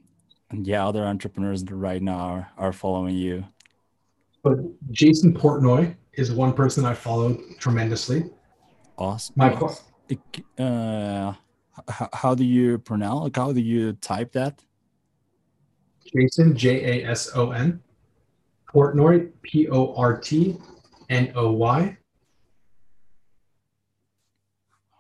yeah, 0.53 0.87
other 0.87 1.03
entrepreneurs 1.03 1.63
right 1.69 2.01
now 2.01 2.19
are, 2.19 2.51
are 2.57 2.73
following 2.73 3.15
you. 3.15 3.43
But 4.43 4.57
Jason 4.91 5.33
Portnoy 5.33 5.95
is 6.13 6.31
one 6.31 6.53
person 6.53 6.85
I 6.85 6.93
follow 6.93 7.37
tremendously. 7.59 8.29
Awesome. 8.97 9.33
My 9.37 9.53
uh, 10.59 11.33
how, 11.87 12.09
how 12.13 12.35
do 12.35 12.43
you 12.43 12.77
pronounce? 12.77 13.23
Like, 13.23 13.35
how 13.35 13.53
do 13.53 13.61
you 13.61 13.93
type 13.93 14.33
that? 14.33 14.61
Jason 16.05 16.55
J 16.55 17.03
A 17.03 17.09
S 17.09 17.31
O 17.35 17.51
N 17.51 17.81
Portnoy 18.67 19.31
P 19.41 19.69
O 19.69 19.93
R 19.95 20.17
T 20.17 20.57
N 21.09 21.31
O 21.35 21.51
Y. 21.53 21.97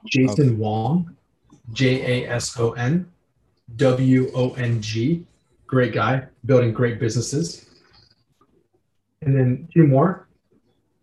Jason 0.07 0.47
okay. 0.47 0.55
Wong 0.55 1.15
J 1.73 2.23
A 2.25 2.29
S 2.29 2.57
O 2.59 2.71
N 2.71 3.11
W 3.75 4.31
O 4.33 4.53
N 4.53 4.81
G. 4.81 5.25
Great 5.67 5.93
guy, 5.93 6.27
building 6.45 6.73
great 6.73 6.99
businesses. 6.99 7.69
And 9.21 9.35
then 9.35 9.67
two 9.73 9.87
more. 9.87 10.27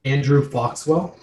Andrew 0.09 0.49
Foxwell, 0.49 1.17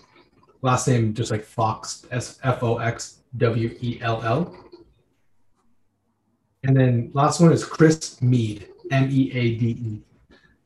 last 0.62 0.88
name 0.88 1.14
just 1.14 1.32
like 1.32 1.44
Fox, 1.44 2.06
S 2.12 2.40
F 2.44 2.64
O 2.64 2.78
X 2.78 3.20
W 3.38 3.76
E 3.82 4.00
L 4.02 4.22
L. 4.24 4.56
And 6.64 6.76
then 6.76 7.12
last 7.14 7.40
one 7.40 7.52
is 7.52 7.64
Chris 7.64 8.22
Meade, 8.22 8.68
M 8.92 9.10
E 9.12 9.32
A 9.34 9.56
D 9.56 9.66
E. 9.68 10.02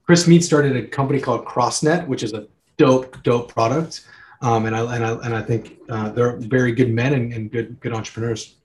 Chris 0.05 0.27
Meade 0.27 0.43
started 0.43 0.75
a 0.75 0.87
company 0.87 1.19
called 1.19 1.45
CrossNet, 1.45 2.07
which 2.07 2.23
is 2.23 2.33
a 2.33 2.47
dope, 2.77 3.21
dope 3.23 3.51
product. 3.53 4.05
Um, 4.41 4.65
and 4.65 4.75
I 4.75 4.95
and 4.95 5.05
I 5.05 5.11
and 5.25 5.35
I 5.35 5.41
think 5.41 5.79
uh, 5.89 6.09
they're 6.09 6.37
very 6.37 6.71
good 6.71 6.91
men 6.91 7.13
and, 7.13 7.33
and 7.33 7.51
good 7.51 7.79
good 7.79 7.93
entrepreneurs. 7.93 8.55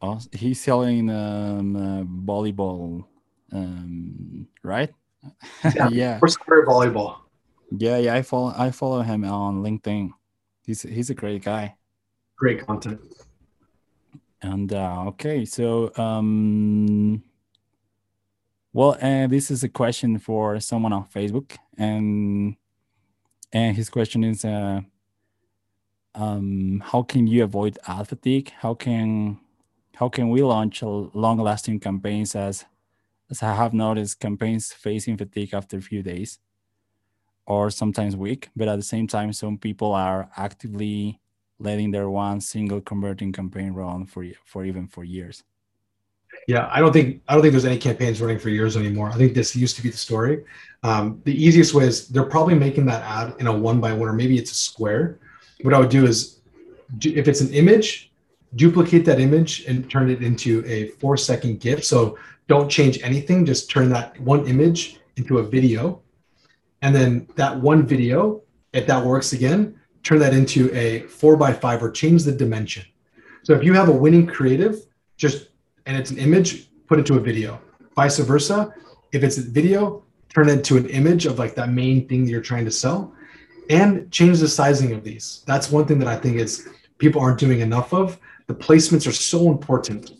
Awesome. 0.00 0.30
He's 0.32 0.60
selling 0.60 1.10
um, 1.10 1.76
uh, 1.76 2.02
volleyball, 2.02 3.04
um, 3.52 4.46
right? 4.62 4.92
Yeah, 5.74 5.88
yeah. 5.90 6.18
Four 6.20 6.28
square 6.28 6.64
volleyball. 6.64 7.27
Yeah, 7.70 7.98
yeah. 7.98 8.14
I 8.14 8.22
follow 8.22 8.52
I 8.56 8.70
follow 8.70 9.02
him 9.02 9.24
on 9.24 9.62
LinkedIn. 9.62 10.10
He's 10.64 10.82
he's 10.82 11.10
a 11.10 11.14
great 11.14 11.44
guy 11.44 11.76
great 12.38 12.64
content. 12.64 13.00
And 14.40 14.72
uh, 14.72 15.04
okay, 15.08 15.44
so 15.44 15.92
um, 15.96 17.22
well, 18.72 18.96
uh, 19.02 19.26
this 19.26 19.50
is 19.50 19.64
a 19.64 19.68
question 19.68 20.18
for 20.18 20.60
someone 20.60 20.92
on 20.92 21.04
Facebook, 21.06 21.56
and 21.76 22.56
and 23.52 23.76
his 23.76 23.90
question 23.90 24.22
is, 24.22 24.44
uh, 24.44 24.80
um, 26.14 26.82
how 26.86 27.02
can 27.02 27.26
you 27.26 27.42
avoid 27.42 27.78
ad 27.88 28.08
fatigue? 28.08 28.52
How 28.60 28.74
can 28.74 29.40
how 29.96 30.08
can 30.08 30.30
we 30.30 30.42
launch 30.42 30.82
long-lasting 30.82 31.80
campaigns 31.80 32.36
as 32.36 32.64
as 33.28 33.42
I 33.42 33.54
have 33.54 33.74
noticed 33.74 34.20
campaigns 34.20 34.72
facing 34.72 35.16
fatigue 35.16 35.52
after 35.52 35.78
a 35.78 35.82
few 35.82 36.04
days 36.04 36.38
or 37.48 37.70
sometimes 37.70 38.14
weak, 38.14 38.50
but 38.54 38.68
at 38.68 38.76
the 38.76 38.82
same 38.82 39.06
time, 39.06 39.32
some 39.32 39.56
people 39.56 39.92
are 39.92 40.28
actively 40.36 41.18
letting 41.58 41.90
their 41.90 42.08
one 42.08 42.40
single 42.40 42.80
converting 42.80 43.32
campaign 43.32 43.72
run 43.72 44.04
for 44.06 44.24
for 44.44 44.64
even 44.64 44.86
for 44.86 45.02
years. 45.02 45.42
Yeah, 46.46 46.68
I 46.70 46.80
don't 46.80 46.92
think 46.92 47.22
I 47.26 47.32
don't 47.32 47.42
think 47.42 47.52
there's 47.52 47.64
any 47.64 47.78
campaigns 47.78 48.20
running 48.20 48.38
for 48.38 48.50
years 48.50 48.76
anymore. 48.76 49.08
I 49.10 49.16
think 49.16 49.32
this 49.32 49.56
used 49.56 49.76
to 49.76 49.82
be 49.82 49.90
the 49.90 49.96
story. 49.96 50.44
Um, 50.82 51.20
the 51.24 51.32
easiest 51.32 51.72
way 51.72 51.86
is 51.86 52.08
they're 52.08 52.32
probably 52.36 52.54
making 52.54 52.84
that 52.86 53.02
ad 53.02 53.34
in 53.40 53.46
a 53.46 53.52
one 53.52 53.80
by 53.80 53.92
one, 53.94 54.08
or 54.08 54.12
maybe 54.12 54.36
it's 54.36 54.52
a 54.52 54.60
square. 54.70 55.18
What 55.62 55.72
I 55.72 55.78
would 55.80 55.88
do 55.88 56.04
is, 56.04 56.40
if 57.02 57.28
it's 57.28 57.40
an 57.40 57.52
image, 57.54 58.12
duplicate 58.56 59.06
that 59.06 59.20
image 59.20 59.64
and 59.64 59.90
turn 59.90 60.10
it 60.10 60.22
into 60.22 60.62
a 60.66 60.88
four 61.00 61.16
second 61.16 61.60
GIF. 61.60 61.82
So 61.82 62.18
don't 62.46 62.68
change 62.68 63.00
anything. 63.02 63.46
Just 63.46 63.70
turn 63.70 63.88
that 63.90 64.20
one 64.20 64.46
image 64.46 65.00
into 65.16 65.38
a 65.38 65.42
video, 65.42 66.00
and 66.82 66.94
then 66.94 67.28
that 67.36 67.58
one 67.60 67.86
video, 67.86 68.42
if 68.72 68.86
that 68.86 69.04
works 69.04 69.32
again, 69.32 69.78
turn 70.02 70.18
that 70.20 70.32
into 70.32 70.72
a 70.74 71.00
four 71.02 71.36
by 71.36 71.52
five 71.52 71.82
or 71.82 71.90
change 71.90 72.24
the 72.24 72.32
dimension. 72.32 72.84
So 73.42 73.54
if 73.54 73.64
you 73.64 73.74
have 73.74 73.88
a 73.88 73.92
winning 73.92 74.26
creative, 74.26 74.86
just 75.16 75.48
and 75.86 75.96
it's 75.96 76.10
an 76.10 76.18
image, 76.18 76.70
put 76.86 76.98
it 76.98 77.06
to 77.06 77.14
a 77.14 77.20
video. 77.20 77.60
Vice 77.96 78.18
versa, 78.18 78.72
if 79.12 79.24
it's 79.24 79.38
a 79.38 79.42
video, 79.42 80.04
turn 80.28 80.48
it 80.48 80.62
to 80.64 80.76
an 80.76 80.88
image 80.90 81.26
of 81.26 81.38
like 81.38 81.54
that 81.54 81.70
main 81.70 82.06
thing 82.06 82.24
that 82.24 82.30
you're 82.30 82.40
trying 82.40 82.64
to 82.64 82.70
sell, 82.70 83.12
and 83.70 84.10
change 84.12 84.38
the 84.38 84.48
sizing 84.48 84.92
of 84.92 85.02
these. 85.02 85.42
That's 85.46 85.70
one 85.70 85.86
thing 85.86 85.98
that 85.98 86.08
I 86.08 86.16
think 86.16 86.36
is 86.36 86.68
people 86.98 87.20
aren't 87.20 87.38
doing 87.38 87.60
enough 87.60 87.92
of. 87.92 88.18
The 88.46 88.54
placements 88.54 89.06
are 89.06 89.12
so 89.12 89.50
important. 89.50 90.12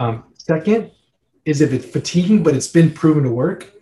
Um, 0.00 0.24
second 0.36 0.90
is 1.44 1.60
if 1.60 1.72
it's 1.72 1.84
fatiguing 1.84 2.42
but 2.42 2.54
it's 2.54 2.68
been 2.68 2.92
proven 2.92 3.24
to 3.24 3.30
work, 3.30 3.72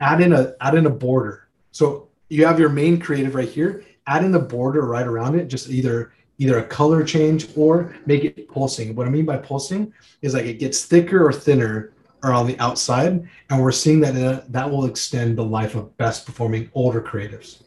add 0.00 0.20
in 0.20 0.32
a 0.32 0.54
add 0.60 0.74
in 0.74 0.86
a 0.86 0.90
border. 0.90 1.48
So 1.72 2.08
you 2.28 2.46
have 2.46 2.58
your 2.58 2.68
main 2.68 2.98
creative 2.98 3.34
right 3.34 3.48
here 3.48 3.84
add 4.06 4.24
in 4.24 4.32
border 4.46 4.82
right 4.82 5.06
around 5.06 5.38
it, 5.38 5.46
just 5.46 5.70
either 5.70 6.12
either 6.38 6.58
a 6.58 6.64
color 6.64 7.04
change 7.04 7.48
or 7.56 7.94
make 8.06 8.24
it 8.24 8.48
pulsing. 8.48 8.94
What 8.94 9.06
I 9.06 9.10
mean 9.10 9.26
by 9.26 9.36
pulsing 9.36 9.92
is 10.22 10.34
like 10.34 10.46
it 10.46 10.58
gets 10.58 10.84
thicker 10.84 11.26
or 11.26 11.32
thinner 11.32 11.92
or 12.22 12.32
on 12.32 12.46
the 12.46 12.58
outside, 12.58 13.28
and 13.48 13.62
we're 13.62 13.72
seeing 13.72 14.00
that 14.00 14.16
uh, 14.16 14.42
that 14.48 14.70
will 14.70 14.86
extend 14.86 15.38
the 15.38 15.44
life 15.44 15.74
of 15.74 15.96
best 15.96 16.26
performing 16.26 16.70
older 16.74 17.00
creatives. 17.00 17.62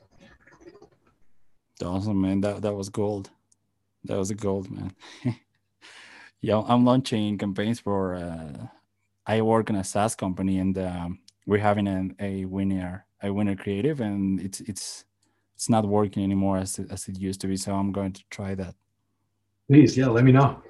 Awesome, 1.83 2.21
man. 2.21 2.41
That 2.41 2.61
that 2.61 2.73
was 2.73 2.89
gold. 2.89 3.29
That 4.03 4.17
was 4.17 4.31
a 4.31 4.35
gold, 4.35 4.69
man. 4.69 4.93
yeah, 6.41 6.61
I'm 6.67 6.85
launching 6.85 7.37
campaigns 7.37 7.79
for. 7.79 8.15
Uh, 8.15 8.67
I 9.25 9.41
work 9.41 9.69
in 9.69 9.77
a 9.77 9.83
SaaS 9.83 10.15
company, 10.15 10.59
and 10.59 10.77
um, 10.77 11.19
we're 11.45 11.59
having 11.59 11.87
an, 11.87 12.15
a 12.19 12.43
winner, 12.43 13.05
a 13.23 13.31
winner 13.31 13.55
creative, 13.55 14.01
and 14.01 14.39
it's 14.41 14.59
it's 14.61 15.05
it's 15.55 15.69
not 15.69 15.85
working 15.85 16.23
anymore 16.23 16.57
as 16.57 16.77
it, 16.79 16.91
as 16.91 17.07
it 17.07 17.17
used 17.17 17.41
to 17.41 17.47
be. 17.47 17.57
So 17.57 17.73
I'm 17.73 17.91
going 17.91 18.13
to 18.13 18.23
try 18.29 18.55
that. 18.55 18.75
Please, 19.69 19.97
yeah, 19.97 20.07
let 20.07 20.23
me 20.25 20.31
know. 20.31 20.61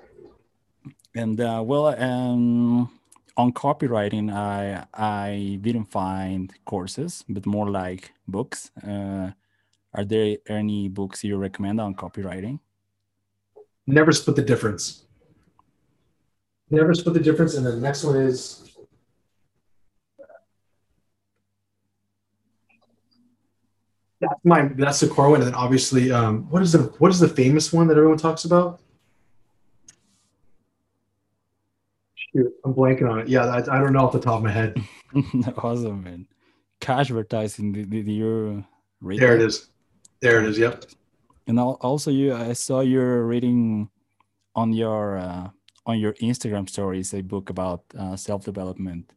And 1.15 1.39
uh, 1.41 1.61
well, 1.65 1.87
um, 1.87 2.89
on 3.35 3.51
copywriting, 3.53 4.31
I 4.31 4.85
I 4.93 5.59
didn't 5.61 5.85
find 5.85 6.53
courses, 6.65 7.25
but 7.27 7.45
more 7.45 7.69
like 7.69 8.13
books. 8.27 8.71
Uh, 8.87 9.31
are 9.95 10.05
there 10.05 10.37
any 10.47 10.89
books 10.89 11.23
you 11.23 11.37
recommend 11.37 11.79
on 11.79 11.93
copywriting? 11.95 12.59
Never 13.85 14.11
split 14.11 14.35
the 14.35 14.41
difference. 14.41 15.05
Never 16.69 16.93
split 16.93 17.13
the 17.13 17.19
difference. 17.19 17.55
And 17.55 17.65
the 17.65 17.75
next 17.75 18.03
one 18.03 18.15
is 18.15 18.72
that's 24.23 24.45
my 24.45 24.69
that's 24.75 24.99
the 24.99 25.07
core 25.07 25.29
one, 25.29 25.41
and 25.41 25.47
then 25.47 25.55
obviously, 25.55 26.11
um, 26.11 26.49
what 26.49 26.61
is 26.61 26.71
the 26.71 26.79
what 26.99 27.11
is 27.11 27.19
the 27.19 27.27
famous 27.27 27.71
one 27.73 27.87
that 27.87 27.97
everyone 27.97 28.17
talks 28.17 28.45
about? 28.45 28.79
Shoot, 32.15 32.53
I'm 32.65 32.73
blanking 32.73 33.09
on 33.09 33.19
it. 33.19 33.27
Yeah, 33.27 33.45
I, 33.45 33.57
I 33.57 33.79
don't 33.79 33.93
know 33.93 34.05
off 34.05 34.13
the 34.13 34.19
top 34.19 34.37
of 34.37 34.43
my 34.43 34.51
head. 34.51 34.75
awesome, 35.57 36.03
man. 36.03 36.27
Cashvertising. 36.81 37.73
Did, 37.73 37.89
did 37.89 38.07
you 38.07 38.63
read? 39.01 39.19
There 39.19 39.35
it 39.35 39.41
is. 39.41 39.69
There 40.21 40.41
it 40.41 40.49
is. 40.49 40.57
Yep. 40.57 40.85
And 41.47 41.59
also, 41.59 42.11
you 42.11 42.33
I 42.33 42.53
saw 42.53 42.79
you're 42.79 43.25
reading 43.25 43.89
on 44.55 44.73
your 44.73 45.17
uh, 45.17 45.49
on 45.85 45.99
your 45.99 46.13
Instagram 46.13 46.69
stories 46.69 47.13
a 47.13 47.21
book 47.21 47.49
about 47.49 47.83
uh, 47.97 48.15
self 48.15 48.45
development. 48.45 49.11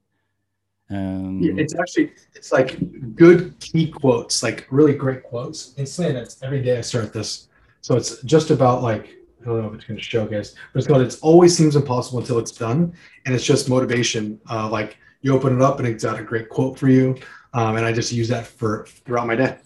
Um, 0.88 1.40
yeah, 1.40 1.54
it's 1.56 1.74
actually 1.74 2.12
it's 2.34 2.52
like 2.52 2.78
good 3.16 3.58
key 3.58 3.90
quotes, 3.90 4.42
like 4.42 4.66
really 4.70 4.94
great 4.94 5.24
quotes. 5.24 5.74
And 5.78 5.88
saying 5.88 6.16
it's 6.16 6.42
every 6.42 6.62
day 6.62 6.78
I 6.78 6.80
start 6.80 7.12
this, 7.12 7.48
so 7.80 7.96
it's 7.96 8.22
just 8.22 8.50
about 8.50 8.82
like 8.82 9.16
I 9.42 9.46
don't 9.46 9.62
know 9.62 9.68
if 9.68 9.74
it's 9.74 9.84
going 9.84 9.98
to 9.98 10.02
show 10.02 10.26
guys, 10.26 10.54
but 10.72 10.78
it's 10.78 10.86
called 10.86 11.02
"It 11.02 11.16
always 11.22 11.56
seems 11.56 11.74
impossible 11.74 12.20
until 12.20 12.38
it's 12.38 12.52
done," 12.52 12.92
and 13.24 13.34
it's 13.34 13.44
just 13.44 13.68
motivation. 13.68 14.40
Uh, 14.48 14.68
like 14.68 14.96
you 15.22 15.34
open 15.34 15.56
it 15.56 15.62
up 15.62 15.78
and 15.80 15.88
it's 15.88 16.04
got 16.04 16.20
a 16.20 16.22
great 16.22 16.48
quote 16.48 16.78
for 16.78 16.88
you, 16.88 17.16
um, 17.52 17.76
and 17.76 17.84
I 17.84 17.92
just 17.92 18.12
use 18.12 18.28
that 18.28 18.46
for 18.46 18.86
throughout 19.04 19.26
my 19.26 19.34
day. 19.34 19.56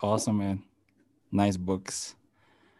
Awesome, 0.00 0.38
man. 0.38 0.62
Nice 1.32 1.56
books. 1.56 2.14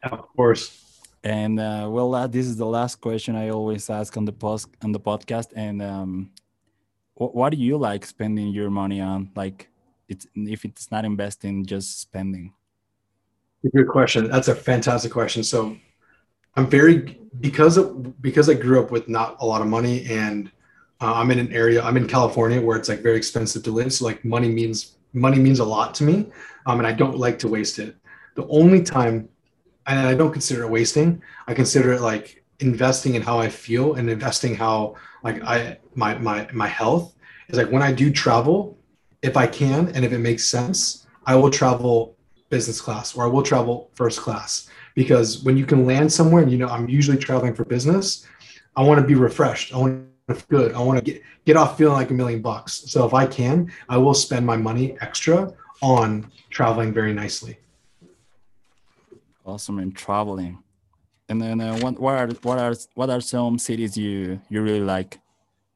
Of 0.03 0.29
course. 0.37 0.83
And 1.25 1.61
uh, 1.61 1.87
well, 1.89 2.15
uh, 2.15 2.27
this 2.27 2.47
is 2.47 2.57
the 2.57 2.67
last 2.67 3.01
question 3.01 3.37
I 3.37 3.51
always 3.51 3.89
ask 3.89 4.17
on 4.17 4.25
the 4.25 4.33
post 4.33 4.69
on 4.83 4.93
the 4.93 5.01
podcast. 5.01 5.53
And 5.55 5.81
um, 5.81 6.31
what, 7.29 7.51
do 7.51 7.59
you 7.59 7.77
like 7.77 8.05
spending 8.07 8.49
your 8.49 8.71
money 8.71 9.01
on? 9.01 9.31
Like, 9.35 9.69
it's 10.09 10.27
if 10.35 10.65
it's 10.65 10.91
not 10.91 11.05
investing, 11.05 11.65
just 11.65 12.01
spending. 12.01 12.53
Good 13.75 13.89
question. 13.89 14.29
That's 14.29 14.49
a 14.49 14.55
fantastic 14.55 15.13
question. 15.13 15.43
So, 15.45 15.77
I'm 16.57 16.67
very 16.67 17.19
because 17.41 17.77
of 17.77 18.21
because 18.21 18.51
I 18.51 18.55
grew 18.55 18.81
up 18.83 18.91
with 18.91 19.09
not 19.09 19.37
a 19.41 19.47
lot 19.47 19.61
of 19.61 19.69
money, 19.69 20.05
and 20.07 20.51
uh, 21.01 21.15
I'm 21.15 21.31
in 21.31 21.39
an 21.39 21.53
area. 21.53 21.83
I'm 21.83 21.97
in 21.97 22.07
California 22.07 22.61
where 22.61 22.77
it's 22.77 22.89
like 22.89 23.01
very 23.01 23.17
expensive 23.17 23.63
to 23.65 23.71
live. 23.71 23.93
So, 23.93 24.05
like, 24.05 24.25
money 24.25 24.49
means 24.49 24.97
money 25.13 25.39
means 25.39 25.61
a 25.61 25.65
lot 25.65 25.95
to 25.95 26.05
me, 26.05 26.27
um, 26.67 26.79
and 26.79 26.87
I 26.87 26.93
don't 26.93 27.17
like 27.17 27.39
to 27.41 27.49
waste 27.49 27.79
it. 27.79 27.97
The 28.35 28.47
only 28.49 28.83
time 28.83 29.29
and 29.87 29.99
I 29.99 30.15
don't 30.15 30.33
consider 30.33 30.63
it 30.63 30.71
wasting. 30.71 31.23
I 31.47 31.55
consider 31.55 31.93
it 31.93 32.01
like 32.01 32.42
investing 32.63 33.15
in 33.15 33.23
how 33.23 33.39
I 33.39 33.49
feel 33.49 33.95
and 33.95 34.09
investing 34.09 34.55
how 34.55 34.97
like 35.23 35.43
I 35.43 35.79
my 35.95 36.17
my 36.19 36.49
my 36.53 36.69
health 36.69 37.15
is 37.49 37.59
like 37.59 37.71
when 37.71 37.83
I 37.83 37.93
do 37.93 38.11
travel, 38.11 38.79
if 39.23 39.37
I 39.37 39.47
can 39.47 39.89
and 39.89 40.05
if 40.05 40.13
it 40.13 40.19
makes 40.19 40.45
sense, 40.45 41.07
I 41.27 41.37
will 41.37 41.51
travel 41.51 42.17
business 42.51 42.81
class 42.81 43.15
or 43.15 43.25
I 43.25 43.27
will 43.27 43.43
travel 43.43 43.91
first 43.95 44.21
class 44.21 44.69
because 44.95 45.43
when 45.43 45.57
you 45.57 45.67
can 45.67 45.87
land 45.87 46.13
somewhere 46.13 46.43
and 46.43 46.51
you 46.51 46.59
know 46.59 46.69
I'm 46.69 46.89
usually 46.89 47.19
traveling 47.19 47.55
for 47.55 47.65
business, 47.65 48.27
I 48.77 48.83
want 48.83 49.01
to 49.01 49.07
be 49.07 49.15
refreshed. 49.15 49.75
I 49.75 49.79
want 49.79 50.07
to 50.29 50.35
feel 50.35 50.59
good. 50.59 50.75
I 50.75 50.81
want 50.81 50.99
to 50.99 51.05
get 51.05 51.23
get 51.45 51.57
off 51.57 51.77
feeling 51.77 51.95
like 51.95 52.11
a 52.11 52.15
million 52.15 52.41
bucks. 52.41 52.85
So 52.87 53.07
if 53.07 53.15
I 53.15 53.27
can, 53.27 53.73
I 53.89 53.99
will 53.99 54.15
spend 54.15 54.47
my 54.47 54.57
money 54.57 54.97
extra 55.01 55.53
on 55.83 56.31
traveling 56.51 56.93
very 56.93 57.13
nicely 57.13 57.59
awesome 59.45 59.79
and 59.79 59.95
traveling 59.95 60.63
and 61.33 61.41
then 61.41 61.63
uh, 61.63 61.79
what, 61.79 61.99
what 61.99 62.15
are 62.15 62.29
what 62.43 62.59
are 62.59 62.75
what 62.95 63.09
are 63.09 63.23
some 63.23 63.59
cities 63.59 63.97
you 63.97 64.39
you 64.51 64.61
really 64.61 64.87
like? 64.97 65.19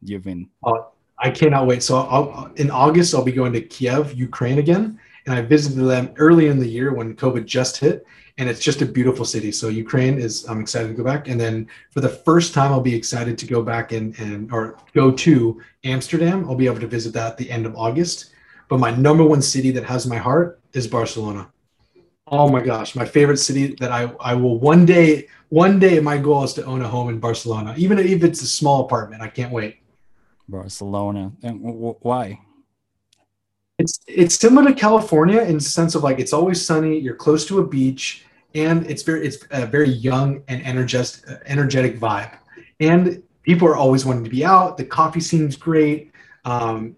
You've 0.02 0.24
been. 0.24 0.50
Uh, 0.62 0.82
i 1.18 1.30
cannot 1.30 1.66
wait. 1.66 1.82
So 1.82 1.96
I'll, 1.96 2.52
in 2.56 2.70
august 2.70 3.14
i'll 3.14 3.24
be 3.24 3.32
going 3.32 3.54
to 3.54 3.62
kiev 3.62 4.12
ukraine 4.12 4.58
again. 4.58 5.00
And 5.24 5.34
i 5.34 5.40
visited 5.40 5.82
them 5.84 6.12
early 6.18 6.48
in 6.48 6.58
the 6.58 6.68
year 6.68 6.92
when 6.92 7.16
covid 7.16 7.46
just 7.46 7.78
hit. 7.78 8.04
And 8.38 8.50
it's 8.50 8.60
just 8.60 8.82
a 8.82 8.86
beautiful 8.86 9.24
city. 9.24 9.50
So 9.50 9.68
ukraine 9.68 10.18
is 10.18 10.46
i'm 10.46 10.60
excited 10.60 10.88
to 10.88 10.94
go 10.94 11.04
back. 11.12 11.28
And 11.28 11.40
then 11.40 11.68
for 11.90 12.02
the 12.02 12.14
first 12.26 12.52
time 12.52 12.70
i'll 12.70 12.88
be 12.92 12.94
excited 12.94 13.38
to 13.38 13.46
go 13.46 13.62
back 13.62 13.92
and, 13.92 14.06
and 14.18 14.52
or 14.52 14.76
go 14.92 15.10
to 15.10 15.34
amsterdam. 15.84 16.44
I'll 16.46 16.62
be 16.64 16.66
able 16.66 16.80
to 16.80 16.92
visit 16.98 17.14
that 17.14 17.32
at 17.32 17.38
the 17.38 17.50
end 17.50 17.64
of 17.64 17.74
august. 17.76 18.18
But 18.68 18.78
my 18.78 18.90
number 18.90 19.24
one 19.24 19.40
city 19.40 19.70
that 19.70 19.84
has 19.84 20.06
my 20.06 20.18
heart 20.18 20.60
is 20.74 20.86
barcelona 20.86 21.50
Oh 22.28 22.48
my 22.48 22.60
gosh, 22.60 22.96
my 22.96 23.04
favorite 23.04 23.36
city 23.36 23.76
that 23.78 23.92
I, 23.92 24.10
I 24.18 24.34
will 24.34 24.58
one 24.58 24.84
day, 24.84 25.28
one 25.48 25.78
day 25.78 26.00
my 26.00 26.18
goal 26.18 26.42
is 26.42 26.54
to 26.54 26.64
own 26.64 26.82
a 26.82 26.88
home 26.88 27.08
in 27.08 27.20
Barcelona, 27.20 27.74
even 27.76 27.98
if 27.98 28.24
it's 28.24 28.42
a 28.42 28.46
small 28.46 28.84
apartment. 28.84 29.22
I 29.22 29.28
can't 29.28 29.52
wait. 29.52 29.78
Barcelona. 30.48 31.32
And 31.42 31.60
why? 31.62 32.40
It's 33.78 34.00
it's 34.08 34.34
similar 34.36 34.68
to 34.68 34.74
California 34.74 35.42
in 35.42 35.54
the 35.54 35.60
sense 35.60 35.94
of 35.94 36.02
like 36.02 36.18
it's 36.18 36.32
always 36.32 36.64
sunny, 36.64 36.98
you're 36.98 37.14
close 37.14 37.46
to 37.46 37.60
a 37.60 37.66
beach, 37.66 38.24
and 38.54 38.88
it's 38.90 39.02
very 39.02 39.26
it's 39.26 39.38
a 39.50 39.66
very 39.66 39.90
young 39.90 40.42
and 40.48 40.64
energetic 40.66 41.24
energetic 41.44 42.00
vibe. 42.00 42.38
And 42.80 43.22
people 43.42 43.68
are 43.68 43.76
always 43.76 44.04
wanting 44.04 44.24
to 44.24 44.30
be 44.30 44.44
out. 44.44 44.76
The 44.76 44.84
coffee 44.84 45.20
seems 45.20 45.56
great. 45.56 46.10
Um, 46.44 46.96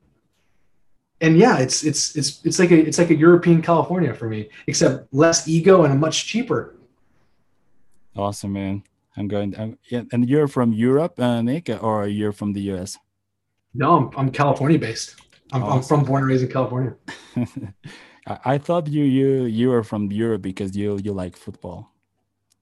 and 1.21 1.39
yeah, 1.39 1.59
it's 1.59 1.83
it's 1.83 2.17
it's 2.17 2.45
it's 2.45 2.59
like 2.59 2.71
a 2.71 2.79
it's 2.79 2.99
like 2.99 3.11
a 3.11 3.15
European 3.15 3.61
California 3.63 4.15
for 4.15 4.29
me, 4.29 4.49
except 4.67 5.13
less 5.13 5.49
ego 5.49 5.85
and 5.85 5.93
a 5.93 5.97
much 5.97 6.27
cheaper. 6.27 6.77
Awesome, 8.17 8.53
man. 8.53 8.85
I'm 9.17 9.27
going. 9.29 9.59
I'm, 9.59 9.79
yeah, 9.91 10.03
and 10.13 10.29
you're 10.29 10.49
from 10.49 10.73
Europe, 10.73 11.19
uh, 11.19 11.43
Nick, 11.43 11.71
or 11.83 12.07
you're 12.07 12.33
from 12.33 12.53
the 12.53 12.61
US? 12.73 12.97
No, 13.75 13.97
I'm, 13.97 14.11
I'm 14.17 14.31
California 14.31 14.79
based. 14.79 15.17
I'm, 15.53 15.63
awesome. 15.63 15.79
I'm 15.79 15.83
from 15.83 16.05
born 16.05 16.23
and 16.23 16.31
raised 16.31 16.45
in 16.45 16.51
California. 16.51 16.95
I, 18.27 18.39
I 18.45 18.59
thought 18.59 18.87
you 18.87 19.05
you 19.05 19.45
you 19.45 19.71
were 19.71 19.83
from 19.83 20.13
Europe 20.13 20.43
because 20.43 20.77
you 20.77 20.99
you 21.03 21.13
like 21.13 21.37
football. 21.37 21.93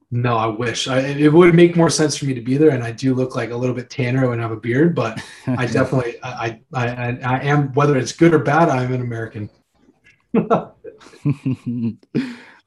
No, 0.09 0.37
I 0.37 0.47
wish. 0.47 0.87
I, 0.87 0.99
it 0.99 1.33
would 1.33 1.53
make 1.53 1.75
more 1.75 1.89
sense 1.89 2.15
for 2.15 2.25
me 2.25 2.33
to 2.33 2.41
be 2.41 2.55
there, 2.55 2.69
and 2.69 2.81
I 2.81 2.91
do 2.91 3.13
look 3.13 3.35
like 3.35 3.51
a 3.51 3.57
little 3.57 3.75
bit 3.75 3.89
tanner 3.89 4.29
when 4.29 4.39
I 4.39 4.43
have 4.43 4.51
a 4.51 4.57
beard. 4.57 4.95
But 4.95 5.21
I 5.47 5.65
definitely, 5.65 6.15
I, 6.23 6.61
I, 6.73 6.87
I, 6.87 7.19
I 7.23 7.39
am. 7.39 7.73
Whether 7.73 7.97
it's 7.97 8.13
good 8.13 8.33
or 8.33 8.39
bad, 8.39 8.69
I'm 8.69 8.93
an 8.93 9.01
American. 9.01 9.49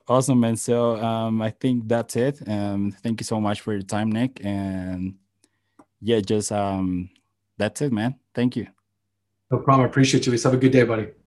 awesome, 0.08 0.40
man. 0.40 0.56
So 0.56 0.96
um, 0.96 1.40
I 1.40 1.50
think 1.50 1.88
that's 1.88 2.16
it. 2.16 2.46
Um, 2.46 2.94
thank 3.02 3.20
you 3.20 3.24
so 3.24 3.40
much 3.40 3.62
for 3.62 3.72
your 3.72 3.82
time, 3.82 4.12
Nick. 4.12 4.44
And 4.44 5.14
yeah, 6.02 6.20
just 6.20 6.52
um, 6.52 7.08
that's 7.56 7.80
it, 7.80 7.92
man. 7.92 8.16
Thank 8.34 8.56
you. 8.56 8.66
No 9.50 9.58
problem. 9.58 9.86
I 9.86 9.88
appreciate 9.88 10.26
you. 10.26 10.32
Let's 10.32 10.44
have 10.44 10.54
a 10.54 10.58
good 10.58 10.72
day, 10.72 10.82
buddy. 10.82 11.08